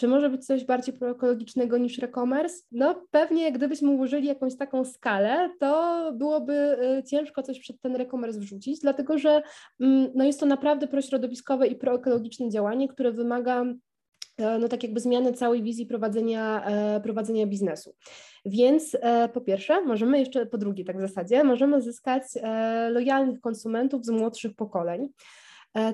Czy 0.00 0.08
może 0.08 0.30
być 0.30 0.46
coś 0.46 0.64
bardziej 0.64 0.94
proekologicznego 0.94 1.78
niż 1.78 2.02
e-commerce? 2.02 2.56
No 2.72 3.06
pewnie 3.10 3.52
gdybyśmy 3.52 3.90
ułożyli 3.90 4.26
jakąś 4.26 4.56
taką 4.56 4.84
skalę, 4.84 5.50
to 5.58 6.12
byłoby 6.12 6.52
y, 6.98 7.02
ciężko 7.02 7.42
coś 7.42 7.60
przed 7.60 7.80
ten 7.80 8.00
e-commerce 8.00 8.40
wrzucić, 8.40 8.80
dlatego 8.80 9.18
że 9.18 9.42
mm, 9.80 10.10
no 10.14 10.24
jest 10.24 10.40
to 10.40 10.46
naprawdę 10.46 10.86
prośrodowiskowe 10.86 11.66
i 11.66 11.76
proekologiczne 11.76 12.48
działanie, 12.48 12.88
które 12.88 13.12
wymaga 13.12 13.64
e, 14.38 14.58
no 14.58 14.68
tak 14.68 14.82
jakby 14.82 15.00
zmiany 15.00 15.32
całej 15.32 15.62
wizji 15.62 15.86
prowadzenia, 15.86 16.64
e, 16.64 17.00
prowadzenia 17.00 17.46
biznesu. 17.46 17.94
Więc 18.44 18.96
e, 19.00 19.28
po 19.28 19.40
pierwsze, 19.40 19.80
możemy 19.80 20.18
jeszcze, 20.18 20.46
po 20.46 20.58
drugie 20.58 20.84
tak 20.84 20.98
w 20.98 21.00
zasadzie, 21.00 21.44
możemy 21.44 21.82
zyskać 21.82 22.22
lojalnych 22.90 23.40
konsumentów 23.40 24.04
z 24.04 24.10
młodszych 24.10 24.54
pokoleń, 24.54 25.08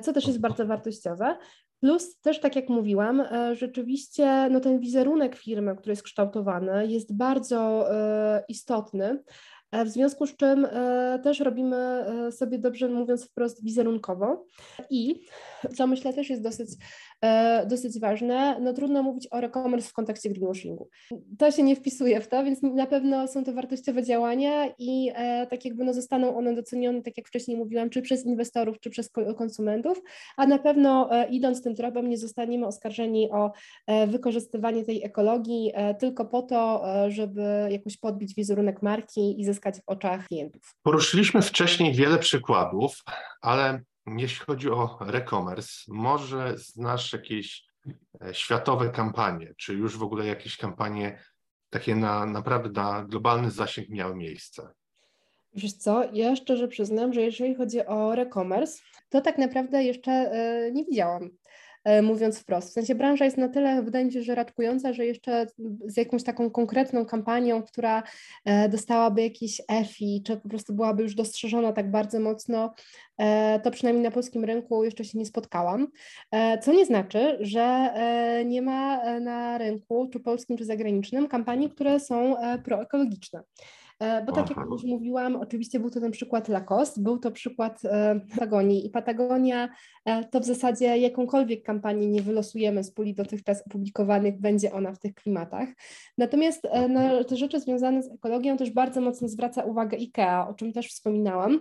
co 0.02 0.12
też 0.12 0.26
jest 0.26 0.40
bardzo 0.40 0.66
wartościowe. 0.66 1.36
Plus 1.80 2.20
też, 2.20 2.40
tak 2.40 2.56
jak 2.56 2.68
mówiłam, 2.68 3.20
e, 3.20 3.54
rzeczywiście 3.54 4.48
no, 4.50 4.60
ten 4.60 4.80
wizerunek 4.80 5.36
firmy, 5.36 5.76
który 5.76 5.92
jest 5.92 6.02
kształtowany, 6.02 6.86
jest 6.86 7.16
bardzo 7.16 7.90
e, 7.94 8.44
istotny, 8.48 9.22
w 9.72 9.88
związku 9.88 10.26
z 10.26 10.36
czym 10.36 10.66
też 11.22 11.40
robimy 11.40 12.04
sobie 12.30 12.58
dobrze 12.58 12.88
mówiąc 12.88 13.24
wprost 13.24 13.64
wizerunkowo 13.64 14.46
i 14.90 15.20
co 15.76 15.86
myślę 15.86 16.12
też 16.12 16.30
jest 16.30 16.42
dosyć 16.42 16.68
E, 17.24 17.66
dosyć 17.66 18.00
ważne. 18.00 18.60
No 18.60 18.72
trudno 18.72 19.02
mówić 19.02 19.28
o 19.30 19.38
e-commerce 19.38 19.88
w 19.88 19.92
kontekście 19.92 20.30
greenwashingu. 20.30 20.88
To 21.38 21.50
się 21.50 21.62
nie 21.62 21.76
wpisuje 21.76 22.20
w 22.20 22.28
to, 22.28 22.44
więc 22.44 22.62
na 22.62 22.86
pewno 22.86 23.28
są 23.28 23.44
to 23.44 23.52
wartościowe 23.52 24.02
działania 24.02 24.66
i 24.78 25.12
e, 25.14 25.46
tak 25.46 25.64
jakby 25.64 25.84
no 25.84 25.94
zostaną 25.94 26.36
one 26.36 26.54
docenione, 26.54 27.02
tak 27.02 27.16
jak 27.16 27.28
wcześniej 27.28 27.56
mówiłam, 27.56 27.90
czy 27.90 28.02
przez 28.02 28.26
inwestorów, 28.26 28.80
czy 28.80 28.90
przez 28.90 29.10
konsumentów, 29.36 30.02
a 30.36 30.46
na 30.46 30.58
pewno 30.58 31.10
e, 31.12 31.28
idąc 31.28 31.62
tym 31.62 31.74
tropem 31.74 32.08
nie 32.08 32.18
zostaniemy 32.18 32.66
oskarżeni 32.66 33.30
o 33.30 33.50
wykorzystywanie 34.06 34.84
tej 34.84 35.04
ekologii 35.04 35.72
tylko 35.98 36.24
po 36.24 36.42
to, 36.42 36.84
żeby 37.08 37.42
jakoś 37.70 37.96
podbić 37.96 38.34
wizerunek 38.34 38.82
marki 38.82 39.40
i 39.40 39.44
zyskać 39.56 39.76
w 39.76 39.82
oczach 39.86 40.26
klientów. 40.26 40.74
Poruszyliśmy 40.82 41.42
wcześniej 41.42 41.94
wiele 41.94 42.18
przykładów, 42.18 43.02
ale 43.40 43.82
jeśli 44.06 44.46
chodzi 44.46 44.70
o 44.70 44.98
e-commerce, 45.12 45.70
może 45.88 46.58
znasz 46.58 47.12
jakieś 47.12 47.64
e, 48.24 48.34
światowe 48.34 48.90
kampanie, 48.90 49.54
czy 49.56 49.74
już 49.74 49.98
w 49.98 50.02
ogóle 50.02 50.26
jakieś 50.26 50.56
kampanie 50.56 51.22
takie 51.70 51.94
na 51.94 52.26
naprawdę 52.26 52.70
na 52.82 53.04
globalny 53.04 53.50
zasięg 53.50 53.88
miały 53.88 54.16
miejsce? 54.16 54.68
Wiesz 55.54 55.72
co, 55.72 56.04
ja 56.12 56.36
szczerze 56.36 56.68
przyznam, 56.68 57.12
że 57.12 57.20
jeżeli 57.20 57.54
chodzi 57.54 57.86
o 57.86 58.14
e-commerce, 58.14 58.82
to 59.08 59.20
tak 59.20 59.38
naprawdę 59.38 59.84
jeszcze 59.84 60.12
e, 60.12 60.72
nie 60.72 60.84
widziałam 60.84 61.30
mówiąc 62.02 62.38
wprost. 62.38 62.68
W 62.68 62.72
sensie 62.72 62.94
branża 62.94 63.24
jest 63.24 63.36
na 63.36 63.48
tyle, 63.48 63.82
wydaje 63.82 64.04
mi 64.04 64.12
się, 64.12 64.22
że 64.22 64.34
raczkująca, 64.34 64.92
że 64.92 65.06
jeszcze 65.06 65.46
z 65.86 65.96
jakąś 65.96 66.22
taką 66.22 66.50
konkretną 66.50 67.06
kampanią, 67.06 67.62
która 67.62 68.02
e, 68.44 68.68
dostałaby 68.68 69.22
jakiś 69.22 69.62
EFI, 69.68 70.22
czy 70.26 70.36
po 70.36 70.48
prostu 70.48 70.74
byłaby 70.74 71.02
już 71.02 71.14
dostrzeżona 71.14 71.72
tak 71.72 71.90
bardzo 71.90 72.20
mocno, 72.20 72.74
e, 73.18 73.60
to 73.60 73.70
przynajmniej 73.70 74.04
na 74.04 74.10
polskim 74.10 74.44
rynku 74.44 74.84
jeszcze 74.84 75.04
się 75.04 75.18
nie 75.18 75.26
spotkałam. 75.26 75.86
Co 76.62 76.72
nie 76.72 76.86
znaczy, 76.86 77.38
że 77.40 77.94
nie 78.46 78.62
ma 78.62 79.00
na 79.20 79.58
rynku, 79.58 80.08
czy 80.12 80.20
polskim, 80.20 80.56
czy 80.56 80.64
zagranicznym, 80.64 81.28
kampanii, 81.28 81.70
które 81.70 82.00
są 82.00 82.36
proekologiczne. 82.64 83.42
E, 83.98 84.24
bo 84.24 84.32
tak 84.32 84.50
jak 84.50 84.58
już 84.70 84.84
mówiłam, 84.84 85.36
oczywiście 85.36 85.80
był 85.80 85.90
to 85.90 86.00
ten 86.00 86.10
przykład 86.10 86.48
Lacoste, 86.48 87.00
był 87.00 87.18
to 87.18 87.30
przykład 87.30 87.84
e, 87.84 88.20
Patagonii 88.30 88.86
i 88.86 88.90
Patagonia 88.90 89.68
e, 90.04 90.24
to 90.24 90.40
w 90.40 90.44
zasadzie 90.44 90.98
jakąkolwiek 90.98 91.62
kampanię 91.62 92.06
nie 92.06 92.22
wylosujemy 92.22 92.84
z 92.84 92.92
puli 92.92 93.14
dotychczas 93.14 93.66
opublikowanych, 93.66 94.40
będzie 94.40 94.72
ona 94.72 94.92
w 94.92 94.98
tych 94.98 95.14
klimatach. 95.14 95.68
Natomiast 96.18 96.68
na 96.88 97.24
te 97.24 97.36
rzeczy 97.36 97.60
związane 97.60 98.02
z 98.02 98.12
ekologią 98.12 98.56
też 98.56 98.70
bardzo 98.70 99.00
mocno 99.00 99.28
zwraca 99.28 99.64
uwagę 99.64 99.96
IKEA, 99.96 100.48
o 100.48 100.54
czym 100.54 100.72
też 100.72 100.88
wspominałam. 100.88 101.60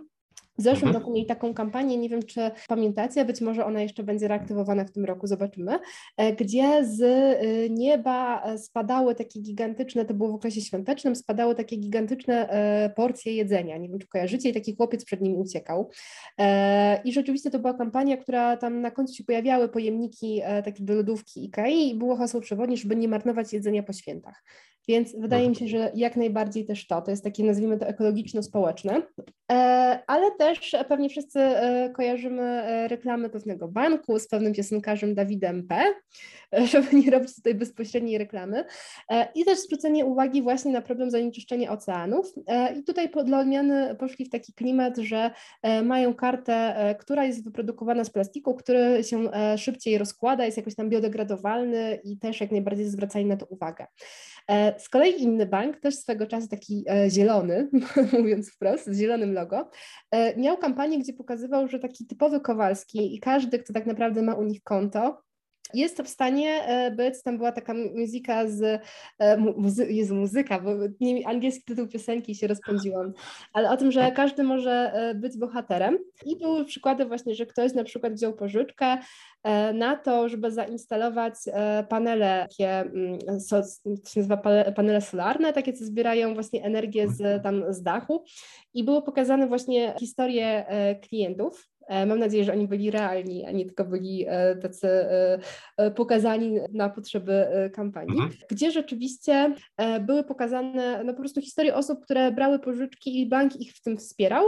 W 0.57 0.61
zeszłym 0.61 0.87
mhm. 0.87 0.93
roku 0.93 1.13
mieli 1.13 1.25
taką 1.25 1.53
kampanię, 1.53 1.97
nie 1.97 2.09
wiem 2.09 2.23
czy 2.23 2.51
pamiętacie, 2.67 3.25
być 3.25 3.41
może 3.41 3.65
ona 3.65 3.81
jeszcze 3.81 4.03
będzie 4.03 4.27
reaktywowana 4.27 4.85
w 4.85 4.91
tym 4.91 5.05
roku, 5.05 5.27
zobaczymy, 5.27 5.79
e, 6.17 6.33
gdzie 6.33 6.85
z 6.85 7.01
y, 7.01 7.69
nieba 7.69 8.43
e, 8.43 8.57
spadały 8.57 9.15
takie 9.15 9.41
gigantyczne, 9.41 10.05
to 10.05 10.13
było 10.13 10.31
w 10.31 10.35
okresie 10.35 10.61
świątecznym, 10.61 11.15
spadały 11.15 11.55
takie 11.55 11.77
gigantyczne 11.77 12.49
e, 12.49 12.89
porcje 12.89 13.33
jedzenia. 13.33 13.77
Nie 13.77 13.89
wiem, 13.89 13.99
czy 13.99 14.07
kojarzycie, 14.07 14.49
i 14.49 14.53
taki 14.53 14.75
chłopiec 14.75 15.05
przed 15.05 15.21
nimi 15.21 15.37
uciekał. 15.37 15.89
I 17.03 17.13
rzeczywiście 17.13 17.51
to 17.51 17.59
była 17.59 17.73
kampania, 17.73 18.17
która 18.17 18.57
tam 18.57 18.81
na 18.81 18.91
końcu 18.91 19.13
się 19.13 19.23
pojawiały 19.23 19.69
pojemniki 19.69 20.41
takie 20.65 20.83
do 20.83 20.95
lodówki 20.95 21.45
IKEA 21.45 21.89
i 21.89 21.95
było 21.95 22.15
hasło 22.15 22.41
przewodnie, 22.41 22.77
żeby 22.77 22.95
nie 22.95 23.07
marnować 23.07 23.53
jedzenia 23.53 23.83
po 23.83 23.93
świętach. 23.93 24.43
Więc 24.87 25.15
wydaje 25.19 25.49
mi 25.49 25.55
się, 25.55 25.67
że 25.67 25.91
jak 25.95 26.15
najbardziej 26.15 26.65
też 26.65 26.87
to, 26.87 27.01
to 27.01 27.11
jest 27.11 27.23
takie 27.23 27.43
nazwijmy 27.43 27.77
to 27.77 27.85
ekologiczno-społeczne, 27.85 29.01
ale 30.07 30.31
też 30.39 30.44
też 30.45 30.75
pewnie 30.87 31.09
wszyscy 31.09 31.39
e, 31.39 31.89
kojarzymy 31.89 32.41
e, 32.41 32.87
reklamy 32.87 33.29
pewnego 33.29 33.67
banku 33.67 34.19
z 34.19 34.27
pewnym 34.27 34.53
piosenkarzem 34.53 35.15
Dawidem 35.15 35.67
P., 35.67 35.83
e, 36.53 36.67
żeby 36.67 36.95
nie 36.95 37.11
robić 37.11 37.35
tutaj 37.35 37.55
bezpośredniej 37.55 38.17
reklamy. 38.17 38.65
I 39.35 39.45
też 39.45 39.59
zwrócenie 39.59 40.05
uwagi 40.05 40.41
właśnie 40.41 40.71
na 40.71 40.81
problem 40.81 41.11
zanieczyszczenia 41.11 41.71
oceanów. 41.71 42.33
I 42.79 42.83
tutaj 42.83 43.09
dla 43.25 43.39
odmiany 43.39 43.95
poszli 43.95 44.25
w 44.25 44.29
taki 44.29 44.53
klimat, 44.53 44.97
że 44.97 45.31
mają 45.83 46.13
kartę, 46.13 46.95
która 46.99 47.25
jest 47.25 47.43
wyprodukowana 47.43 48.03
z 48.03 48.09
plastiku, 48.09 48.55
który 48.55 49.03
się 49.03 49.29
szybciej 49.57 49.97
rozkłada, 49.97 50.45
jest 50.45 50.57
jakoś 50.57 50.75
tam 50.75 50.89
biodegradowalny 50.89 51.99
i 52.03 52.17
też 52.17 52.41
jak 52.41 52.51
najbardziej 52.51 52.85
zwracali 52.85 53.25
na 53.25 53.37
to 53.37 53.45
uwagę. 53.45 53.87
Z 54.77 54.89
kolei 54.89 55.21
inny 55.21 55.45
bank, 55.45 55.79
też 55.79 55.95
swego 55.95 56.27
czasu 56.27 56.47
taki 56.47 56.85
zielony, 57.09 57.69
mówiąc 58.19 58.51
wprost, 58.51 58.85
z 58.85 58.99
zielonym 58.99 59.33
logo, 59.33 59.69
miał 60.37 60.57
kampanię, 60.57 60.99
gdzie 60.99 61.13
pokazywał, 61.13 61.67
że 61.67 61.79
taki 61.79 62.05
typowy 62.07 62.39
Kowalski 62.39 63.15
i 63.15 63.19
każdy, 63.19 63.59
kto 63.59 63.73
tak 63.73 63.85
naprawdę 63.85 64.21
ma 64.21 64.33
u 64.33 64.43
nich 64.43 64.63
konto, 64.63 65.21
jest 65.73 65.97
to 65.97 66.03
w 66.03 66.09
stanie 66.09 66.63
e, 66.63 66.91
być, 66.91 67.21
tam 67.23 67.37
była 67.37 67.51
taka 67.51 67.73
muzyka 67.95 68.47
z, 68.47 68.81
e, 69.19 69.37
muzy, 69.37 69.93
jest 69.93 70.11
muzyka, 70.11 70.59
bo 70.59 70.71
nie, 70.99 71.27
angielski 71.27 71.63
tytuł 71.63 71.87
piosenki 71.87 72.35
się 72.35 72.47
rozpędziłam, 72.47 73.13
ale 73.53 73.69
o 73.69 73.77
tym, 73.77 73.91
że 73.91 74.11
każdy 74.11 74.43
może 74.43 74.91
e, 74.93 75.15
być 75.15 75.37
bohaterem. 75.37 75.97
I 76.25 76.37
były 76.37 76.65
przykłady 76.65 77.05
właśnie, 77.05 77.35
że 77.35 77.45
ktoś 77.45 77.73
na 77.73 77.83
przykład 77.83 78.13
wziął 78.13 78.33
pożyczkę 78.33 78.97
na 79.73 79.95
to, 79.95 80.29
żeby 80.29 80.51
zainstalować 80.51 81.33
panele, 81.89 82.47
takie, 82.49 82.79
mm, 82.79 83.19
co 83.47 83.61
się 83.83 84.19
nazywa 84.19 84.37
panele 84.75 85.01
solarne, 85.01 85.53
takie, 85.53 85.73
co 85.73 85.85
zbierają 85.85 86.33
właśnie 86.33 86.63
energię 86.63 87.07
z, 87.07 87.43
tam 87.43 87.73
z 87.73 87.81
dachu. 87.81 88.23
I 88.73 88.83
było 88.83 89.01
pokazane 89.01 89.47
właśnie 89.47 89.93
historie 89.99 90.65
klientów, 91.01 91.69
mam 91.89 92.19
nadzieję, 92.19 92.43
że 92.43 92.53
oni 92.53 92.67
byli 92.67 92.91
realni, 92.91 93.45
a 93.45 93.51
nie 93.51 93.65
tylko 93.65 93.85
byli 93.85 94.25
e, 94.27 94.55
tacy 94.55 94.87
e, 95.77 95.91
pokazani 95.91 96.59
na 96.73 96.89
potrzeby 96.89 97.45
kampanii, 97.73 98.19
mhm. 98.19 98.31
gdzie 98.49 98.71
rzeczywiście 98.71 99.53
były 100.01 100.23
pokazane 100.23 101.03
no 101.03 101.13
po 101.13 101.19
prostu 101.19 101.41
historie 101.41 101.75
osób, 101.75 102.03
które 102.03 102.31
brały 102.31 102.59
pożyczki 102.59 103.21
i 103.21 103.29
bank 103.29 103.55
ich 103.55 103.73
w 103.73 103.81
tym 103.81 103.97
wspierał, 103.97 104.45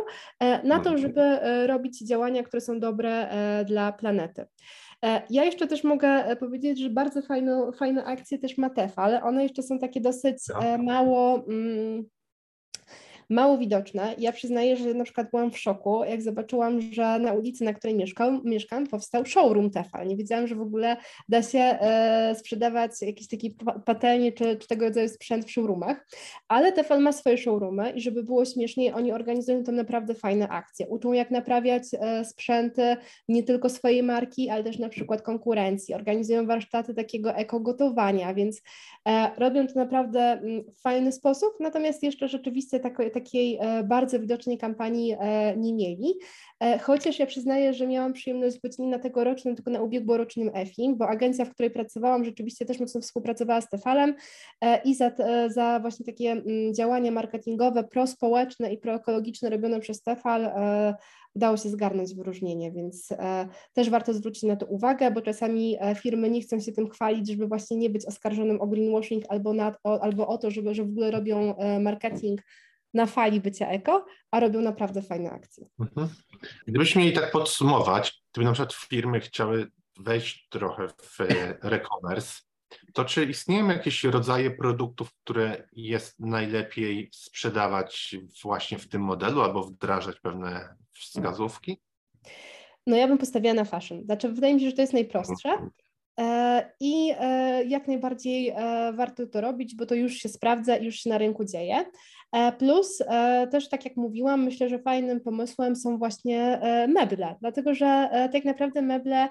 na 0.63 0.79
to, 0.79 0.89
mhm. 0.89 0.97
żeby 0.97 1.21
robić 1.67 2.07
działania, 2.07 2.43
które 2.43 2.61
są 2.61 2.79
dobre 2.79 3.29
dla 3.65 3.91
planety. 3.91 4.45
Ja 5.29 5.43
jeszcze 5.43 5.67
też 5.67 5.83
mogę 5.83 6.35
powiedzieć, 6.35 6.79
że 6.79 6.89
bardzo 6.89 7.21
fajną, 7.21 7.71
fajne 7.71 8.03
akcje 8.03 8.39
też 8.39 8.57
ma 8.57 8.69
TEF, 8.69 8.99
ale 8.99 9.23
one 9.23 9.43
jeszcze 9.43 9.63
są 9.63 9.79
takie 9.79 10.01
dosyć 10.01 10.37
mało. 10.79 11.45
Mm, 11.47 12.05
mało 13.29 13.57
widoczne. 13.57 14.15
Ja 14.17 14.31
przyznaję, 14.31 14.77
że 14.77 14.93
na 14.93 15.03
przykład 15.03 15.29
byłam 15.31 15.51
w 15.51 15.57
szoku, 15.57 16.03
jak 16.03 16.21
zobaczyłam, 16.21 16.81
że 16.81 17.19
na 17.19 17.33
ulicy, 17.33 17.63
na 17.63 17.73
której 17.73 17.95
mieszkam, 17.95 18.41
mieszkam 18.43 18.87
powstał 18.87 19.25
showroom 19.25 19.71
Tefal. 19.71 20.07
Nie 20.07 20.17
wiedziałam, 20.17 20.47
że 20.47 20.55
w 20.55 20.61
ogóle 20.61 20.97
da 21.29 21.41
się 21.41 21.59
e, 21.59 22.35
sprzedawać 22.39 22.91
jakiś 23.01 23.27
taki 23.27 23.57
patelnie 23.85 24.31
czy, 24.31 24.57
czy 24.57 24.67
tego 24.67 24.85
rodzaju 24.85 25.09
sprzęt 25.09 25.45
w 25.45 25.51
showroomach, 25.51 26.07
ale 26.47 26.71
Tefal 26.71 27.01
ma 27.01 27.11
swoje 27.11 27.37
showroomy 27.37 27.91
i 27.91 28.01
żeby 28.01 28.23
było 28.23 28.45
śmieszniej, 28.45 28.93
oni 28.93 29.11
organizują 29.11 29.63
tam 29.63 29.75
naprawdę 29.75 30.13
fajne 30.13 30.47
akcje. 30.47 30.87
Uczą 30.87 31.13
jak 31.13 31.31
naprawiać 31.31 31.83
e, 31.93 32.25
sprzęty 32.25 32.97
nie 33.29 33.43
tylko 33.43 33.69
swojej 33.69 34.03
marki, 34.03 34.49
ale 34.49 34.63
też 34.63 34.79
na 34.79 34.89
przykład 34.89 35.21
konkurencji. 35.21 35.93
Organizują 35.93 36.45
warsztaty 36.45 36.93
takiego 36.93 37.35
eko-gotowania, 37.35 38.33
więc 38.33 38.61
e, 39.07 39.31
robią 39.37 39.67
to 39.67 39.73
naprawdę 39.75 40.19
mm, 40.19 40.63
w 40.63 40.81
fajny 40.81 41.11
sposób, 41.11 41.49
natomiast 41.59 42.03
jeszcze 42.03 42.27
rzeczywiście 42.27 42.79
takie 42.79 43.16
takiej 43.19 43.57
e, 43.61 43.83
bardzo 43.83 44.19
widocznej 44.19 44.57
kampanii 44.57 45.15
e, 45.19 45.57
nie 45.57 45.73
mieli. 45.73 46.13
E, 46.59 46.79
chociaż 46.79 47.19
ja 47.19 47.25
przyznaję, 47.25 47.73
że 47.73 47.87
miałam 47.87 48.13
przyjemność 48.13 48.59
być 48.59 48.77
nie 48.77 48.87
na 48.87 48.99
tegorocznym, 48.99 49.55
tylko 49.55 49.71
na 49.71 49.81
ubiegłorocznym 49.81 50.51
EFI, 50.53 50.93
bo 50.95 51.07
agencja, 51.07 51.45
w 51.45 51.49
której 51.49 51.71
pracowałam, 51.71 52.25
rzeczywiście 52.25 52.65
też 52.65 52.79
mocno 52.79 53.01
współpracowała 53.01 53.61
z 53.61 53.69
Tefalem 53.69 54.15
i 54.85 54.95
za, 54.95 55.11
za 55.47 55.79
właśnie 55.79 56.05
takie 56.05 56.31
mm, 56.31 56.73
działania 56.73 57.11
marketingowe 57.11 57.83
prospołeczne 57.83 58.73
i 58.73 58.77
proekologiczne 58.77 59.49
robione 59.49 59.79
przez 59.79 60.03
Tefal 60.03 60.51
udało 61.35 61.57
się 61.57 61.69
zgarnąć 61.69 62.15
wyróżnienie, 62.15 62.71
więc 62.71 63.09
też 63.73 63.89
warto 63.89 64.13
zwrócić 64.13 64.43
na 64.43 64.55
to 64.55 64.65
uwagę, 64.65 65.11
bo 65.11 65.21
czasami 65.21 65.77
firmy 65.95 66.29
nie 66.29 66.41
chcą 66.41 66.59
się 66.59 66.71
tym 66.71 66.89
chwalić, 66.89 67.27
żeby 67.27 67.47
właśnie 67.47 67.77
nie 67.77 67.89
być 67.89 68.05
oskarżonym 68.05 68.61
o 68.61 68.67
greenwashing 68.67 69.23
albo, 69.29 69.55
o, 69.83 69.99
albo 70.01 70.27
o 70.27 70.37
to, 70.37 70.51
żeby, 70.51 70.75
że 70.75 70.83
w 70.83 70.89
ogóle 70.89 71.11
robią 71.11 71.55
marketing 71.79 72.41
na 72.93 73.05
fali 73.05 73.41
bycia 73.41 73.67
eko, 73.67 74.05
a 74.31 74.39
robią 74.39 74.61
naprawdę 74.61 75.01
fajne 75.01 75.31
akcje. 75.31 75.67
Mhm. 75.79 76.09
Gdybyśmy 76.67 77.01
mieli 77.01 77.13
tak 77.13 77.31
podsumować, 77.31 78.23
gdyby 78.31 78.45
na 78.45 78.51
przykład 78.51 78.73
firmy 78.73 79.19
chciały 79.19 79.71
wejść 79.99 80.47
trochę 80.49 80.87
w 80.87 81.21
e-commerce, 81.71 82.41
to 82.93 83.05
czy 83.05 83.25
istnieją 83.25 83.67
jakieś 83.67 84.03
rodzaje 84.03 84.51
produktów, 84.51 85.13
które 85.23 85.67
jest 85.71 86.19
najlepiej 86.19 87.09
sprzedawać 87.13 88.15
właśnie 88.43 88.77
w 88.77 88.87
tym 88.87 89.01
modelu 89.01 89.41
albo 89.41 89.63
wdrażać 89.63 90.19
pewne 90.19 90.75
wskazówki? 90.93 91.81
No 92.87 92.95
ja 92.95 93.07
bym 93.07 93.17
postawiła 93.17 93.53
na 93.53 93.65
fashion. 93.65 94.03
Znaczy 94.03 94.29
wydaje 94.29 94.53
mi 94.53 94.61
się, 94.61 94.69
że 94.69 94.75
to 94.75 94.81
jest 94.81 94.93
najprostsze, 94.93 95.49
mhm. 95.49 95.69
E, 96.19 96.71
I 96.79 97.13
e, 97.19 97.63
jak 97.65 97.87
najbardziej 97.87 98.49
e, 98.49 98.93
warto 98.93 99.27
to 99.27 99.41
robić, 99.41 99.75
bo 99.75 99.85
to 99.85 99.95
już 99.95 100.13
się 100.13 100.29
sprawdza 100.29 100.77
i 100.77 100.85
już 100.85 100.95
się 100.95 101.09
na 101.09 101.17
rynku 101.17 101.45
dzieje. 101.45 101.85
Plus 102.59 103.03
też, 103.51 103.69
tak 103.69 103.85
jak 103.85 103.95
mówiłam, 103.95 104.43
myślę, 104.43 104.69
że 104.69 104.79
fajnym 104.79 105.21
pomysłem 105.21 105.75
są 105.75 105.97
właśnie 105.97 106.61
meble, 106.87 107.35
dlatego 107.41 107.73
że 107.73 108.09
tak 108.33 108.45
naprawdę 108.45 108.81
meble 108.81 109.29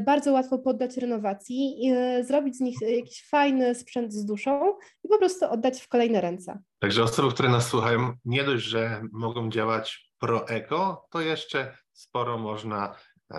bardzo 0.00 0.32
łatwo 0.32 0.58
poddać 0.58 0.96
renowacji, 0.96 1.92
zrobić 2.22 2.56
z 2.56 2.60
nich 2.60 2.76
jakiś 2.80 3.28
fajny 3.28 3.74
sprzęt 3.74 4.12
z 4.12 4.24
duszą 4.24 4.74
i 5.04 5.08
po 5.08 5.18
prostu 5.18 5.50
oddać 5.50 5.80
w 5.80 5.88
kolejne 5.88 6.20
ręce. 6.20 6.58
Także 6.78 7.02
osoby, 7.02 7.34
które 7.34 7.48
nas 7.48 7.68
słuchają, 7.68 8.12
nie 8.24 8.44
dość, 8.44 8.64
że 8.64 9.02
mogą 9.12 9.50
działać 9.50 10.12
pro-eko, 10.18 11.06
to 11.10 11.20
jeszcze 11.20 11.76
sporo 11.92 12.38
można 12.38 12.94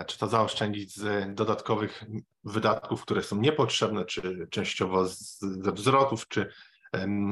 czy 0.06 0.18
to 0.18 0.28
zaoszczędzić 0.28 0.96
z 0.96 1.34
dodatkowych 1.34 2.04
wydatków, 2.44 3.02
które 3.02 3.22
są 3.22 3.40
niepotrzebne, 3.40 4.04
czy 4.04 4.46
częściowo 4.50 5.06
ze 5.40 5.72
wzrotów, 5.72 6.28
czy, 6.28 6.48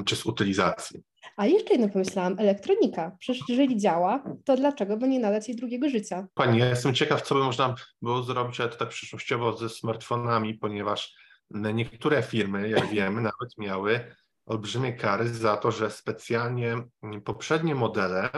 czy 0.07 0.17
z 0.17 0.27
utylizacji. 0.27 1.03
A 1.37 1.47
jeszcze 1.47 1.73
jedno 1.73 1.89
pomyślałam, 1.89 2.39
elektronika. 2.39 3.17
Przecież 3.19 3.43
jeżeli 3.49 3.77
działa, 3.77 4.25
to 4.45 4.57
dlaczego 4.57 4.97
by 4.97 5.09
nie 5.09 5.21
nadać 5.21 5.49
jej 5.49 5.57
drugiego 5.57 5.89
życia? 5.89 6.27
Pani, 6.35 6.59
ja 6.59 6.67
jestem 6.67 6.95
ciekaw, 6.95 7.23
co 7.23 7.35
by 7.35 7.45
można 7.45 7.75
było 8.03 8.23
zrobić, 8.23 8.61
ale 8.61 8.69
to 8.69 8.77
tak 8.77 8.89
przyszłościowo 8.89 9.57
ze 9.57 9.69
smartfonami, 9.69 10.55
ponieważ 10.55 11.15
niektóre 11.51 12.23
firmy, 12.23 12.69
jak 12.69 12.87
wiemy, 12.87 13.21
nawet 13.31 13.59
miały 13.59 14.15
olbrzymie 14.47 14.93
kary 14.93 15.29
za 15.29 15.57
to, 15.57 15.71
że 15.71 15.91
specjalnie 15.91 16.77
poprzednie 17.25 17.75
modele, 17.75 18.31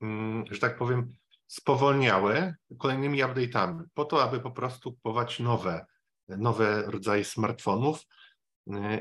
mm, 0.00 0.44
że 0.50 0.60
tak 0.60 0.78
powiem, 0.78 1.12
spowolniały 1.46 2.54
kolejnymi 2.78 3.22
update'ami, 3.22 3.82
po 3.94 4.04
to, 4.04 4.22
aby 4.22 4.40
po 4.40 4.50
prostu 4.50 4.92
kupować 4.92 5.40
nowe, 5.40 5.86
nowe 6.28 6.82
rodzaje 6.86 7.24
smartfonów, 7.24 8.06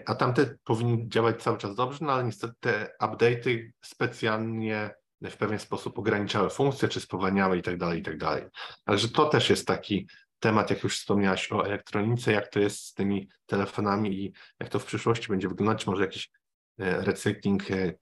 a 0.05 0.15
tamte 0.15 0.55
powinny 0.63 1.07
działać 1.07 1.43
cały 1.43 1.57
czas 1.57 1.75
dobrze, 1.75 1.99
no 2.01 2.13
ale 2.13 2.23
niestety 2.23 2.53
te 2.59 2.89
update'y 3.01 3.69
specjalnie 3.85 4.95
w 5.21 5.37
pewien 5.37 5.59
sposób 5.59 5.99
ograniczały 5.99 6.49
funkcje, 6.49 6.87
czy 6.87 7.01
spowalniały 7.01 7.57
i 7.57 7.61
tak 7.61 7.77
dalej, 7.77 7.99
i 7.99 8.03
tak. 8.19 8.49
Także 8.85 9.09
to 9.09 9.25
też 9.25 9.49
jest 9.49 9.67
taki 9.67 10.07
temat, 10.39 10.69
jak 10.69 10.83
już 10.83 10.99
wspomniałaś 10.99 11.51
o 11.51 11.65
elektronice, 11.65 12.31
jak 12.31 12.47
to 12.47 12.59
jest 12.59 12.85
z 12.85 12.93
tymi 12.93 13.29
telefonami 13.45 14.23
i 14.23 14.33
jak 14.59 14.69
to 14.69 14.79
w 14.79 14.85
przyszłości 14.85 15.27
będzie 15.27 15.47
wyglądać, 15.47 15.87
może 15.87 16.01
jakiś 16.01 16.31
e, 16.79 17.01
recykling 17.01 17.71
e, 17.71 17.93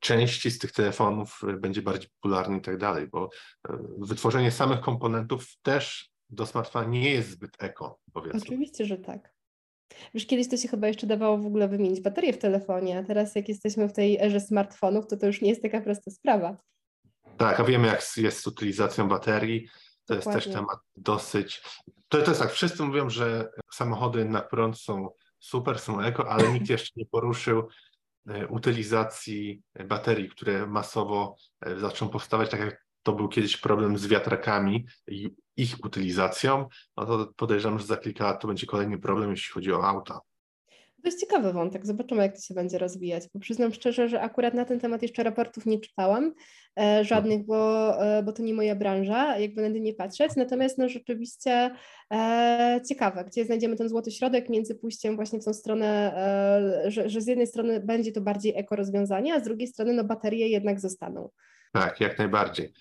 części 0.00 0.50
z 0.50 0.58
tych 0.58 0.72
telefonów 0.72 1.40
będzie 1.60 1.82
bardziej 1.82 2.10
popularny 2.10 2.58
i 2.58 2.60
tak 2.60 3.10
bo 3.10 3.30
wytworzenie 3.98 4.50
samych 4.50 4.80
komponentów 4.80 5.46
też 5.62 6.10
do 6.30 6.46
smartfona 6.46 6.88
nie 6.88 7.10
jest 7.10 7.30
zbyt 7.30 7.50
eko, 7.58 7.98
powiedzmy. 8.12 8.40
Oczywiście, 8.40 8.84
że 8.84 8.96
tak. 8.96 9.32
Wiesz, 10.14 10.26
kiedyś 10.26 10.48
to 10.48 10.56
się 10.56 10.68
chyba 10.68 10.88
jeszcze 10.88 11.06
dawało 11.06 11.38
w 11.38 11.46
ogóle 11.46 11.68
wymienić 11.68 12.00
baterię 12.00 12.32
w 12.32 12.38
telefonie, 12.38 12.98
a 12.98 13.02
teraz 13.02 13.34
jak 13.34 13.48
jesteśmy 13.48 13.88
w 13.88 13.92
tej 13.92 14.20
erze 14.20 14.40
smartfonów, 14.40 15.06
to 15.06 15.16
to 15.16 15.26
już 15.26 15.40
nie 15.40 15.48
jest 15.48 15.62
taka 15.62 15.80
prosta 15.80 16.10
sprawa. 16.10 16.56
Tak, 17.36 17.60
a 17.60 17.64
wiemy 17.64 17.86
jak 17.86 18.02
jest 18.16 18.40
z 18.40 18.46
utylizacją 18.46 19.08
baterii, 19.08 19.68
to 20.06 20.14
Dokładnie. 20.14 20.32
jest 20.34 20.46
też 20.46 20.54
temat 20.54 20.78
dosyć... 20.96 21.62
To, 22.08 22.22
to 22.22 22.30
jest 22.30 22.40
tak, 22.40 22.52
wszyscy 22.52 22.82
mówią, 22.82 23.10
że 23.10 23.50
samochody 23.72 24.24
na 24.24 24.40
prąd 24.40 24.78
są 24.78 25.08
super, 25.38 25.78
są 25.78 26.00
eko, 26.00 26.28
ale 26.28 26.52
nikt 26.52 26.68
jeszcze 26.76 26.92
nie 26.96 27.06
poruszył 27.06 27.62
E, 28.28 28.46
utylizacji 28.46 29.62
baterii, 29.88 30.28
które 30.28 30.66
masowo 30.66 31.36
e, 31.60 31.78
zaczną 31.78 32.08
powstawać, 32.08 32.50
tak 32.50 32.60
jak 32.60 32.86
to 33.02 33.12
był 33.12 33.28
kiedyś 33.28 33.56
problem 33.56 33.98
z 33.98 34.06
wiatrakami 34.06 34.86
i 35.08 35.30
ich 35.56 35.84
utylizacją, 35.84 36.68
no 36.96 37.06
to 37.06 37.32
podejrzewam, 37.36 37.78
że 37.78 37.86
za 37.86 37.96
kilka 37.96 38.24
lat 38.24 38.40
to 38.40 38.48
będzie 38.48 38.66
kolejny 38.66 38.98
problem, 38.98 39.30
jeśli 39.30 39.52
chodzi 39.52 39.72
o 39.72 39.84
auta. 39.84 40.20
To 41.02 41.08
jest 41.08 41.20
ciekawy 41.20 41.52
wątek, 41.52 41.86
zobaczymy 41.86 42.22
jak 42.22 42.34
to 42.34 42.40
się 42.40 42.54
będzie 42.54 42.78
rozwijać, 42.78 43.24
bo 43.34 43.40
przyznam 43.40 43.72
szczerze, 43.72 44.08
że 44.08 44.20
akurat 44.20 44.54
na 44.54 44.64
ten 44.64 44.80
temat 44.80 45.02
jeszcze 45.02 45.22
raportów 45.22 45.66
nie 45.66 45.80
czytałam, 45.80 46.32
e, 46.80 47.04
żadnych, 47.04 47.46
bo, 47.46 47.92
e, 48.02 48.22
bo 48.22 48.32
to 48.32 48.42
nie 48.42 48.54
moja 48.54 48.74
branża, 48.76 49.38
jakby 49.38 49.62
na 49.62 49.68
nie 49.68 49.94
patrzeć, 49.94 50.32
natomiast 50.36 50.78
no 50.78 50.88
rzeczywiście 50.88 51.70
e, 52.12 52.80
ciekawe, 52.88 53.24
gdzie 53.24 53.44
znajdziemy 53.44 53.76
ten 53.76 53.88
złoty 53.88 54.10
środek 54.10 54.48
między 54.48 54.74
pójściem 54.74 55.16
właśnie 55.16 55.40
w 55.40 55.44
tą 55.44 55.54
stronę, 55.54 56.14
e, 56.86 56.90
że, 56.90 57.08
że 57.08 57.20
z 57.20 57.26
jednej 57.26 57.46
strony 57.46 57.80
będzie 57.80 58.12
to 58.12 58.20
bardziej 58.20 58.56
eko 58.56 58.76
rozwiązanie, 58.76 59.34
a 59.34 59.40
z 59.40 59.42
drugiej 59.42 59.68
strony 59.68 59.92
no 59.92 60.04
baterie 60.04 60.48
jednak 60.48 60.80
zostaną. 60.80 61.30
Tak, 61.72 62.00
jak 62.00 62.18
najbardziej. 62.18 62.72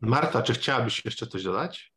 Marta, 0.00 0.42
czy 0.42 0.52
chciałabyś 0.52 1.04
jeszcze 1.04 1.26
coś 1.26 1.44
dodać? 1.44 1.92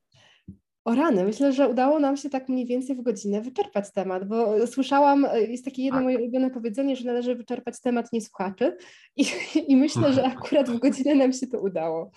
O 0.86 0.96
rany, 0.96 1.24
myślę, 1.24 1.54
że 1.54 1.68
udało 1.68 2.00
nam 2.00 2.18
się 2.18 2.30
tak 2.30 2.50
mniej 2.50 2.66
więcej 2.66 2.96
w 2.96 3.02
godzinę 3.02 3.42
wyczerpać 3.42 3.92
temat, 3.92 4.28
bo 4.28 4.68
słyszałam, 4.68 5.26
e, 5.26 5.42
jest 5.42 5.66
takie 5.66 5.84
jedno 5.84 5.98
Tak. 5.98 6.04
moje 6.04 6.18
ulubione 6.18 6.52
powiedzenie, 6.52 6.96
że 6.96 7.06
należy 7.06 7.36
wyczerpać 7.36 7.82
temat 7.82 8.14
nie 8.14 8.22
słuchaczy 8.22 8.78
i, 9.16 9.26
i 9.72 9.76
myślę, 9.76 10.14
że 10.14 10.24
akurat 10.26 10.70
w 10.70 10.80
godzinę 10.80 11.16
nam 11.16 11.34
się 11.34 11.48
to 11.48 11.60
udało. 11.60 12.12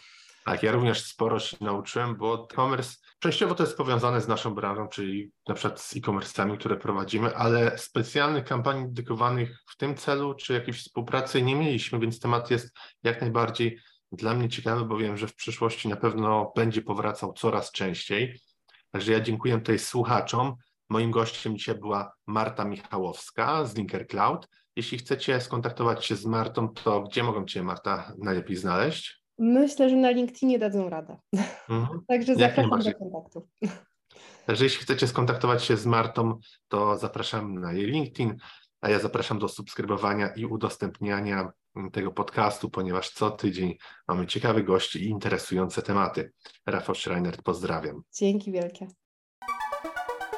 Tak, 0.44 0.62
ja 0.62 0.72
również 0.72 1.04
sporo 1.04 1.38
się 1.38 1.56
nauczyłem, 1.60 2.16
bo 2.16 2.48
e-commerce 2.52 2.96
częściowo 3.18 3.54
to 3.54 3.62
jest 3.62 3.76
powiązane 3.76 4.20
z 4.20 4.28
naszą 4.28 4.54
branżą, 4.54 4.88
czyli 4.88 5.32
na 5.48 5.54
przykład 5.54 5.80
z 5.80 5.96
e-commerce'ami, 5.96 6.58
które 6.58 6.76
prowadzimy, 6.76 7.36
ale 7.36 7.78
specjalnych 7.78 8.44
kampanii 8.44 8.84
dedykowanych 8.86 9.62
w 9.66 9.76
tym 9.76 9.94
celu, 9.94 10.34
czy 10.34 10.52
jakiejś 10.52 10.80
współpracy 10.80 11.42
nie 11.42 11.54
mieliśmy, 11.56 11.98
więc 11.98 12.20
temat 12.20 12.50
jest 12.50 12.74
jak 13.02 13.20
najbardziej 13.20 13.78
dla 14.12 14.34
mnie 14.34 14.48
ciekawy, 14.48 14.84
bo 14.84 14.96
wiem, 14.96 15.16
że 15.16 15.26
w 15.28 15.34
przyszłości 15.34 15.88
na 15.88 15.96
pewno 15.96 16.52
będzie 16.56 16.82
powracał 16.82 17.32
coraz 17.32 17.72
częściej. 17.72 18.40
Także 18.90 19.12
ja 19.12 19.20
dziękuję 19.20 19.58
tutaj 19.58 19.78
słuchaczom. 19.78 20.54
Moim 20.88 21.10
gościem 21.10 21.56
dzisiaj 21.56 21.74
była 21.74 22.12
Marta 22.26 22.64
Michałowska 22.64 23.64
z 23.64 23.76
Linker 23.76 24.06
Cloud. 24.08 24.48
Jeśli 24.76 24.98
chcecie 24.98 25.40
skontaktować 25.40 26.04
się 26.04 26.16
z 26.16 26.26
Martą, 26.26 26.68
to 26.68 27.02
gdzie 27.02 27.22
mogą 27.22 27.44
Cię, 27.44 27.62
Marta, 27.62 28.12
najlepiej 28.18 28.56
znaleźć? 28.56 29.22
Myślę, 29.38 29.90
że 29.90 29.96
na 29.96 30.10
LinkedInie 30.10 30.58
dadzą 30.58 30.90
radę. 30.90 31.16
Mhm. 31.68 32.00
Także 32.08 32.32
Jak 32.32 32.56
zapraszam 32.56 32.92
do 32.92 32.98
kontaktu. 32.98 33.48
Także 34.46 34.64
jeśli 34.64 34.82
chcecie 34.82 35.08
skontaktować 35.08 35.64
się 35.64 35.76
z 35.76 35.86
Martą, 35.86 36.38
to 36.68 36.98
zapraszam 36.98 37.60
na 37.60 37.72
jej 37.72 37.86
LinkedIn, 37.86 38.36
a 38.80 38.90
ja 38.90 38.98
zapraszam 38.98 39.38
do 39.38 39.48
subskrybowania 39.48 40.28
i 40.28 40.46
udostępniania 40.46 41.52
tego 41.92 42.12
podcastu, 42.12 42.70
ponieważ 42.70 43.10
co 43.10 43.30
tydzień 43.30 43.76
mamy 44.08 44.26
ciekawych 44.26 44.64
gości 44.64 45.04
i 45.04 45.08
interesujące 45.08 45.82
tematy. 45.82 46.32
Rafał 46.66 46.94
Schreiner, 46.94 47.36
pozdrawiam. 47.42 48.02
Dzięki 48.12 48.52
wielkie. 48.52 48.86